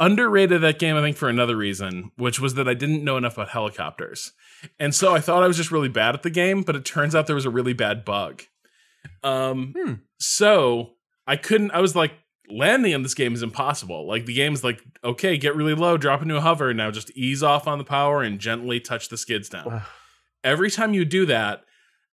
[0.00, 3.34] underrated that game i think for another reason which was that i didn't know enough
[3.34, 4.32] about helicopters.
[4.78, 7.14] And so i thought i was just really bad at the game but it turns
[7.14, 8.42] out there was a really bad bug.
[9.22, 9.92] Um Hmm.
[10.18, 10.92] so
[11.26, 12.12] i couldn't i was like
[12.48, 14.08] landing in this game is impossible.
[14.08, 17.10] Like the game's like okay get really low drop into a hover and now just
[17.12, 19.82] ease off on the power and gently touch the skids down.
[20.42, 21.62] Every time you do that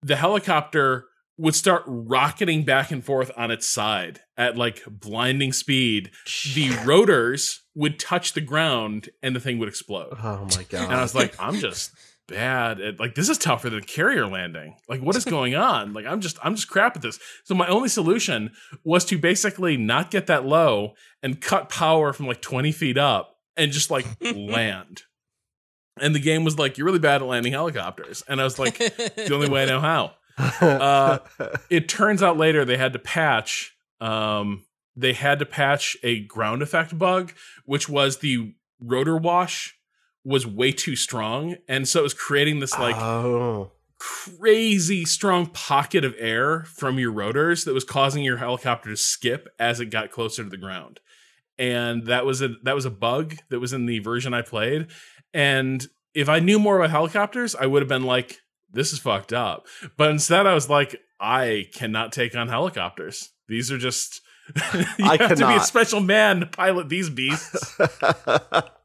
[0.02, 1.04] the helicopter
[1.38, 6.10] would start rocketing back and forth on its side at like blinding speed.
[6.54, 10.14] The rotors would touch the ground and the thing would explode.
[10.22, 10.84] Oh my god.
[10.90, 11.92] and i was like i'm just
[12.28, 14.76] bad at like this is tougher than carrier landing.
[14.88, 15.92] Like what is going on?
[15.92, 17.18] Like i'm just i'm just crap at this.
[17.44, 18.52] So my only solution
[18.84, 20.92] was to basically not get that low
[21.22, 25.02] and cut power from like 20 feet up and just like land.
[26.00, 28.22] And the game was like you're really bad at landing helicopters.
[28.28, 31.18] And i was like the only way i know how uh,
[31.70, 34.64] it turns out later they had to patch um
[34.96, 37.32] they had to patch a ground effect bug
[37.64, 39.76] which was the rotor wash
[40.24, 43.70] was way too strong and so it was creating this like oh.
[43.98, 49.48] crazy strong pocket of air from your rotors that was causing your helicopter to skip
[49.58, 51.00] as it got closer to the ground
[51.58, 54.86] and that was a that was a bug that was in the version i played
[55.34, 58.40] and if i knew more about helicopters i would have been like
[58.72, 59.66] this is fucked up.
[59.96, 63.30] But instead i was like i cannot take on helicopters.
[63.48, 64.20] These are just
[64.74, 67.78] you I have to be a special man to pilot these beasts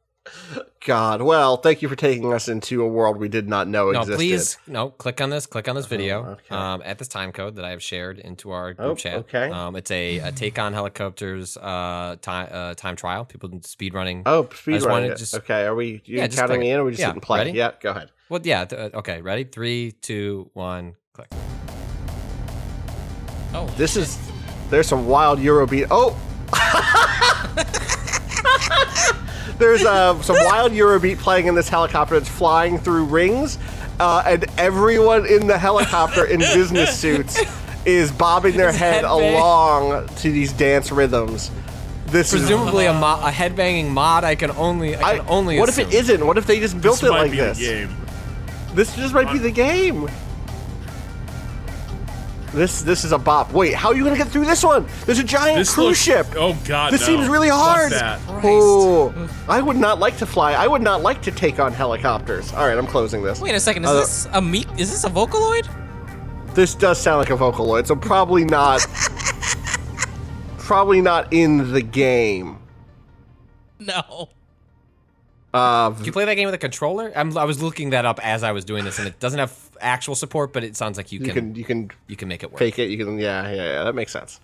[0.85, 1.21] God.
[1.21, 4.09] Well, thank you for taking us into a world we did not know existed.
[4.09, 4.59] No, existed.
[4.65, 4.89] please, no.
[4.91, 5.45] Click on this.
[5.45, 6.55] Click on this video Oh, okay.
[6.55, 9.15] um, at this time code that I have shared into our group Oh, chat.
[9.15, 9.49] okay.
[9.49, 13.25] Um, it's a, a take on helicopters uh, time uh, time trial.
[13.25, 14.23] People speed running.
[14.25, 15.09] Oh, speed running.
[15.17, 17.39] just- okay, are we you Yeah, counting in or we just Yeah, play?
[17.39, 17.51] ready?
[17.51, 18.11] Yeah, go ahead.
[18.29, 18.63] Well, yeah.
[18.65, 19.21] th- uh, okay.
[19.21, 19.43] Ready?
[19.45, 20.95] Three, two, one.
[21.13, 21.27] Click.
[23.53, 24.17] Oh, This is
[24.69, 25.87] there's some wild Eurobeat.
[25.91, 26.15] Oh,
[29.57, 33.57] there's uh, some wild Eurobeat playing in this helicopter that's flying through rings,
[33.99, 37.39] uh, and everyone in the helicopter in business suits
[37.85, 39.33] is bobbing their head headbang.
[39.37, 41.51] along to these dance rhythms.
[42.07, 42.41] This is.
[42.41, 44.23] Presumably a, mo- a headbanging mod.
[44.23, 44.95] I can only.
[44.95, 45.59] I I, only.
[45.59, 45.99] what if it assume.
[45.99, 46.27] isn't?
[46.27, 47.57] What if they just built This it might like be this?
[47.57, 47.97] the game.
[48.73, 50.09] This just might be the game.
[52.53, 53.51] This this is a bop.
[53.51, 54.85] Wait, how are you gonna get through this one?
[55.05, 56.27] There's a giant This cruise looks- ship.
[56.37, 57.07] Oh God, This no.
[57.07, 57.91] seems really Fuck hard.
[57.91, 58.19] that.
[58.29, 59.13] Oh,
[59.49, 60.53] I would not like to fly.
[60.53, 62.53] I would not like to take on helicopters.
[62.53, 63.41] All right, I'm closing this.
[63.41, 63.83] Wait a second.
[63.83, 64.79] Is Uh, this a Miku?
[64.79, 65.67] Is this a Vocaloid?
[66.55, 68.81] This does sound like a Vocaloid, so probably not.
[70.57, 72.57] probably not in the game.
[73.79, 74.29] No.
[75.53, 77.11] Uh, Can you play that game with a controller?
[77.15, 79.51] I'm, I was looking that up as I was doing this, and it doesn't have
[79.81, 82.43] actual support, but it sounds like you, you can, can you can you can make
[82.43, 82.59] it work.
[82.59, 82.89] fake it.
[82.89, 83.83] You can yeah yeah yeah.
[83.83, 84.39] That makes sense.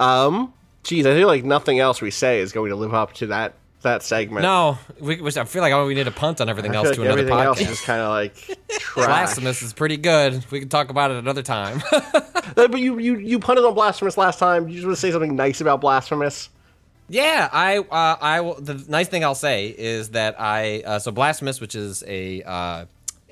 [0.00, 0.52] Um,
[0.82, 3.54] geez, I feel like nothing else we say is going to live up to that
[3.82, 4.42] that segment.
[4.42, 7.02] No, we, I feel like oh, we need a punt on everything else feel to
[7.02, 7.62] another everything else podcast.
[7.62, 8.60] is just kind of like.
[8.94, 10.44] Blasphemous is pretty good.
[10.50, 11.82] We can talk about it another time.
[12.56, 14.68] Uh, But you you you punted on blasphemous last time.
[14.68, 16.50] You just want to say something nice about blasphemous.
[17.08, 18.60] yeah, I uh, I will.
[18.60, 22.84] The nice thing I'll say is that I uh, so blasphemous, which is a uh,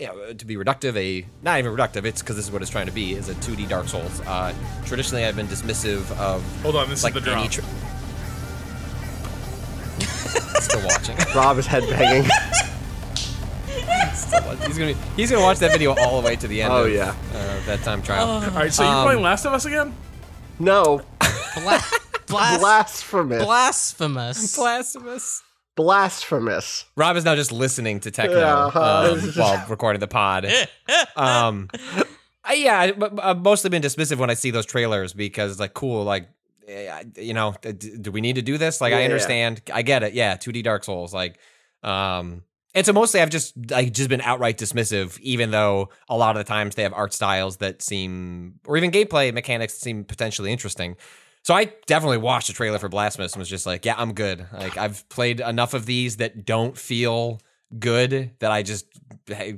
[0.02, 2.04] you know, to be reductive, a not even reductive.
[2.04, 3.14] It's because this is what it's trying to be.
[3.14, 4.20] Is a 2D Dark Souls.
[4.26, 4.52] Uh,
[4.84, 7.48] traditionally, I've been dismissive of Hold on, this like is the any.
[7.48, 7.64] drop.
[7.64, 7.70] Tr-
[10.60, 11.16] Still watching.
[11.34, 12.24] Rob is headbanging.
[14.66, 16.72] he's gonna be, he's gonna watch that video all the way to the end.
[16.72, 17.14] Oh, of, yeah.
[17.34, 18.28] uh, that time trial.
[18.28, 19.94] All right, so you're Um, playing Last of Us again?
[20.58, 21.02] no,
[21.54, 21.80] Bla-
[22.28, 23.44] blas- blasphemous.
[23.44, 24.56] blasphemous.
[24.56, 25.42] Blasphemous.
[25.74, 26.84] Blasphemous.
[26.96, 30.46] Rob is now just listening to techno Yeah, uh, um, while recording the pod.
[31.16, 31.68] um,
[32.44, 35.60] I, yeah, I- but I've mostly been dismissive when I see those trailers because it's
[35.60, 36.28] like cool, like
[37.16, 38.80] you know, do we need to do this?
[38.80, 39.04] Like, I Yeah.
[39.04, 40.14] understand, I get it.
[40.14, 41.38] Yeah, 2D Dark Souls, like,
[41.82, 42.44] um,
[42.74, 46.40] and so mostly I've just like just been outright dismissive, even though a lot of
[46.40, 50.50] the times they have art styles that seem, or even gameplay mechanics that seem potentially
[50.52, 50.96] interesting.
[51.42, 54.46] So I definitely watched the trailer for Blasphemous and was just like, yeah, I'm good.
[54.52, 57.40] Like I've played enough of these that don't feel
[57.78, 58.86] good that I just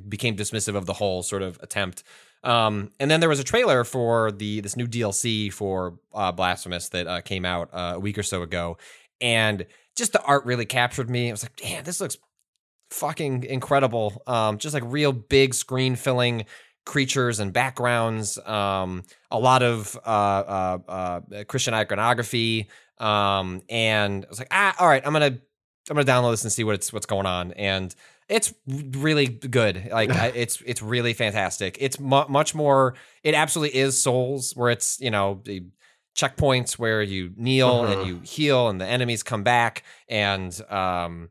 [0.08, 2.02] became dismissive of the whole sort of attempt.
[2.42, 6.90] Um, and then there was a trailer for the this new DLC for uh, Blasphemous
[6.90, 8.76] that uh, came out uh, a week or so ago,
[9.20, 9.64] and
[9.96, 11.28] just the art really captured me.
[11.28, 12.18] I was like, damn, this looks
[12.90, 14.22] fucking incredible.
[14.26, 16.44] Um, just like real big screen filling
[16.84, 18.38] creatures and backgrounds.
[18.38, 22.68] Um, a lot of uh, uh, uh, Christian iconography.
[22.98, 25.26] Um, and I was like, ah, all right, I'm gonna
[25.90, 27.52] I'm gonna download this and see what it's what's going on.
[27.52, 27.94] And
[28.28, 29.88] it's really good.
[29.90, 31.76] Like I, it's it's really fantastic.
[31.80, 32.94] It's mu- much more.
[33.22, 35.64] It absolutely is Souls, where it's you know the
[36.16, 37.92] checkpoints where you kneel Mhm.
[37.98, 41.28] and you heal, and the enemies come back, and um,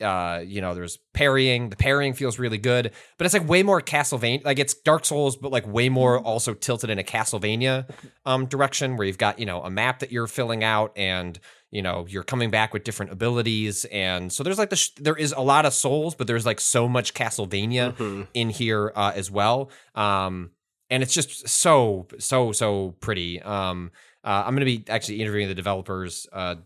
[0.00, 1.70] uh, you know, there's parrying.
[1.70, 4.44] The parrying feels really good, but it's like way more Castlevania.
[4.44, 7.88] Like it's Dark Souls, but like way more also tilted in a Castlevania
[8.24, 11.38] um direction, where you've got you know a map that you're filling out, and
[11.70, 15.16] you know you're coming back with different abilities, and so there's like the sh- there
[15.16, 18.26] is a lot of Souls, but there's like so much Castlevania Mhm.
[18.34, 19.70] in here uh, as well.
[19.94, 20.50] Um,
[20.90, 23.40] and it's just so so so pretty.
[23.40, 23.92] Um,
[24.24, 26.56] uh, I'm going to be actually interviewing the developers uh,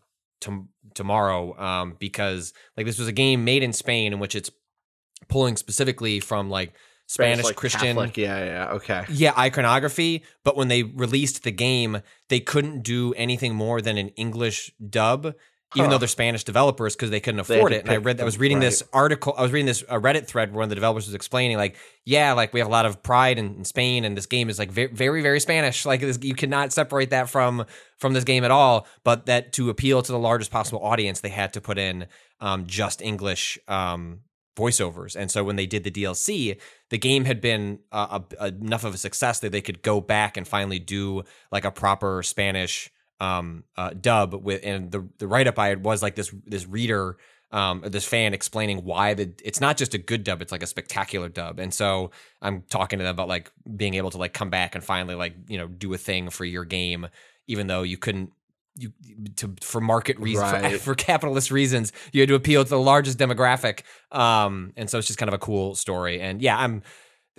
[0.40, 4.51] tom- tomorrow um, because like this was a game made in Spain in which it's
[5.28, 6.73] pulling specifically from like
[7.07, 8.16] Spanish like, Christian Catholic.
[8.16, 8.73] Yeah, yeah.
[8.74, 9.05] Okay.
[9.11, 10.23] yeah, iconography.
[10.44, 15.35] But when they released the game, they couldn't do anything more than an English dub,
[15.77, 15.93] even Huh.
[15.93, 17.83] though they're Spanish developers because they couldn't afford to it.
[17.83, 18.65] And I read, I was reading right.
[18.65, 21.15] this article, I was reading this a Reddit thread where one of the developers was
[21.15, 24.27] explaining, like, yeah, like we have a lot of pride in, in Spain, and this
[24.27, 25.87] game is like very, very, very Spanish.
[25.87, 27.67] Like this, you cannot separate that from
[27.99, 28.87] from this game at all.
[29.05, 32.07] But that to appeal to the largest possible audience, they had to put in
[32.41, 34.21] um, just English um,
[34.57, 35.15] voiceovers.
[35.15, 36.61] And so when they did the DLC,
[36.91, 40.37] the game had been uh, a, enough of a success that they could go back
[40.37, 41.23] and finally do
[41.53, 42.91] like a proper Spanish
[43.21, 44.61] um, uh, dub with.
[44.65, 47.17] And the the write up I had was like this this reader.
[47.53, 50.69] Um, this fan explaining why the it's not just a good dub, it's like a
[50.69, 51.59] spectacular dub.
[51.59, 54.85] And so I'm talking to them about like being able to like come back and
[54.85, 57.09] finally like, you know, do a thing for your game,
[57.49, 58.31] even though you couldn't
[58.77, 58.93] you
[59.37, 63.19] to for market reasons for, for capitalist reasons you had to appeal to the largest
[63.19, 63.83] demographic
[64.13, 66.83] um and so it's just kind of a cool story and yeah i'm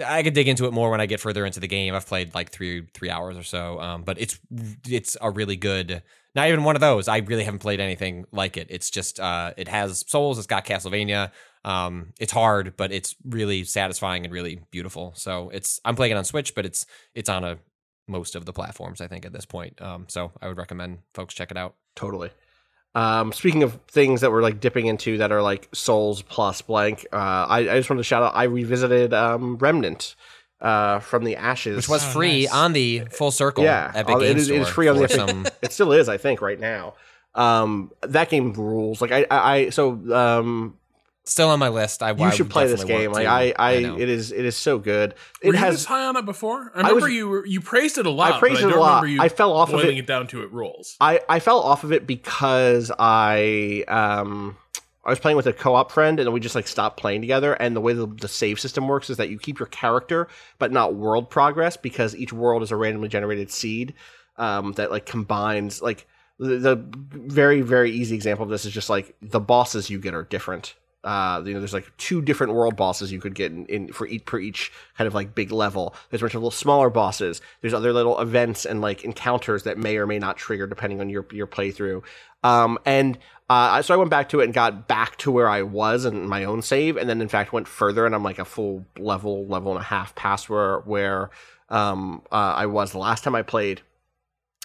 [0.06, 1.94] i could dig into it more when i get further into the game.
[1.94, 4.40] I've played like three three hours or so um but it's
[4.88, 6.04] it's a really good
[6.34, 7.10] not even one of those.
[7.10, 8.68] I really haven't played anything like it.
[8.70, 11.32] It's just uh it has souls it's got castlevania
[11.66, 15.14] um it's hard but it's really satisfying and really beautiful.
[15.16, 17.58] So it's i'm playing it on switch but it's it's on a
[18.08, 19.82] most of the platforms i think at this point.
[19.82, 21.76] Um so i would recommend folks check it out.
[21.96, 22.32] Totally.
[22.94, 27.06] Um, speaking of things that we're like dipping into that are like Souls plus blank,
[27.14, 28.34] uh, I, I just wanted to shout out.
[28.36, 30.16] I revisited um, Remnant
[30.60, 32.54] uh, from the ashes, which was Oh, free nice.
[32.54, 34.98] on the full circle yeah, epic uh, game it is, store it is free on
[34.98, 35.30] the for Epic.
[35.30, 36.96] some it still is, I think, right now.
[37.34, 39.00] Um, that game rules.
[39.02, 40.78] Like I, I, I so um,
[41.24, 43.12] still on my list i you should would play this game.
[43.12, 43.30] Like to.
[43.30, 45.14] I, I, it is, it is so good.
[45.44, 46.72] Were It you has this high on it before?
[46.74, 48.34] I I remember was- you were- you praised it a lot.
[48.34, 49.04] I praised but it I a don't lot.
[49.04, 49.98] remember you I fell off of it.
[49.98, 50.98] it down to it rolls.
[51.00, 54.58] I, I fell off of it because I um
[55.04, 57.76] I was playing with a co-op friend and we just like stopped playing together and
[57.76, 60.28] the way the, the save system works is that you keep your character
[60.60, 63.94] but not world progress because each world is a randomly generated seed
[64.38, 66.08] um that like combines like
[66.40, 66.76] the, the
[67.14, 70.76] very very easy example of this is just like the bosses you get are different
[71.04, 74.06] uh, you know, there's like two different world bosses you could get in, in for
[74.08, 75.96] each per each kind of like big level.
[76.10, 77.42] There's a bunch of little smaller bosses.
[77.62, 81.10] There's other little events and like encounters that may or may not trigger depending on
[81.10, 82.04] your your playthrough.
[82.44, 83.18] Um, and
[83.50, 86.28] uh, so I went back to it and got back to where I was in
[86.28, 89.46] my own save, and then in fact went further, and I'm like a full level,
[89.48, 91.32] level and a half past where where
[91.70, 93.82] um, uh, I was the last time I played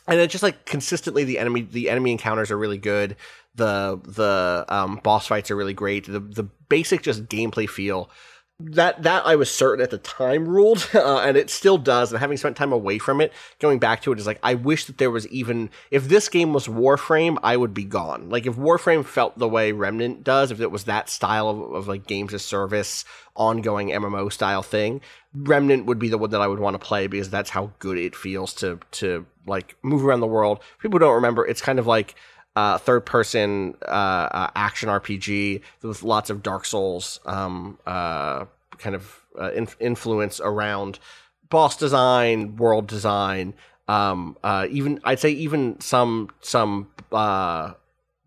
[0.09, 3.17] and it's just like consistently the enemy the enemy encounters are really good
[3.57, 8.11] the the um, boss fights are really great the the basic just gameplay feel
[8.59, 12.11] that that I was certain at the time ruled, uh, and it still does.
[12.11, 14.87] And having spent time away from it, going back to it is like I wish
[14.87, 18.31] that there was even if this game was Warframe, I would be gone.
[18.31, 21.89] Like if Warframe felt the way Remnant does, if it was that style of, of
[21.89, 23.05] like games as service,
[23.35, 25.03] ongoing MMO style thing,
[25.35, 27.99] Remnant would be the one that I would want to play because that's how good
[27.99, 30.61] it feels to to like move around the world.
[30.81, 32.15] People don't remember it's kind of like
[32.57, 33.91] uh, third person uh,
[34.33, 38.47] uh, action RPG with lots of Dark Souls um, uh,
[38.78, 40.99] kind of uh, inf- influence around
[41.51, 43.55] boss design, world design,
[43.89, 44.37] um,
[44.70, 46.89] even I'd say even some some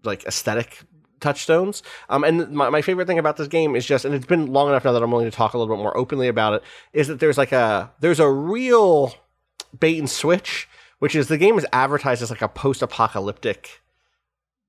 [0.03, 0.83] like aesthetic
[1.19, 1.83] touchstones.
[2.07, 4.69] Um, and my, my favorite thing about this game is just, and it's been long
[4.69, 7.07] enough now that I'm willing to talk a little bit more openly about it, is
[7.07, 9.13] that there's like a there's a real
[9.77, 10.69] bait and switch,
[10.99, 13.81] which is the game is advertised as like a post-apocalyptic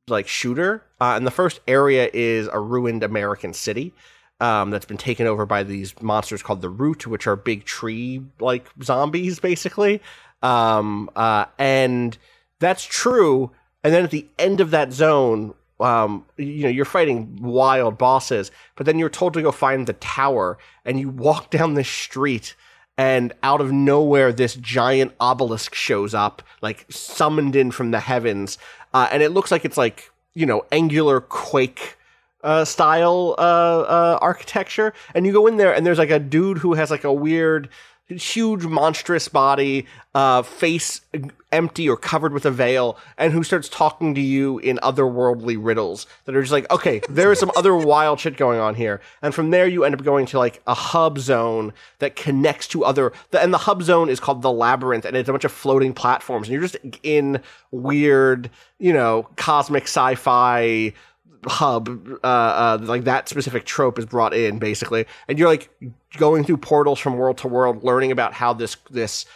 [0.09, 3.93] like shooter, uh, and the first area is a ruined American city.
[4.41, 8.23] Um, that's been taken over by these monsters called the Root, which are big tree
[8.41, 10.01] like zombies, basically.
[10.43, 12.17] Um, uh, and
[12.59, 13.51] that's true.
[13.85, 18.51] And then at the end of that zone, um, you know, you're fighting wild bosses,
[18.77, 22.55] but then you're told to go find the tower, and you walk down the street,
[23.01, 28.59] and out of nowhere, this giant obelisk shows up, like summoned in from the heavens,
[28.93, 31.97] uh, and it looks like it's like you know angular quake
[32.45, 36.59] uh, style uh, uh, architecture, and you go in there, and there's like a dude
[36.59, 37.71] who has like a weird,
[38.17, 41.01] huge, monstrous body, uh, face
[41.53, 46.07] empty or covered with a veil, and who starts talking to you in otherworldly riddles
[46.25, 49.35] that are just like, okay, there is some other wild shit going on here, and
[49.35, 53.13] from there you end up going to like a hub zone that connects to other,
[53.33, 56.49] and the hub zone is called the labyrinth, and it's a bunch of floating platforms,
[56.49, 60.93] and you're just in weird, you know, cosmic sci-fi
[61.47, 65.07] hub uh, uh like that specific trope is brought in basically.
[65.29, 65.71] And you're like
[66.17, 69.27] going through portals from world to world learning about how this this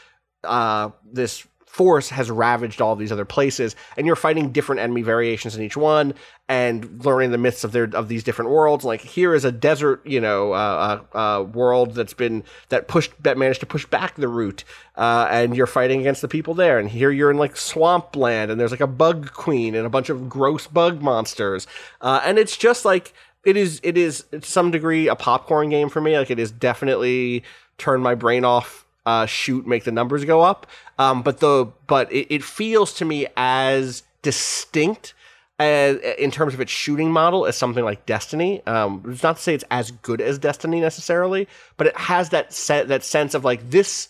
[0.45, 5.57] uh this force has ravaged all these other places and you're fighting different enemy variations
[5.57, 6.15] in each one
[6.49, 8.85] and learning the myths of their of these different worlds.
[8.85, 13.11] Like here is a desert you know uh, uh, uh world that's been that pushed
[13.25, 14.63] that managed to push back the root
[14.95, 16.79] uh and you're fighting against the people there.
[16.79, 19.91] And here you're in like swamp land and there's like a bug queen and a
[19.91, 21.67] bunch of gross bug monsters.
[22.01, 23.13] Uh and it's just like
[23.45, 26.17] it is it is to some degree a popcorn game for me.
[26.17, 27.43] Like it is definitely
[27.79, 30.67] turn my brain off uh, shoot, make the numbers go up.
[30.99, 35.15] Um, but the but it, it feels to me as distinct
[35.59, 38.65] as, in terms of its shooting model as something like Destiny.
[38.67, 42.53] Um, it's not to say it's as good as Destiny necessarily, but it has that
[42.53, 44.09] se- that sense of like this.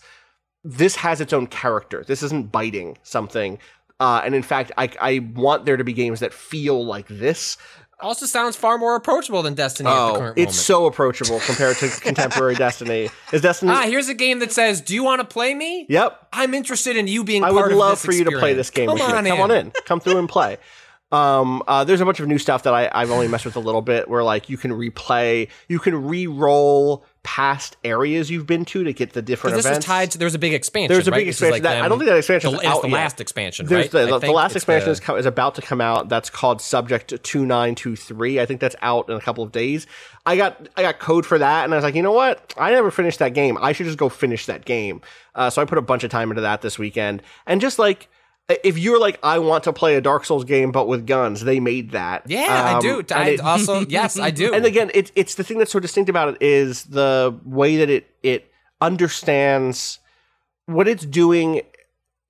[0.63, 2.03] This has its own character.
[2.07, 3.59] This isn't biting something.
[3.99, 7.57] Uh, and in fact, I, I want there to be games that feel like this.
[8.01, 10.51] Also sounds far more approachable than Destiny at the Oh, it's moment.
[10.53, 13.09] so approachable compared to contemporary Destiny.
[13.31, 13.71] Is Destiny?
[13.71, 16.27] ah, here's a game that says, "Do you want to play me?" yep.
[16.33, 17.43] I'm interested in you being.
[17.45, 19.29] I would love for you to play this game Come on me.
[19.29, 19.71] Come on in.
[19.85, 20.57] Come through and play.
[21.13, 23.59] Um, uh, there's a bunch of new stuff that I, I've only messed with a
[23.61, 28.83] little bit where like you can replay, you can re-roll past areas you've been to
[28.83, 29.79] to get the different this events.
[29.79, 30.17] was tied to.
[30.19, 30.93] There was a big expansion.
[30.93, 31.17] There's a right?
[31.17, 31.51] big This expansion.
[31.53, 32.93] like that, I don't think that expansion the, is out the yet.
[32.93, 34.05] last expansion, There's right?
[34.05, 36.07] the, the, the last expansion is, co- is about to come out.
[36.07, 38.39] That's called Subject 2923.
[38.39, 39.87] I think that's out in a couple of days.
[40.25, 42.53] I got I got code for that, and I was like, you know what?
[42.57, 43.57] I never finished that game.
[43.59, 45.01] I should just go finish that game.
[45.33, 48.07] Uh, so I put a bunch of time into that this weekend, and just like.
[48.63, 51.59] If you're like, I want to play a Dark Souls game, but with guns, they
[51.59, 52.23] made that.
[52.27, 52.99] Yeah, I Um, do.
[52.99, 54.53] and I it- also, yes, I do.
[54.55, 57.89] and again, it's it's the thing that's so distinct about it is the way that
[57.89, 58.51] it it
[58.81, 59.99] understands
[60.67, 61.61] what it's doing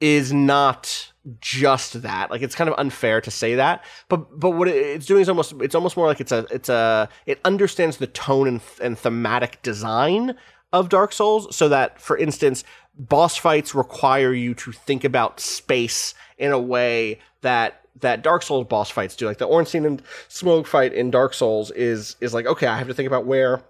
[0.01, 1.11] is not
[1.41, 2.29] just that.
[2.29, 5.53] Like it's kind of unfair to say that, but but what it's doing is almost
[5.61, 9.61] it's almost more like it's a it's a it understands the tone and, and thematic
[9.63, 10.35] design
[10.73, 12.63] of Dark Souls, so that for instance,
[12.97, 18.67] boss fights require you to think about space in a way that that Dark Souls
[18.67, 19.25] boss fights do.
[19.25, 22.87] Like the Ornstein and Smough fight in Dark Souls is is like okay, I have
[22.87, 23.63] to think about where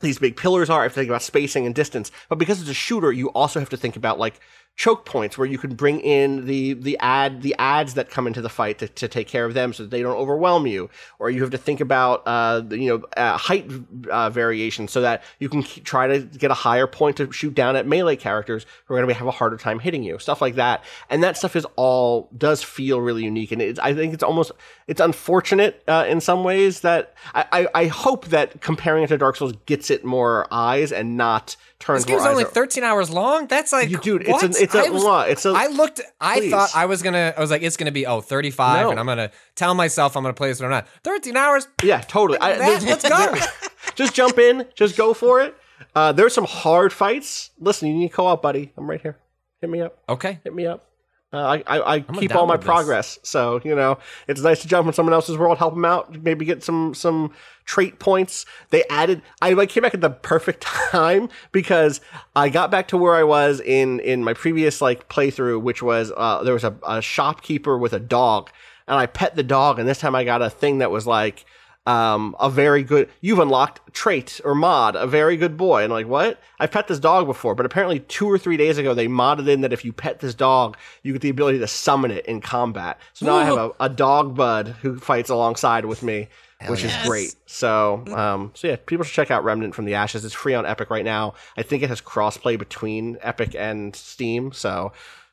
[0.00, 0.80] these big pillars are.
[0.80, 2.10] I have to think about spacing and distance.
[2.28, 4.40] But because it's a shooter, you also have to think about like
[4.74, 8.40] choke points where you can bring in the the ad the ads that come into
[8.40, 10.88] the fight to, to take care of them so that they don't overwhelm you.
[11.18, 13.70] Or you have to think about uh you know uh, height
[14.10, 17.54] uh, variation so that you can k- try to get a higher point to shoot
[17.54, 20.18] down at melee characters who are going to have a harder time hitting you.
[20.18, 20.82] Stuff like that.
[21.10, 23.52] And that stuff is all does feel really unique.
[23.52, 24.52] And it's, I think it's almost
[24.86, 29.18] it's unfortunate uh, in some ways that I, I I hope that comparing it to
[29.18, 31.56] Dark Souls gets it more eyes and not
[31.86, 32.52] This game's only up.
[32.52, 33.46] 13 hours long.
[33.46, 34.42] That's like, You- dude, it's what?
[34.44, 35.28] an- it's a I was- lot.
[35.30, 36.00] It's a- I looked.
[36.20, 36.50] I Please.
[36.50, 37.34] thought I was gonna.
[37.36, 38.90] I was like, it's gonna be oh 35, No.
[38.90, 40.86] and I'm gonna tell myself I'm gonna play this or not.
[41.04, 41.68] 13 hours.
[41.82, 42.38] Yeah, totally.
[42.40, 43.36] I, That- let's go.
[43.94, 45.54] just jump in, just go for it.
[45.94, 47.50] Uh, there's some hard fights.
[47.58, 48.72] Listen, you need to co-op, buddy.
[48.76, 49.18] I'm right here.
[49.60, 49.98] Hit me up.
[50.08, 50.38] Okay.
[50.44, 50.86] Hit me up.
[51.32, 52.64] Uh, I, I, I keep all my this.
[52.66, 53.98] progress, so you know
[54.28, 57.32] it's nice to jump in someone else's world, help them out, maybe get some some
[57.64, 58.44] trait points.
[58.68, 59.22] They added.
[59.40, 60.60] I like came back at the perfect
[60.92, 62.02] time because
[62.36, 66.12] I got back to where I was in in my previous like playthrough, which was
[66.16, 68.50] uh, there was a, a shopkeeper with a dog,
[68.86, 71.46] and I pet the dog, and this time I got a thing that was like
[71.84, 75.82] um, a very good, you've unlocked trait or mod, a very good boy.
[75.82, 76.40] And like, what?
[76.60, 79.62] I've pet this dog before, but apparently two or three days ago, they modded in
[79.62, 83.00] that if you pet this dog, you get the ability to summon it in combat.
[83.14, 86.28] So now I have a, a dog bud who fights alongside with me,
[86.68, 87.34] which is great.
[87.46, 90.24] So, um, so yeah, people should check out Remnant from the Ashes.
[90.24, 91.34] It's free on Epic right now.
[91.56, 94.52] I think it has crossplay between Epic and Steam.
[94.52, 94.92] So,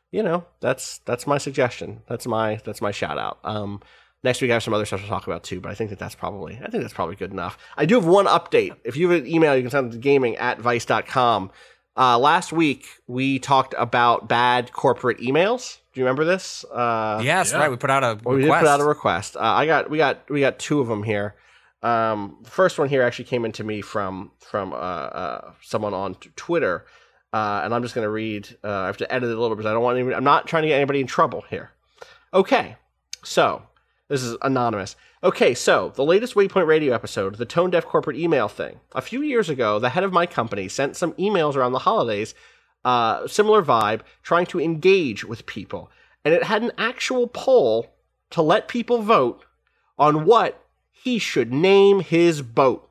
[0.09, 2.01] you know, that's, that's my suggestion.
[2.07, 3.37] That's my, that's my shout out.
[3.43, 3.81] Um,
[4.23, 5.99] Next week, I have some other stuff to talk about too, but I think that
[5.99, 7.57] that's probably, I think that's probably good enough.
[7.77, 8.75] I do have one update.
[8.83, 11.51] If you have an email, you can send it to gaming at vice.com.
[11.97, 15.77] Uh, last week, we talked about bad corporate emails.
[15.93, 16.65] Do you remember this?
[16.65, 17.59] Uh, Yes, Yeah.
[17.59, 17.71] right.
[17.71, 18.61] We put out a well, we did request.
[18.63, 19.35] put out a request.
[19.37, 21.35] Uh, I got, we got, we got two of them here.
[21.81, 26.29] Um, first one here actually came into me from from uh, uh, someone on t-
[26.35, 26.85] Twitter,
[27.31, 28.49] uh, and I'm just going to read.
[28.61, 30.25] Uh, I have to edit it a little bit because I don't want any, I'm
[30.25, 31.71] not trying to get anybody in trouble here.
[32.33, 32.75] Okay,
[33.23, 33.61] so
[34.09, 34.95] this is anonymous.
[35.23, 38.79] Okay, so the latest Waypoint Radio episode, the tone deaf corporate email thing.
[38.93, 42.33] A few years ago, the head of my company sent some emails around the holidays,
[42.83, 45.91] uh, similar vibe, trying to engage with people,
[46.25, 47.87] and it had an actual poll
[48.31, 49.45] to let people vote
[49.97, 52.89] on what he should name his boat.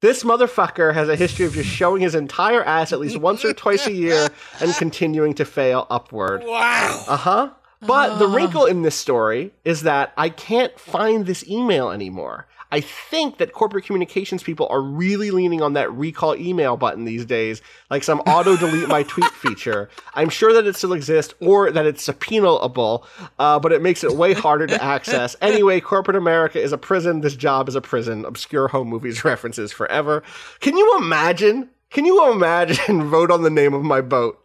[0.00, 3.52] This motherfucker has a history of just showing his entire ass at least once or
[3.52, 4.28] twice a year
[4.60, 6.44] and continuing to fail upward.
[6.46, 7.04] Wow.
[7.08, 7.50] Uh huh.
[7.80, 12.46] But the wrinkle in this story is that I can't find this email anymore.
[12.70, 17.24] I think that corporate communications people are really leaning on that recall email button these
[17.24, 19.88] days, like some auto delete my tweet feature.
[20.14, 23.04] I'm sure that it still exists or that it's subpoenaable,
[23.38, 25.36] uh, but it makes it way harder to access.
[25.48, 27.20] Anyway, corporate America is a prison.
[27.20, 28.24] This job is a prison.
[28.26, 30.22] Obscure home movies references forever.
[30.60, 31.70] Can you imagine?
[31.90, 34.38] Can you imagine vote on the name of my boat?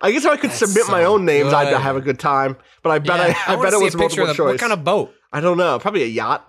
[0.00, 2.56] I guess if I could That's submit my own names, I'd have a good time.
[2.82, 4.34] But I bet Yeah, I, I, wanna bet it was a picture multiple of the,
[4.34, 4.52] choice.
[4.54, 5.12] What kind of boat?
[5.32, 5.78] I don't know.
[5.78, 6.46] Probably a yacht.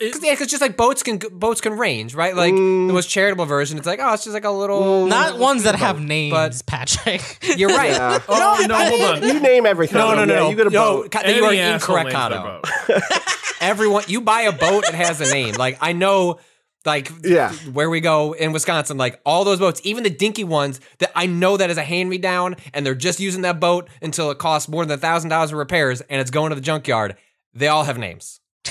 [0.00, 2.34] Cause, yeah, because just like boats can boats can range, right?
[2.34, 2.88] Like Mm.
[2.88, 5.76] the most charitable version, it's like oh, it's just like a little Not ones that
[5.76, 6.06] have boat.
[6.06, 7.22] names, But Patrick.
[7.56, 7.90] you're right.
[7.94, 8.18] Yeah.
[8.28, 9.22] Oh no, hold on.
[9.22, 9.98] You name everything.
[9.98, 10.50] No, no, no, Yeah, no.
[10.50, 11.10] You get a no, boat.
[11.12, 12.62] Ka- you are incorrect, names their Cado.
[12.88, 13.02] boat.
[13.60, 15.54] Everyone, you buy a boat that has a name.
[15.54, 16.38] Like I know
[16.84, 17.52] Like Yeah.
[17.72, 21.26] where we go in Wisconsin, like all those boats, even the dinky ones that I
[21.26, 24.38] know that is a hand me down, and they're just using that boat until it
[24.38, 27.16] costs more than a thousand dollars in repairs, and it's going to the junkyard.
[27.54, 28.40] They all have names.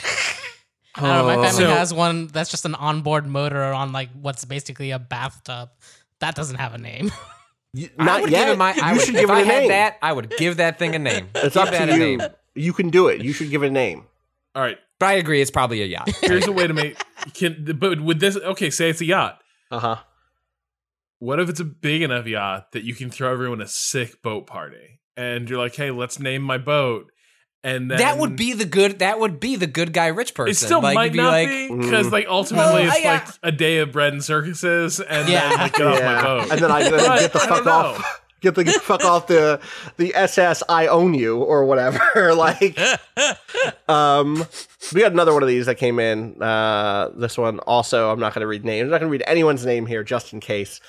[0.95, 1.25] I don't know.
[1.25, 1.43] My oh.
[1.43, 5.69] family So- has one that's just an onboard motor on like what's basically a bathtub.
[6.19, 7.11] That doesn't have a name.
[7.75, 8.55] You- I Not would yet.
[8.55, 9.69] My, I you would, should give it I a had name.
[9.69, 11.29] that, I would give that thing a name.
[11.33, 12.17] It's Give up that to a you.
[12.17, 12.21] name.
[12.53, 13.23] You can do it.
[13.23, 14.03] You should give it a name.
[14.53, 14.77] All right.
[14.99, 16.07] But I agree, it's probably a yacht.
[16.21, 17.01] Here's a way to make
[17.33, 19.41] can but with this okay, say it's a yacht.
[19.71, 19.95] Uh huh.
[21.19, 24.45] What if it's a big enough yacht that you can throw everyone a sick boat
[24.45, 24.99] party?
[25.15, 27.11] And you're like, hey, let's name my boat.
[27.63, 28.99] And then that would be the good.
[28.99, 30.51] That would be the good guy, rich person.
[30.51, 33.13] It still like, might be not like, be because, like, ultimately, Well, it's I, uh,
[33.13, 35.47] like a day of bread and circuses, and Yeah.
[35.49, 36.51] then like, get off my boat.
[36.51, 36.89] And then I
[37.19, 38.22] get the fuck don't off.
[38.43, 39.61] Get the fuck off the
[39.95, 42.35] the SS I own you or whatever.
[42.35, 42.77] like
[43.87, 44.45] um
[44.93, 46.41] we got another one of these that came in.
[46.43, 48.83] Uh this one also I'm not gonna read names.
[48.83, 50.81] I'm not gonna read anyone's name here just in case.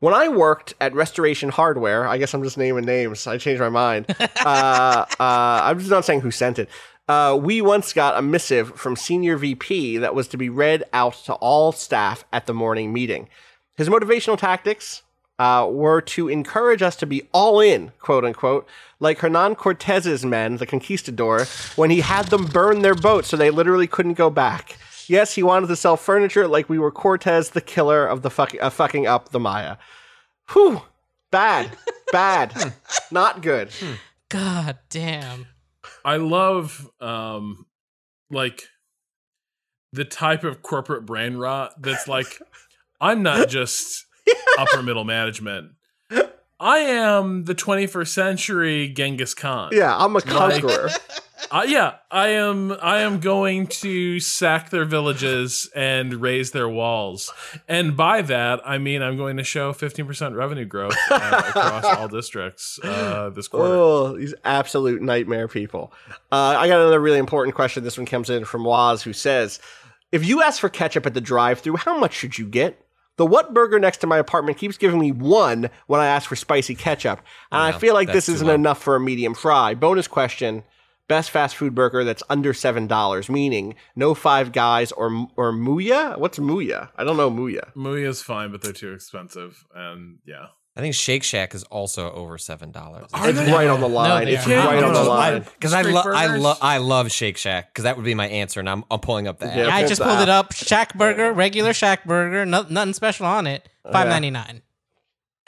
[0.00, 3.26] When I worked at Restoration Hardware, I guess I'm just naming names.
[3.26, 4.04] I changed my mind.
[4.20, 6.68] uh, uh, I'm just not saying who sent it.
[7.08, 11.14] Uh, we once got a missive from Senior VP that was to be read out
[11.24, 13.28] to all staff at the morning meeting.
[13.76, 15.02] His motivational tactics
[15.38, 18.66] uh, were to encourage us to be all in, quote unquote,
[19.00, 21.44] like Hernan Cortez's men, the conquistador,
[21.76, 24.76] when he had them burn their boats so they literally couldn't go back.
[25.06, 28.60] Yes, he wanted to sell furniture like we were Cortez, the killer of the fuck-
[28.60, 29.76] uh, fucking up the Maya.
[30.52, 30.82] Whew.
[31.30, 31.70] Bad.
[32.12, 32.74] Bad.
[33.10, 33.70] Not good.
[34.28, 35.46] God damn.
[36.04, 37.66] I love, um,
[38.30, 38.64] like
[39.92, 42.38] the type of corporate brain rot that's like,
[43.00, 44.04] I'm not just
[44.58, 45.72] upper middle management.
[46.60, 49.70] I am the 21st century Genghis Khan.
[49.72, 50.90] Yeah, I'm a conqueror.
[51.50, 52.72] Uh, yeah, I am.
[52.82, 57.32] I am going to sack their villages and raise their walls,
[57.66, 62.08] and by that I mean I'm going to show 15% revenue growth uh, across all
[62.08, 63.72] districts uh, this quarter.
[63.72, 65.92] Oh, these absolute nightmare people.
[66.30, 67.82] Uh, I got another really important question.
[67.82, 69.58] This one comes in from Waz, who says,
[70.12, 72.84] "If you ask for ketchup at the drive-through, how much should you get?"
[73.18, 76.74] The Whataburger next to my apartment keeps giving me one when I ask for spicy
[76.74, 77.20] ketchup,
[77.52, 78.54] and I feel like this isn't low.
[78.54, 79.74] enough for a medium fry.
[79.74, 80.62] Bonus question:
[81.08, 86.16] Best fast food burger that's under seven dollars, meaning no Five Guys or or Muya.
[86.16, 86.90] What's Muya?
[86.96, 87.72] I don't know Muya.
[87.74, 90.46] Muya's fine, but they're too expensive, and yeah,
[90.78, 93.06] I think Shake Shack is also over seven dollars.
[93.12, 93.52] It's they?
[93.52, 94.26] right on the line.
[94.26, 94.50] they it's are.
[94.50, 95.40] right on the line.
[95.54, 96.42] Because I, love, lo- I, burgers?
[96.42, 99.26] lo- I love Shake Shack because that would be my answer, and I'm, I'm pulling
[99.26, 99.56] up the app.
[99.56, 99.74] Yeah.
[99.74, 100.52] I just the pulled it up.
[100.52, 103.68] Shack burger, regular Shack burger, no, nothing special on it.
[103.90, 104.62] Five ninety nine.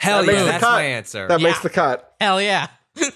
[0.01, 0.71] Hell That makes yeah, that's cut.
[0.73, 1.27] my answer.
[1.29, 2.15] That makes the cut.
[2.19, 2.67] Hell yeah,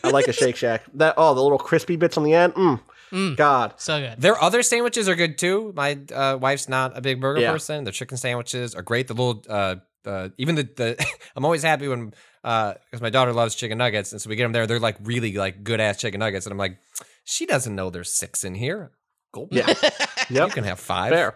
[0.04, 0.84] I like a Shake Shack.
[0.94, 2.54] That oh, the little crispy bits on the end.
[2.54, 2.80] Mm.
[3.12, 3.36] Mm.
[3.36, 3.74] God.
[3.78, 4.22] so good.
[4.22, 5.74] Their other sandwiches are good too.
[5.76, 7.52] My uh, wife's not a big burger Yeah.
[7.52, 7.84] person.
[7.84, 9.08] Their chicken sandwiches are great.
[9.08, 9.76] The little, uh,
[10.08, 11.06] uh, even the, the
[11.36, 12.14] I'm always happy when
[12.44, 14.68] because my daughter loves chicken nuggets, and so we get them there.
[14.68, 16.78] They're like really like good ass chicken nuggets, and I'm like,
[17.24, 18.92] she doesn't know there's six in here.
[19.34, 19.74] Go, Yeah.
[20.30, 21.12] you can have five.
[21.12, 21.36] Fair.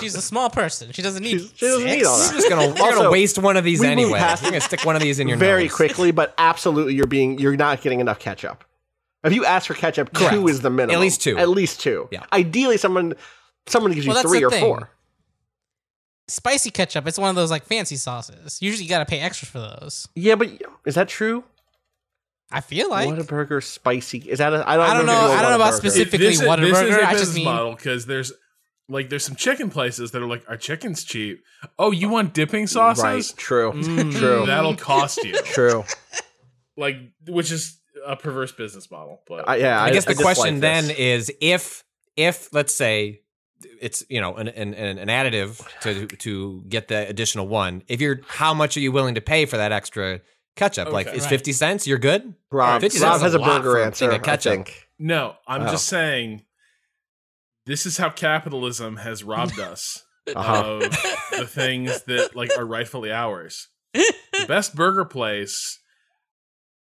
[0.00, 0.90] She's a small person.
[0.92, 1.38] She doesn't need.
[1.40, 2.06] She's- she doesn't need six.
[2.08, 2.24] all that.
[2.32, 4.18] You're just gonna, you're gonna waste one of these anyway.
[4.18, 5.74] You're gonna stick one of these in your Very nose.
[5.74, 8.64] quickly, but absolutely, you're being you're not getting enough ketchup.
[9.24, 10.94] If you ask for ketchup, two is the minimum.
[10.96, 11.36] At least two.
[11.38, 12.08] At least two.
[12.10, 12.24] Yeah.
[12.32, 13.14] Ideally, someone
[13.66, 14.60] someone gives you Well, that's three or thing.
[14.62, 14.90] four.
[16.28, 17.06] Spicy ketchup.
[17.06, 18.60] It's one of those like fancy sauces.
[18.60, 20.06] Usually, you got to pay extra for those.
[20.14, 20.50] Yeah, but
[20.84, 21.42] is that true?
[22.50, 23.08] I feel like.
[23.08, 24.52] Whataburger spicy is that?
[24.52, 24.86] A, I don't.
[24.90, 25.12] I don't know.
[25.12, 27.12] know- I don't know about specifically specific- Typically, this, is- Whataburger, this is a I
[27.12, 28.32] just business mean- model because there's
[28.90, 31.42] like there's some chicken places that are like our chicken's cheap.
[31.78, 33.02] Oh, you want dipping sauces?
[33.04, 33.32] Right.
[33.36, 33.72] True.
[33.72, 34.14] Mm.
[34.18, 34.46] True.
[34.46, 35.32] That'll cost you.
[35.44, 35.84] True.
[36.76, 36.96] like,
[37.26, 39.20] which is a perverse business model.
[39.28, 39.82] But I, yeah.
[39.82, 41.84] I guess the dislike question then is if
[42.16, 43.20] if let's say
[43.80, 47.82] it's you know an an, an an additive to to get the additional one.
[47.88, 50.20] If you're how much are you willing to pay for that extra
[50.56, 50.90] ketchup?
[50.92, 51.16] like Okay.
[51.16, 51.30] is Right.
[51.30, 51.86] fifty cents?
[51.86, 52.34] You're good.
[52.50, 54.12] Rob, 50 Rob cents has a a burger for a answer.
[54.12, 54.52] I ketchup.
[54.66, 54.88] think.
[54.98, 55.70] no, I'm Oh.
[55.70, 56.42] just saying.
[57.66, 60.02] This is how capitalism has robbed us
[60.34, 60.62] Uh-huh.
[60.62, 60.80] of
[61.38, 63.68] the things that like are rightfully ours.
[63.94, 65.78] The best burger place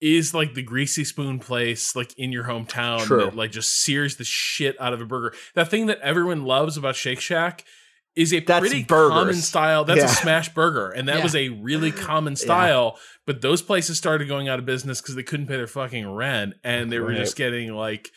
[0.01, 3.25] is like the greasy spoon place like in your hometown True.
[3.25, 5.35] that like just sears the shit out of a burger.
[5.55, 7.65] That thing that everyone loves about Shake Shack
[8.15, 9.13] is a That's pretty burgers.
[9.13, 9.85] common style.
[9.85, 10.05] That's Yeah.
[10.07, 11.23] a smash burger and that Yeah.
[11.25, 15.23] was a really common style, but those places started going out of business cuz they
[15.23, 17.17] couldn't pay their fucking rent and they were Right.
[17.19, 18.11] just getting like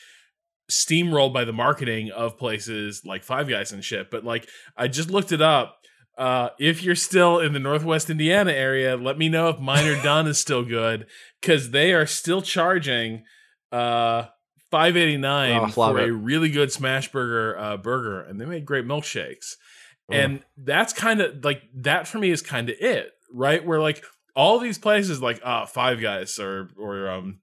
[0.72, 4.10] steamrolled by the marketing of places like Five Guys and shit.
[4.10, 4.48] But like
[4.78, 5.78] I just looked it up.
[6.22, 10.38] Uh, if you're still in the Northwest Indiana area, let me know if Miner-Dunn is
[10.40, 11.08] still good
[11.42, 13.24] because they are still charging
[13.72, 14.26] uh,
[14.70, 16.10] five eighty nine Oh, for it.
[16.10, 19.56] a really good smash burger uh, burger, and they make great milkshakes.
[20.12, 23.66] And that's kind of like that for me is kind of it, right?
[23.66, 24.04] Where like
[24.36, 27.40] all these places like uh Five Guys or or um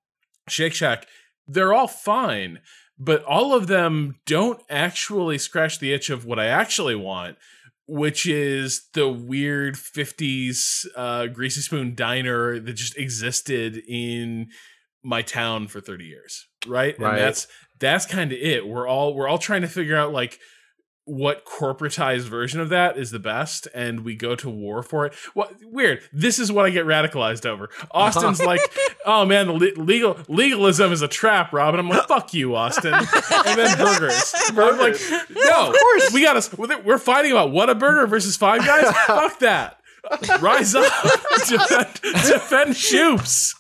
[0.49, 1.07] Shake Shack,
[1.49, 2.61] they're all fine,
[2.99, 7.39] but all of them don't actually scratch the itch of what I actually want,
[7.89, 14.48] which is the weird 50s uh greasy spoon diner that just existed in
[15.02, 16.98] my town for 30 years, right?
[16.98, 17.12] Right.
[17.12, 17.47] And that's
[17.81, 18.66] that's kind of it.
[18.66, 20.39] We're all we're all trying to figure out like
[21.09, 25.14] what corporatized version of that is the best and we go to war for it.
[25.35, 26.02] What weird.
[26.12, 27.70] This is what i get radicalized over.
[27.90, 28.60] Austin's like
[29.06, 32.55] oh man the le- legal legalism is a trap rob and i'm like fuck you
[32.55, 32.94] austin.
[32.94, 34.35] And then burgers.
[34.48, 34.97] I'm like
[35.30, 36.12] no of course.
[36.12, 38.90] we gotta we're fighting about Whataburger versus five guys?
[39.06, 39.80] Fuck that.
[40.40, 40.90] Rise up.
[41.47, 43.55] Defend, defend shoops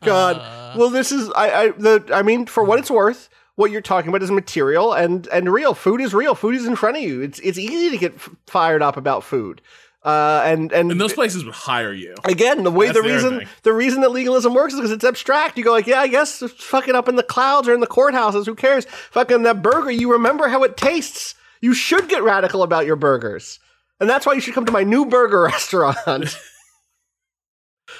[0.00, 0.36] God.
[0.36, 0.74] Uh.
[0.76, 3.28] well, this is I I the I mean, for what it's worth,
[3.60, 5.74] what you're talking about is material and and real.
[5.74, 6.34] Food is real.
[6.34, 7.20] Food is in front of you.
[7.20, 9.60] It's it's easy to get f- fired up about food.
[10.02, 13.08] Uh, and and, and those places would hire you again, the way That's the the
[13.14, 13.48] reason thing.
[13.64, 15.58] the reason that legalism works is because it's abstract.
[15.58, 17.86] You go like, yeah, I guess it's fucking up in the clouds or in the
[17.86, 18.46] courthouses.
[18.46, 18.86] Who cares?
[19.10, 19.90] Fucking that burger.
[19.90, 21.34] You remember how it tastes.
[21.60, 23.58] You should get radical about your burgers,
[24.00, 25.98] and that's why you should come to my new burger restaurant.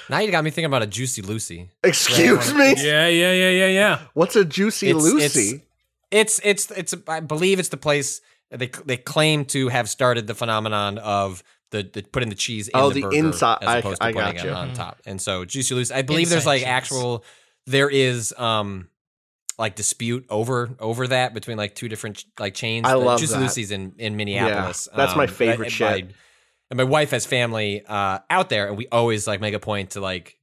[0.08, 1.70] Now you got me thinking about a Juicy Lucy.
[1.84, 2.74] Excuse me.
[2.78, 5.62] yeah yeah yeah yeah yeah What's a juicy It's- Lucy?
[6.10, 10.34] It's it's it's I believe it's the place they they claim to have started the
[10.34, 13.78] phenomenon of the, the putting the cheese in Oh, the, the burger inside- as I-
[13.78, 14.48] opposed I to putting gotcha.
[14.48, 15.00] it on top.
[15.06, 16.68] And so Juicy Lucy, I believe there's Inside like cheese.
[16.68, 17.24] actual
[17.66, 18.88] there is um
[19.56, 22.88] like dispute over over that between like two different like chains.
[22.88, 23.40] I Like, love Juicy that.
[23.40, 24.88] Lucy's in in Minneapolis.
[24.96, 26.10] that's my Um, favorite and shit.
[26.70, 29.90] And my wife has family uh out there, and we always like make a point
[29.90, 30.36] to like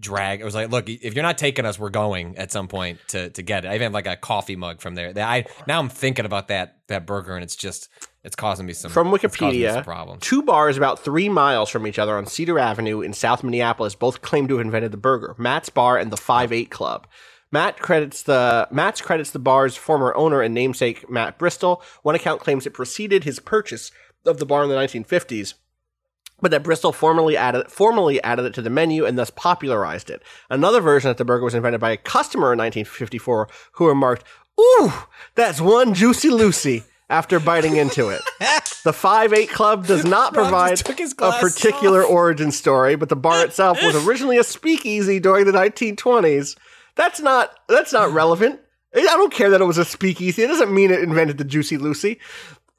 [0.00, 0.42] drag.
[0.42, 3.30] I was like, look, if you're not taking us, we're going at some point to
[3.30, 3.68] to get it.
[3.68, 5.12] I even have like a coffee mug from there.
[5.12, 7.88] That I now I'm thinking about that that burger, and it's just
[8.22, 10.22] it's causing me some From it's causing me Wikipedia, some problems.
[10.22, 14.22] two bars about three miles from each other on Cedar Avenue in South Minneapolis both
[14.22, 15.34] claim to have invented the burger.
[15.38, 17.06] Matt's Bar and the Five Eight Club.
[17.52, 21.82] Matt credits the Matt's credits the bar's former owner and namesake Matt Bristol.
[22.02, 23.90] One account claims it preceded his purchase
[24.26, 25.54] of the bar in the 1950s,
[26.40, 30.22] but that Bristol formally added formally added it to the menu and thus popularized it.
[30.50, 34.24] Another version that the burger was invented by a customer in 1954 who remarked,
[34.60, 34.92] "Ooh,
[35.34, 38.22] that's one juicy Lucy." After biting into it,
[38.82, 42.10] the Five Eight Club does not provide just took his a particular off.
[42.10, 46.56] origin story, but the bar itself was originally a speakeasy during the 1920s.
[46.96, 48.58] That's not that's not relevant.
[48.96, 50.42] I don't care that it was a speakeasy.
[50.42, 52.20] It doesn't mean it invented the Juicy Lucy.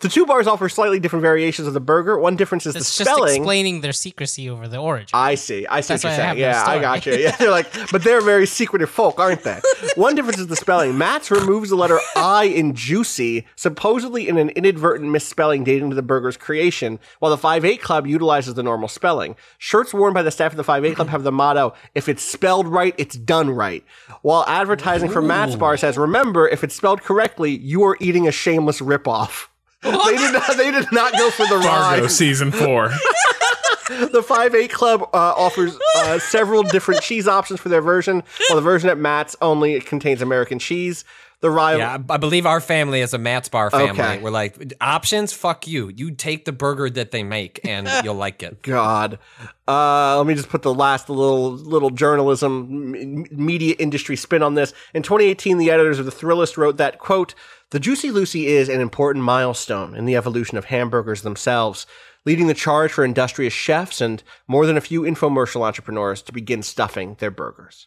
[0.02, 2.20] The two bars offer slightly different variations of the burger.
[2.20, 3.38] One difference is It's the just spelling.
[3.38, 5.12] explaining their secrecy over the origin.
[5.14, 5.66] I see.
[5.68, 6.38] I see That's what you're saying.
[6.38, 7.14] Yeah, I got you.
[7.16, 9.62] Yeah, they're like, but they're very secretive folk, aren't they?
[9.96, 10.98] One difference is the spelling.
[10.98, 16.04] Matt's removes the letter I in juicy, supposedly in an inadvertent misspelling dating to the
[16.04, 19.38] burger's creation, while the 5-8 Club utilizes the normal spelling.
[19.58, 22.68] Shirts worn by the staff of the 5-8 Club have the motto, if it's spelled
[22.68, 23.84] right, it's done right.
[24.24, 28.32] While advertising for Matt's bar says, remember, if it's spelled correctly, you are eating a
[28.32, 29.48] shameless ripoff.
[29.86, 30.58] They did not.
[30.58, 32.90] They did not go for the Fargo rhyme season four.
[33.90, 38.56] the Five Eight Club uh, offers uh, several different cheese options for their version, while
[38.56, 41.06] the version at Matt's only contains American cheese.
[41.42, 43.90] The rival, Yeah, I believe our family is a Matt's Bar family.
[43.92, 44.20] Okay.
[44.20, 45.34] We're like options.
[45.34, 45.90] Fuck you.
[45.96, 48.62] You take the burger that they make, and you'll like it.
[48.64, 49.20] God.
[49.68, 54.56] Uh, let me just put the last little little journalism m- media industry spin on
[54.56, 54.74] this.
[54.94, 57.36] In 2018, the editors of the Thrillist wrote that quote:
[57.72, 61.86] "The Juicy Lucy is an important milestone in the evolution of hamburgers themselves."
[62.28, 66.64] Leading the charge for industrious chefs and more than a few infomercial entrepreneurs to begin
[66.64, 67.86] stuffing their burgers.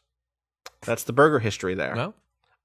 [0.82, 1.94] That's the burger history there.
[1.96, 2.14] Well,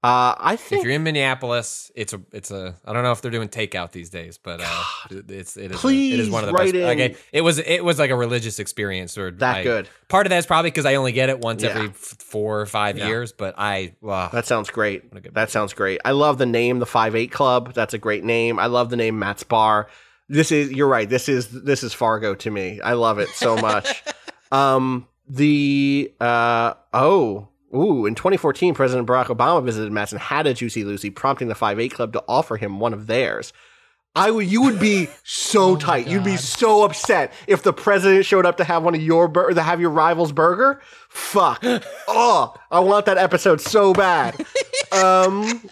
[0.04, 3.30] Uh, I if you're in Minneapolis, it's a it's a I don't know if they're
[3.30, 4.82] doing takeout these days, but uh,
[5.28, 6.74] it's it is a- it is one of the best.
[6.74, 7.16] Like, in.
[7.32, 9.88] it, was it was like a religious experience or That I- good.
[10.08, 11.70] Part of that is probably because I only get it once Yeah.
[11.70, 13.06] every f- four or five Yeah.
[13.06, 15.32] years, but I wow, that sounds great.
[15.32, 16.02] That sounds great.
[16.04, 17.72] I love the name, the Five Eight Club.
[17.72, 18.58] That's a great name.
[18.58, 19.88] I love the name Matt's Bar.
[20.28, 21.08] This is you're right.
[21.08, 22.78] This is this is Fargo to me.
[22.82, 24.02] I love it so much.
[24.52, 27.48] um, the uh oh.
[27.74, 31.54] Ooh, in 2014, President Barack Obama visited Matt's and had a Juicy Lucy, prompting the
[31.54, 33.52] 5 8 Club to offer him one of theirs.
[34.16, 36.06] I would, you would be so tight.
[36.06, 39.52] You'd be so upset if the president showed up to have one of your bur-
[39.52, 40.80] to have your rival's burger.
[41.08, 41.64] Fuck.
[42.08, 44.34] oh, I want that episode so bad.
[44.92, 45.68] Um,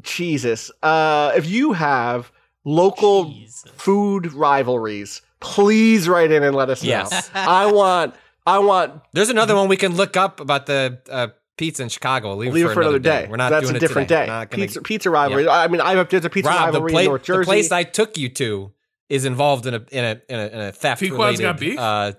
[0.00, 0.70] Jesus.
[0.80, 2.30] Uh, if you have
[2.64, 3.64] local Jesus.
[3.72, 6.90] food rivalries, please write in and let us know.
[6.90, 7.30] Yes.
[7.34, 8.14] I want.
[8.46, 9.02] I want.
[9.12, 11.28] There's another one we can look up about the uh,
[11.60, 12.34] pizza in Chicago.
[12.34, 13.26] Leave, Leave it for another day.
[13.30, 14.22] We're not That's doing a it different today.
[14.22, 14.26] day.
[14.26, 15.48] Not gonna- Pizza, pizza rivalry.
[15.48, 17.38] I mean, I have there's a pizza Rob, the, rivalry pla- in North Jersey.
[17.40, 18.72] the place I took you to
[19.08, 21.00] is involved in a in a in a, in a theft.
[21.00, 21.78] Pequod's related, got beef?
[21.78, 22.12] Uh,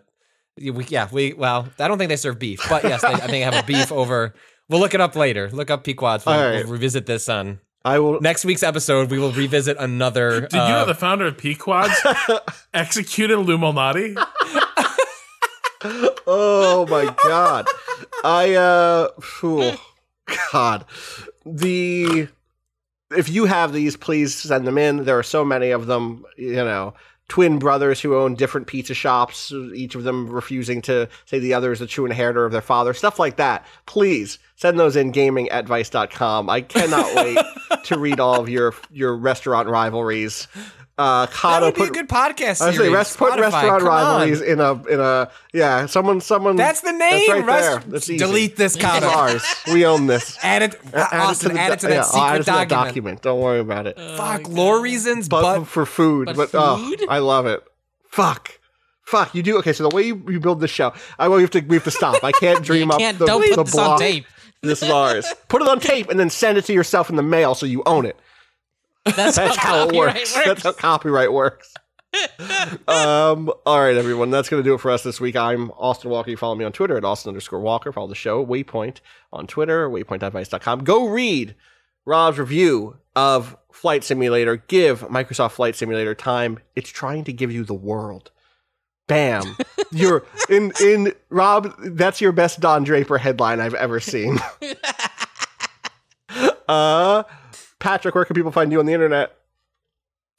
[0.57, 3.15] yeah, we, yeah, we well, I don't think they serve beef, but yes, they, I
[3.17, 4.33] think they have a beef over.
[4.69, 5.49] We'll look it up later.
[5.51, 6.25] Look up Pequods.
[6.25, 6.63] We'll, All right.
[6.63, 8.21] we'll revisit this on I will.
[8.21, 9.09] next week's episode.
[9.09, 10.41] We will revisit another.
[10.41, 11.93] Did you know the founder of Pequods
[12.73, 14.15] executed Lou Malnati?
[15.83, 17.67] oh my god.
[18.23, 19.73] I uh phew,
[20.51, 20.85] God.
[21.45, 22.27] The
[23.15, 25.05] if you have these, please send them in.
[25.05, 26.93] There are so many of them, you know.
[27.27, 31.71] Twin brothers who own different pizza shops, each of them refusing to say the other
[31.71, 33.65] is the true inheritor of their father, stuff like that.
[33.85, 36.49] Please send those in gaming at vice.com.
[36.49, 37.37] I cannot wait
[37.85, 40.49] to read all of your your restaurant rivalries.
[40.97, 44.19] Uh, that would be a good podcast I say, rest, put restaurant come on.
[44.21, 45.85] rivalries in a in a yeah.
[45.87, 46.57] Someone someone.
[46.57, 46.99] That's the name.
[47.27, 47.91] That's right Rest- there.
[47.91, 48.17] That's easy.
[48.19, 49.43] Delete this It's ours.
[49.73, 50.37] We own this.
[50.43, 50.79] Add it.
[50.93, 52.69] Add Austin, the add it to do- that yeah, I'll add secret it to that
[52.69, 52.87] document.
[52.87, 53.21] document.
[53.23, 53.97] Don't worry about it.
[53.97, 56.25] Fuck lore reasons, but, but, for food.
[56.27, 57.05] but But, oh, food?
[57.09, 57.63] I love it.
[58.09, 58.59] Fuck.
[59.03, 59.33] Fuck.
[59.33, 59.73] You do okay.
[59.73, 61.83] So the way you, you build this show, I well, we have to we have
[61.85, 62.23] to stop.
[62.23, 63.91] I can't dream You up can't the, don't the put this block.
[63.93, 64.25] on tape.
[64.61, 65.25] This is ours.
[65.47, 67.81] Put it on tape and then send it to yourself in the mail so you
[67.87, 68.19] own it.
[69.05, 70.33] That's, That's how it copyright works.
[70.45, 71.73] That's how copyright works.
[72.87, 74.29] um, all right, everyone.
[74.29, 75.35] That's going to do it for us this week.
[75.35, 76.29] I'm Austin Walker.
[76.29, 77.91] You follow me on Twitter at Austin underscore Walker.
[77.91, 78.99] Follow the show, Waypoint,
[79.31, 80.83] on Twitter, waypoint.vice.com.
[80.83, 81.55] Go read
[82.05, 84.57] Rob's review of Flight Simulator.
[84.57, 86.59] Give Microsoft Flight Simulator time.
[86.75, 88.31] It's trying to give you the world.
[89.07, 89.57] Bam.
[89.91, 94.39] You're in, in, Rob, that's your best Don Draper headline I've ever seen.
[96.67, 97.23] uh,
[97.81, 99.35] Patrick, where can people find you on the internet?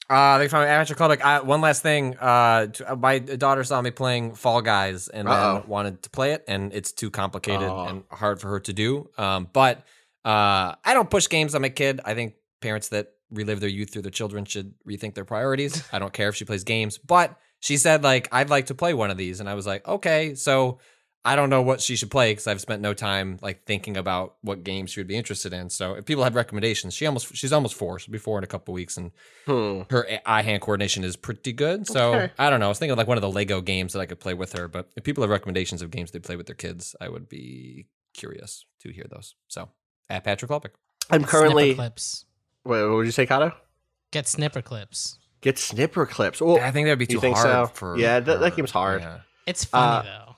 [0.09, 1.10] Uh, they found amateur club.
[1.10, 2.16] Like, uh, one last thing.
[2.19, 6.44] Uh, uh, my daughter saw me playing Fall Guys and then wanted to play it,
[6.48, 7.85] and it's too complicated Oh.
[7.86, 9.09] and hard for her to do.
[9.19, 9.78] Um, but
[10.24, 12.01] uh, I don't push games on my kid.
[12.05, 15.82] I think parents that relive their youth through their children should rethink their priorities.
[15.93, 18.93] I don't care if she plays games, but she said like I'd like to play
[18.94, 20.78] one of these, and I was like, okay, so.
[21.24, 24.34] I don't know what she should play because I've spent no time like thinking about
[24.42, 25.70] what games she would be interested in.
[25.70, 27.98] So if people have recommendations, she almost she's almost four.
[28.00, 29.12] She'll be four in a couple weeks, and
[29.46, 29.82] Hmm.
[29.90, 31.86] her eye hand coordination is pretty good.
[31.86, 32.32] So Okay.
[32.38, 32.66] I don't know.
[32.66, 34.52] I was thinking of like one of the Lego games that I could play with
[34.58, 34.66] her.
[34.66, 37.86] But if people have recommendations of games they play with their kids, I would be
[38.14, 39.36] curious to hear those.
[39.48, 39.68] So
[40.10, 40.70] at Patrick Klepek.
[41.10, 41.76] I'm currently.
[41.76, 42.24] Snipperclips.
[42.64, 43.54] Wait, what would you say, Cado?
[44.10, 45.18] Get Snipperclips.
[45.40, 46.40] Get Snipperclips.
[46.40, 47.72] Well, I think that'd be you too think hard so?
[47.74, 47.96] for.
[47.96, 49.02] Yeah, that- that game's hard.
[49.02, 49.20] Yeah.
[49.46, 50.31] It's funny Uh, though.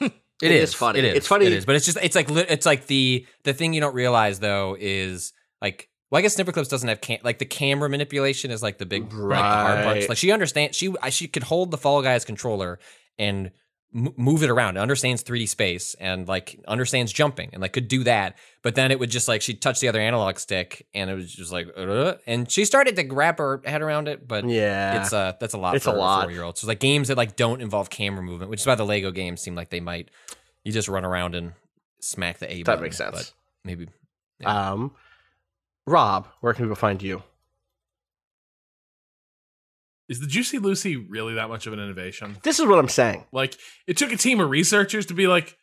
[0.42, 0.98] It It is is funny.
[0.98, 1.14] It is.
[1.14, 1.64] It's funny- It is.
[1.64, 5.32] But it's just it's like it's like the the thing you don't realize though is
[5.62, 8.84] like well I guess Snipperclips doesn't have cam- like the camera manipulation is like the
[8.84, 10.08] big like, hard part.
[10.10, 12.78] Like she understands she she could hold the Fall Guys controller
[13.18, 13.50] and
[13.96, 14.76] m- move it around.
[14.76, 18.36] It understands 3D space and like understands jumping and like could do that.
[18.62, 21.32] But then it would just like she'd touch the other analog stick and it was
[21.32, 25.00] just like uh, and she started to wrap her head around it, but yeah.
[25.00, 26.22] it's uh that's a lot It's for a lot.
[26.24, 26.60] four year olds.
[26.60, 29.40] So like games that like don't involve camera movement, which is why the Lego games
[29.40, 30.10] seem like they might
[30.62, 31.52] you just run around and
[32.00, 32.82] smack the A that button.
[32.82, 33.14] makes sense.
[33.16, 33.32] But
[33.64, 33.88] maybe
[34.44, 34.92] Um,
[35.86, 37.22] Rob, where can people find you?
[40.08, 42.36] Is the Juicy Lucy really that much of an innovation?
[42.42, 43.24] This is what I'm saying.
[43.32, 43.56] Like,
[43.86, 45.56] it took a team of researchers to be like,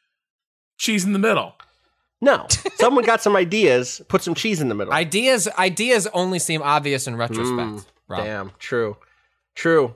[0.77, 1.55] cheese in the middle.
[2.19, 4.93] No, someone got some ideas, put some cheese in the middle.
[4.93, 7.49] ideas ideas only seem obvious in retrospect.
[7.49, 8.97] Mm, Damn, true,
[9.55, 9.95] true.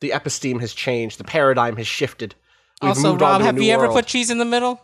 [0.00, 1.18] The episteme has changed.
[1.18, 2.34] The paradigm has shifted.
[2.82, 4.44] We've also, moved on Rob, to a have new you ever put cheese in the
[4.46, 4.80] middle?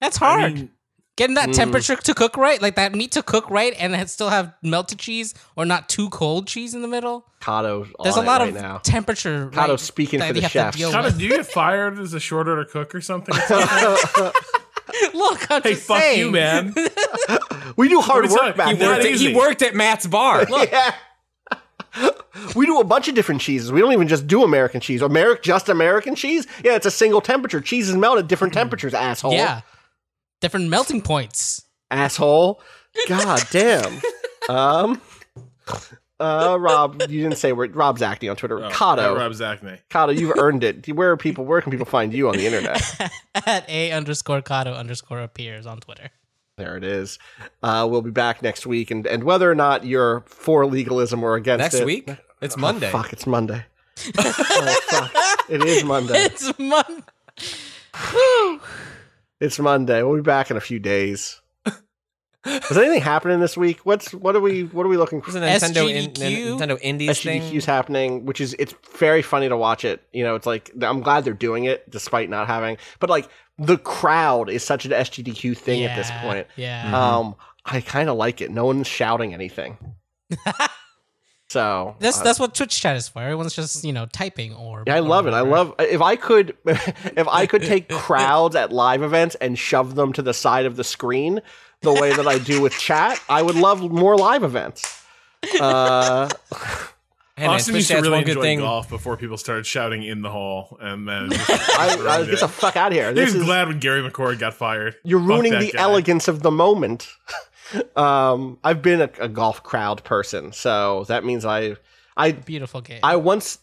[0.00, 0.44] That's hard.
[0.44, 0.70] I mean,
[1.16, 1.54] Getting that Mm.
[1.54, 4.98] temperature to cook right, like that meat to cook right, and then still have melted
[4.98, 7.24] cheese or not too cold cheese in the middle.
[7.40, 7.88] Cado?
[8.02, 8.78] There's a on it lot right of now.
[8.82, 9.48] temperature.
[9.50, 10.72] Cado right, speaking that for the you have.
[10.72, 13.34] To deal Kind do you get fired as a short order cook or something?
[15.14, 16.18] Look, I'm hey, just fuck saying.
[16.20, 16.74] you, man.
[17.76, 18.88] we do hard Let me tell work you, back He there.
[18.90, 20.46] worked, at, he worked at Matt's bar.
[20.70, 20.94] Yeah.
[22.54, 23.72] we do a bunch of different cheeses.
[23.72, 25.00] We don't even just do American cheese.
[25.00, 26.46] American, just American cheese?
[26.62, 27.60] Yeah, it's a single temperature.
[27.62, 29.32] Cheese is melted at different temperatures, asshole.
[29.32, 29.62] Yeah,
[30.40, 31.64] different melting points.
[31.90, 32.60] Asshole.
[33.08, 34.00] God damn.
[34.48, 35.00] um,
[36.18, 38.64] uh, Rob, you didn't say where Rob's acting on Twitter.
[38.64, 39.10] Oh, Cado.
[39.12, 39.78] uh, Rob Zacny.
[39.90, 40.86] Cado, you've earned it.
[40.88, 41.44] Where are people?
[41.44, 43.10] Where can people find you on the internet?
[43.46, 46.08] At a underscore Cado underscore appears on Twitter.
[46.56, 47.18] There it is.
[47.62, 51.34] Uh, we'll be back next week, and, and whether or not you're for legalism or
[51.34, 51.84] against Next it.
[51.84, 52.08] week?
[52.40, 52.90] It's Oh, Monday.
[52.90, 53.62] fuck, it's Monday.
[54.18, 55.50] oh, fuck.
[55.50, 56.14] It is Monday.
[56.16, 57.02] It's Monday.
[59.40, 60.02] It's Monday.
[60.02, 61.40] We'll be back in a few days.
[62.46, 63.80] Is anything happening this week?
[63.84, 65.32] What's what are we what are we looking for?
[65.32, 67.42] There's a Nintendo, in, Nintendo Indies thing.
[67.42, 70.02] SGDQ's happening, which is it's very funny to watch it.
[70.12, 72.78] You know, it's like I'm glad they're doing it despite not having.
[72.98, 76.46] But like the crowd is such an SGDQ thing at this point.
[76.56, 76.96] Yeah.
[76.96, 77.34] Um,
[77.64, 78.50] I kind of like it.
[78.50, 79.76] No one's shouting anything.
[81.48, 83.22] So That's uh, that's what Twitch chat is for.
[83.22, 84.82] Everyone's just you know typing or.
[84.86, 85.32] Yeah, I love it.
[85.34, 89.94] I love if I could if I could take crowds at live events and shove
[89.94, 91.40] them to the side of the screen
[91.82, 95.04] the way that I do with chat, I would love more live events.
[95.60, 96.28] Uh,
[97.38, 98.58] Hey, man, Austin Twitch used to really enjoy thing.
[98.60, 102.48] golf before people started shouting in the hall, and then just I, I get the
[102.48, 103.08] fuck out of here.
[103.10, 104.96] he This was is, glad when Gary McCord got fired.
[105.04, 105.78] you're ruining the guy.
[105.82, 107.06] elegance of the moment.
[107.96, 111.76] Um, I've been a, a golf crowd person, so that means I
[112.16, 113.00] I Beautiful game.
[113.02, 113.58] I once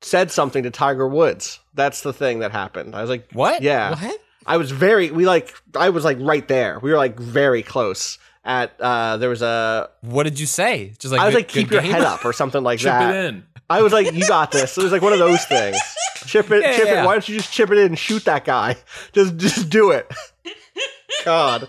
[0.00, 1.60] said something to Tiger Woods.
[1.74, 2.94] That's the thing that happened.
[2.94, 3.62] I was like, What?
[3.62, 3.90] Yeah.
[4.02, 4.20] what?
[4.46, 6.78] I was very we like I was like right there.
[6.80, 10.92] We were like very close at uh there was a What did you say?
[10.98, 11.92] Just like I was good- like keep your game?
[11.92, 13.14] head up or something like Chip that.
[13.14, 13.44] it in.
[13.70, 14.76] I was like you got this.
[14.76, 15.78] It was like one of those things.
[16.26, 17.02] Chip it Yeah, chip yeah.
[17.02, 17.06] it.
[17.06, 18.76] Why don't you just chip it in and shoot that guy?
[19.14, 20.12] Just just do it.
[21.24, 21.68] God.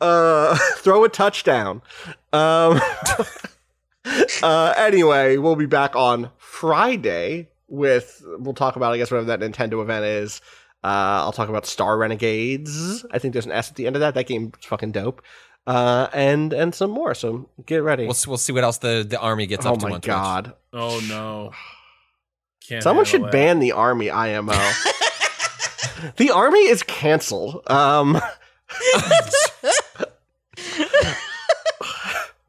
[0.00, 1.82] Uh throw a touchdown.
[2.32, 2.80] Um
[4.42, 9.40] uh anyway, we'll be back on Friday with we'll talk about I guess whatever that
[9.40, 10.40] Nintendo event is.
[10.82, 13.06] Uh, I'll talk about Star Renegades.
[13.10, 14.12] I think there's an S at the end of that.
[14.12, 15.22] That game's fucking dope.
[15.66, 17.14] Uh, and and some more.
[17.14, 18.04] So get ready.
[18.04, 20.08] We'll, we'll see what else the, the army gets oh up to my on Twitch.
[20.08, 20.52] god!
[20.74, 21.52] Oh no!
[22.68, 23.32] Can't Someone should that.
[23.32, 24.52] ban the army IMO.
[26.16, 27.62] the army is canceled.
[27.70, 28.20] Um,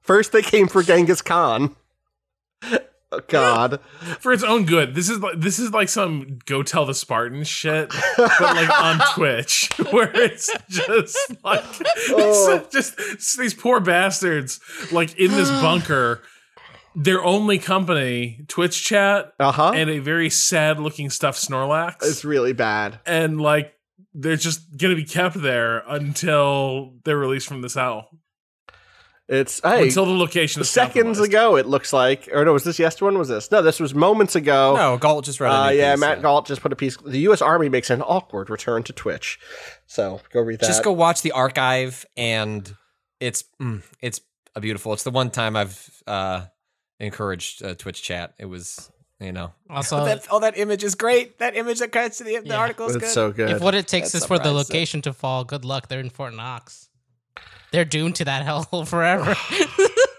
[0.02, 1.76] first they came for Genghis Khan.
[3.12, 3.80] Oh, God,
[4.20, 4.94] for its own good.
[4.96, 9.00] This is like this is like some go tell the Spartans shit, but like on
[9.16, 11.64] Twitch, where it's just like
[12.10, 12.68] Oh.
[12.72, 12.98] just
[13.38, 14.60] these poor bastards
[14.92, 16.22] like in this bunker.
[16.98, 19.74] Their only company, Twitch chat, uh huh.
[19.76, 21.96] and a very sad looking stuffed Snorlax.
[22.02, 23.00] It's really bad.
[23.06, 23.75] and like
[24.16, 28.10] they're just gonna be kept there until they're released from this hell.
[29.28, 29.84] It's hey.
[29.84, 33.08] until the location is Seconds ago, it looks like, or no, was this yesterday?
[33.08, 33.52] When was this?
[33.52, 34.76] No, this was moments ago.
[34.76, 36.96] No, Gault just read a Uh, yeah, piece, Matt Gault just put a piece.
[36.98, 37.42] The U.S.
[37.42, 39.40] Army makes an awkward return to Twitch.
[39.88, 40.68] So go read that.
[40.68, 42.72] Just go watch the archive, and
[43.20, 44.22] it's mm, it's
[44.56, 44.94] a beautiful.
[44.94, 46.46] It's the one time I've uh,
[47.00, 48.36] encouraged uh, Twitch chat.
[48.38, 51.38] It was you know Also, that oh that image is great.
[51.40, 52.58] That image that cuts to the, the Yeah.
[52.58, 53.10] article is good.
[53.10, 53.50] so good.
[53.50, 54.74] if what it takes That is for the summarizes it.
[54.74, 55.88] location to fall, good luck.
[55.88, 56.90] They're in Fort Knox.
[57.72, 59.36] They're doomed to that hell forever.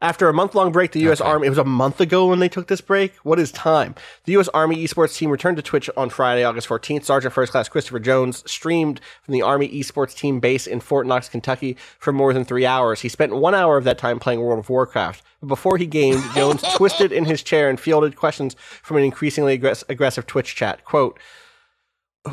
[0.00, 1.20] After a month long break, the U.S.
[1.20, 1.28] Okay.
[1.28, 3.16] Army, it was a month ago when they took this break.
[3.24, 3.96] What is time?
[4.26, 4.46] The U.S.
[4.54, 7.02] Army esports team returned to Twitch on Friday, August 14th.
[7.02, 11.28] Sergeant First Class Christopher Jones streamed from the Army esports team base in Fort Knox,
[11.28, 13.00] Kentucky for more than three hours.
[13.00, 15.24] He spent one hour of that time playing World of Warcraft.
[15.40, 18.54] But before he gamed, Jones twisted in his chair and fielded questions
[18.84, 20.84] from an increasingly aggress- aggressive Twitch chat.
[20.84, 21.18] Quote,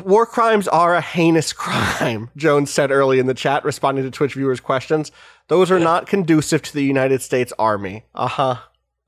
[0.04, 4.34] War crimes are a heinous crime, Jones said early in the chat, responding to Twitch
[4.34, 5.12] viewers' questions.
[5.48, 8.04] Those are not conducive to the United States Army.
[8.14, 8.56] Uh huh.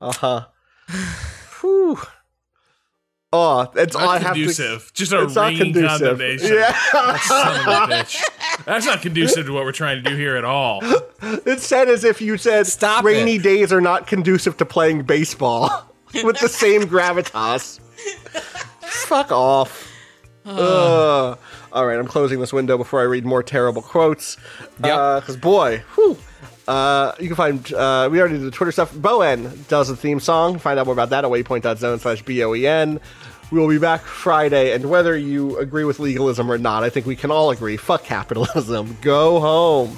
[0.01, 0.45] Uh huh.
[1.61, 1.99] Whew.
[3.31, 4.39] Oh, that's all I Not have to.
[4.39, 4.91] conducive.
[4.95, 6.51] Just a It's not ringing condemnation.
[6.55, 6.71] Yeah.
[7.19, 8.65] Son of a bitch.
[8.65, 10.79] That's not conducive to what we're trying to do here at all.
[11.21, 13.43] It said as if you said Stop rainy it.
[13.43, 15.69] days are not conducive to playing baseball
[16.23, 17.79] with the same gravitas.
[18.81, 19.88] Fuck off.
[20.49, 21.37] Ugh.
[21.71, 24.37] All right, I'm closing this window before I read more terrible quotes.
[24.83, 25.21] Yep.
[25.21, 26.17] Because, boy, whew.
[26.67, 28.93] Uh, you can find, uh, we already did the Twitter stuff.
[28.93, 30.59] Boen does the theme song.
[30.59, 32.99] Find out more about that at waypoint.zone slash B-O-E-N.
[33.51, 37.07] We will be back Friday, and whether you agree with legalism or not, I think
[37.07, 37.77] we can all agree.
[37.77, 38.97] Fuck capitalism.
[39.01, 39.97] Go home.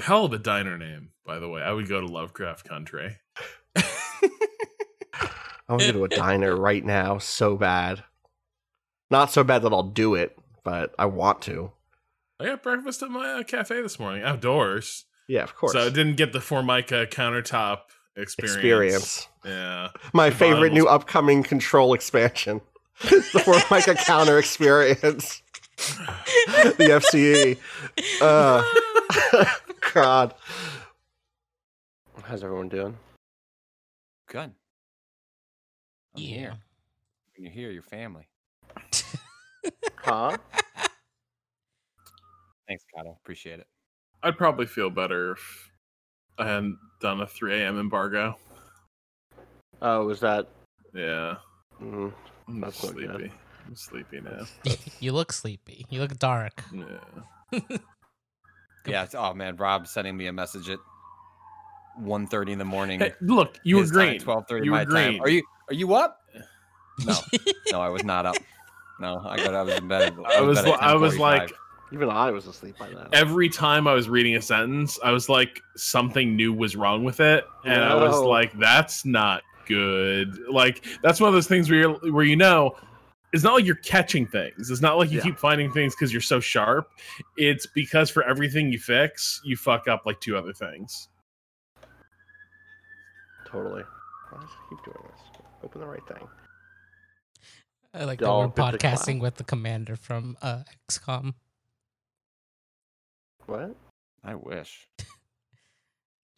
[0.00, 1.60] Hell of a diner name, by the way.
[1.62, 3.16] I would go to Lovecraft Country.
[3.76, 3.82] I
[5.68, 8.02] want to go to a diner right now so bad.
[9.10, 11.72] Not so bad that I'll do it, but I want to.
[12.40, 15.04] I got breakfast at my uh, cafe this morning, outdoors.
[15.28, 15.72] Yeah, of course.
[15.72, 17.78] So it didn't get the Formica countertop
[18.16, 18.56] experience.
[18.56, 19.28] Experience.
[19.44, 19.88] Yeah.
[20.12, 22.60] My The favorite new was- upcoming control expansion.
[23.02, 25.42] the Formica counter experience.
[25.76, 27.58] the FCE.
[28.20, 28.62] Uh,
[29.92, 30.34] God.
[32.22, 32.96] How's everyone doing?
[34.28, 34.52] Good.
[36.14, 36.28] I'm Yeah.
[36.28, 36.56] here.
[37.36, 38.28] When you're here, your family.
[39.96, 40.36] Huh?
[42.66, 43.16] Thanks, Cado.
[43.22, 43.68] Appreciate it.
[44.24, 45.70] I'd probably feel better if
[46.38, 47.78] I hadn't done a 3 a.m.
[47.78, 48.36] embargo.
[49.80, 50.48] Oh, was that?
[50.92, 51.36] Yeah.
[51.80, 52.12] Mm,
[52.48, 53.10] I'm That's not good.
[53.12, 53.32] sleepy.
[53.68, 54.44] I'm sleepy now.
[55.00, 55.86] you look sleepy.
[55.88, 56.64] You look dark.
[56.72, 57.60] Yeah.
[58.86, 59.04] Yeah.
[59.04, 60.78] it's- Oh man, Rob sending me a message at
[62.00, 63.00] 1.30 in the morning.
[63.00, 64.20] Hey, look, you were his time, green.
[64.20, 65.20] 12:30 my were time.
[65.20, 66.18] Are you are you up?
[67.06, 67.14] No,
[67.72, 68.36] no, I was not up.
[69.00, 69.54] No, I got.
[69.54, 70.14] I was in bed.
[70.26, 70.58] I was.
[70.58, 71.50] in bed I was like,
[71.90, 73.08] even I was asleep by then.
[73.14, 77.20] every time I was reading a sentence, I was like, something new was wrong with
[77.20, 80.38] it, and I was like, that's not good.
[80.50, 82.76] Like that's one of those things where you're, where you know.
[83.32, 84.70] It's not like you're catching things.
[84.70, 85.24] It's not like you Yeah.
[85.24, 86.90] keep finding things because you're so sharp.
[87.36, 91.08] It's because for everything you fix, you fuck up like two other things.
[93.46, 93.84] Totally.
[94.30, 95.20] Why does it keep doing this?
[95.62, 96.28] Open the right thing.
[97.94, 98.96] I like that we're bit decline.
[98.96, 101.34] podcasting with the commander from uh, XCOM.
[103.46, 103.76] What?
[104.24, 104.88] I wish.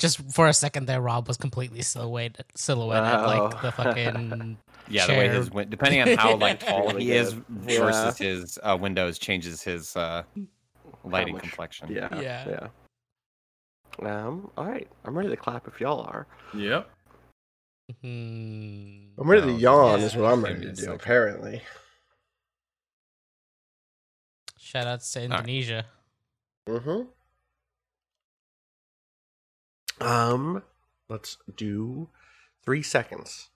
[0.04, 3.70] Just for a second there, Rob was completely silhouetted, silhouetted like the Oh.
[3.70, 4.58] fucking.
[4.86, 7.44] Yeah, the way his win- depending on how like tall Really he is good.
[7.48, 10.24] versus his uh, windows changes his uh,
[11.04, 11.90] lighting much- complexion.
[11.90, 12.08] Yeah.
[12.20, 12.68] Yeah.
[14.02, 14.26] Yeah.
[14.26, 14.50] Um.
[14.58, 14.86] All right.
[15.06, 16.26] I'm ready to clap if y'all are.
[16.52, 16.90] Yep.
[18.02, 19.06] Hmm.
[19.16, 20.00] I'm ready to No, yawn.
[20.00, 20.04] yeah.
[20.04, 20.74] Is what I'm ready to do.
[20.76, 20.94] second.
[20.96, 21.62] Apparently.
[24.58, 25.30] Shout outs to right.
[25.30, 25.86] Indonesia.
[26.68, 27.02] Mm-hmm.
[30.00, 30.62] Um.
[31.08, 32.08] Let's do
[32.64, 33.50] three seconds.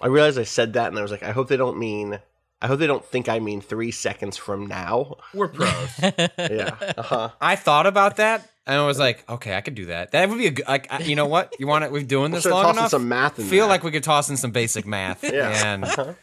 [0.00, 2.18] I realized I said that, and I was like, I hope they don't mean.
[2.60, 5.16] I hope they don't think I mean three seconds from now.
[5.34, 5.70] We're pros.
[6.38, 6.76] Yeah.
[6.96, 7.30] Uh-huh.
[7.40, 10.12] I thought about that and I was like, okay, I could do that.
[10.12, 10.68] That would be a good.
[10.68, 11.56] Like, you know what?
[11.58, 11.90] You want it?
[11.90, 12.90] We're doing We'll this start long tossing enough.
[12.92, 13.68] some math in Feel there.
[13.68, 15.24] like we could toss in some basic math.
[15.32, 15.72] Yeah.
[15.72, 16.14] And Uh-huh.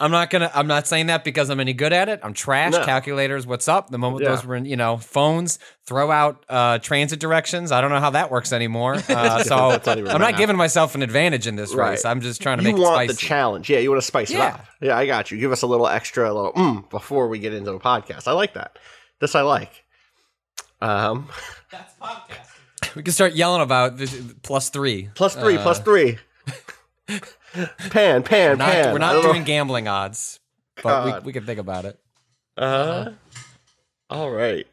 [0.00, 0.50] I'm not gonna.
[0.52, 2.18] I'm not saying that because I'm any good at it.
[2.24, 2.72] I'm trash.
[2.72, 2.84] No.
[2.84, 3.46] Calculators.
[3.46, 3.90] What's up?
[3.90, 4.30] The moment Yeah.
[4.30, 5.60] those were in, you know, phones.
[5.86, 7.70] Throw out uh, transit directions.
[7.70, 8.94] I don't know how that works anymore.
[9.08, 11.90] Uh, so not I'm not giving myself an advantage in this Right.
[11.90, 12.04] race.
[12.04, 13.70] I'm just trying to you make it want the challenge.
[13.70, 14.64] Yeah, you want to spice it up.
[14.80, 15.38] Yeah, I got you.
[15.38, 18.26] Give us a little extra, a little mm before we get into the podcast.
[18.26, 18.78] I like that.
[19.20, 19.84] This I like.
[20.82, 21.28] Um,
[21.70, 22.96] That's podcasting.
[22.96, 25.08] we can start yelling about this, plus three.
[25.14, 26.18] plus three, Uh, plus three.
[27.90, 28.92] pan, pan, Not, pan.
[28.92, 29.32] we're not don't know.
[29.32, 30.40] doing gambling odds,
[30.76, 31.22] but God.
[31.22, 31.98] we, we can think about it.
[32.56, 33.10] Uh huh.
[34.10, 34.66] all right.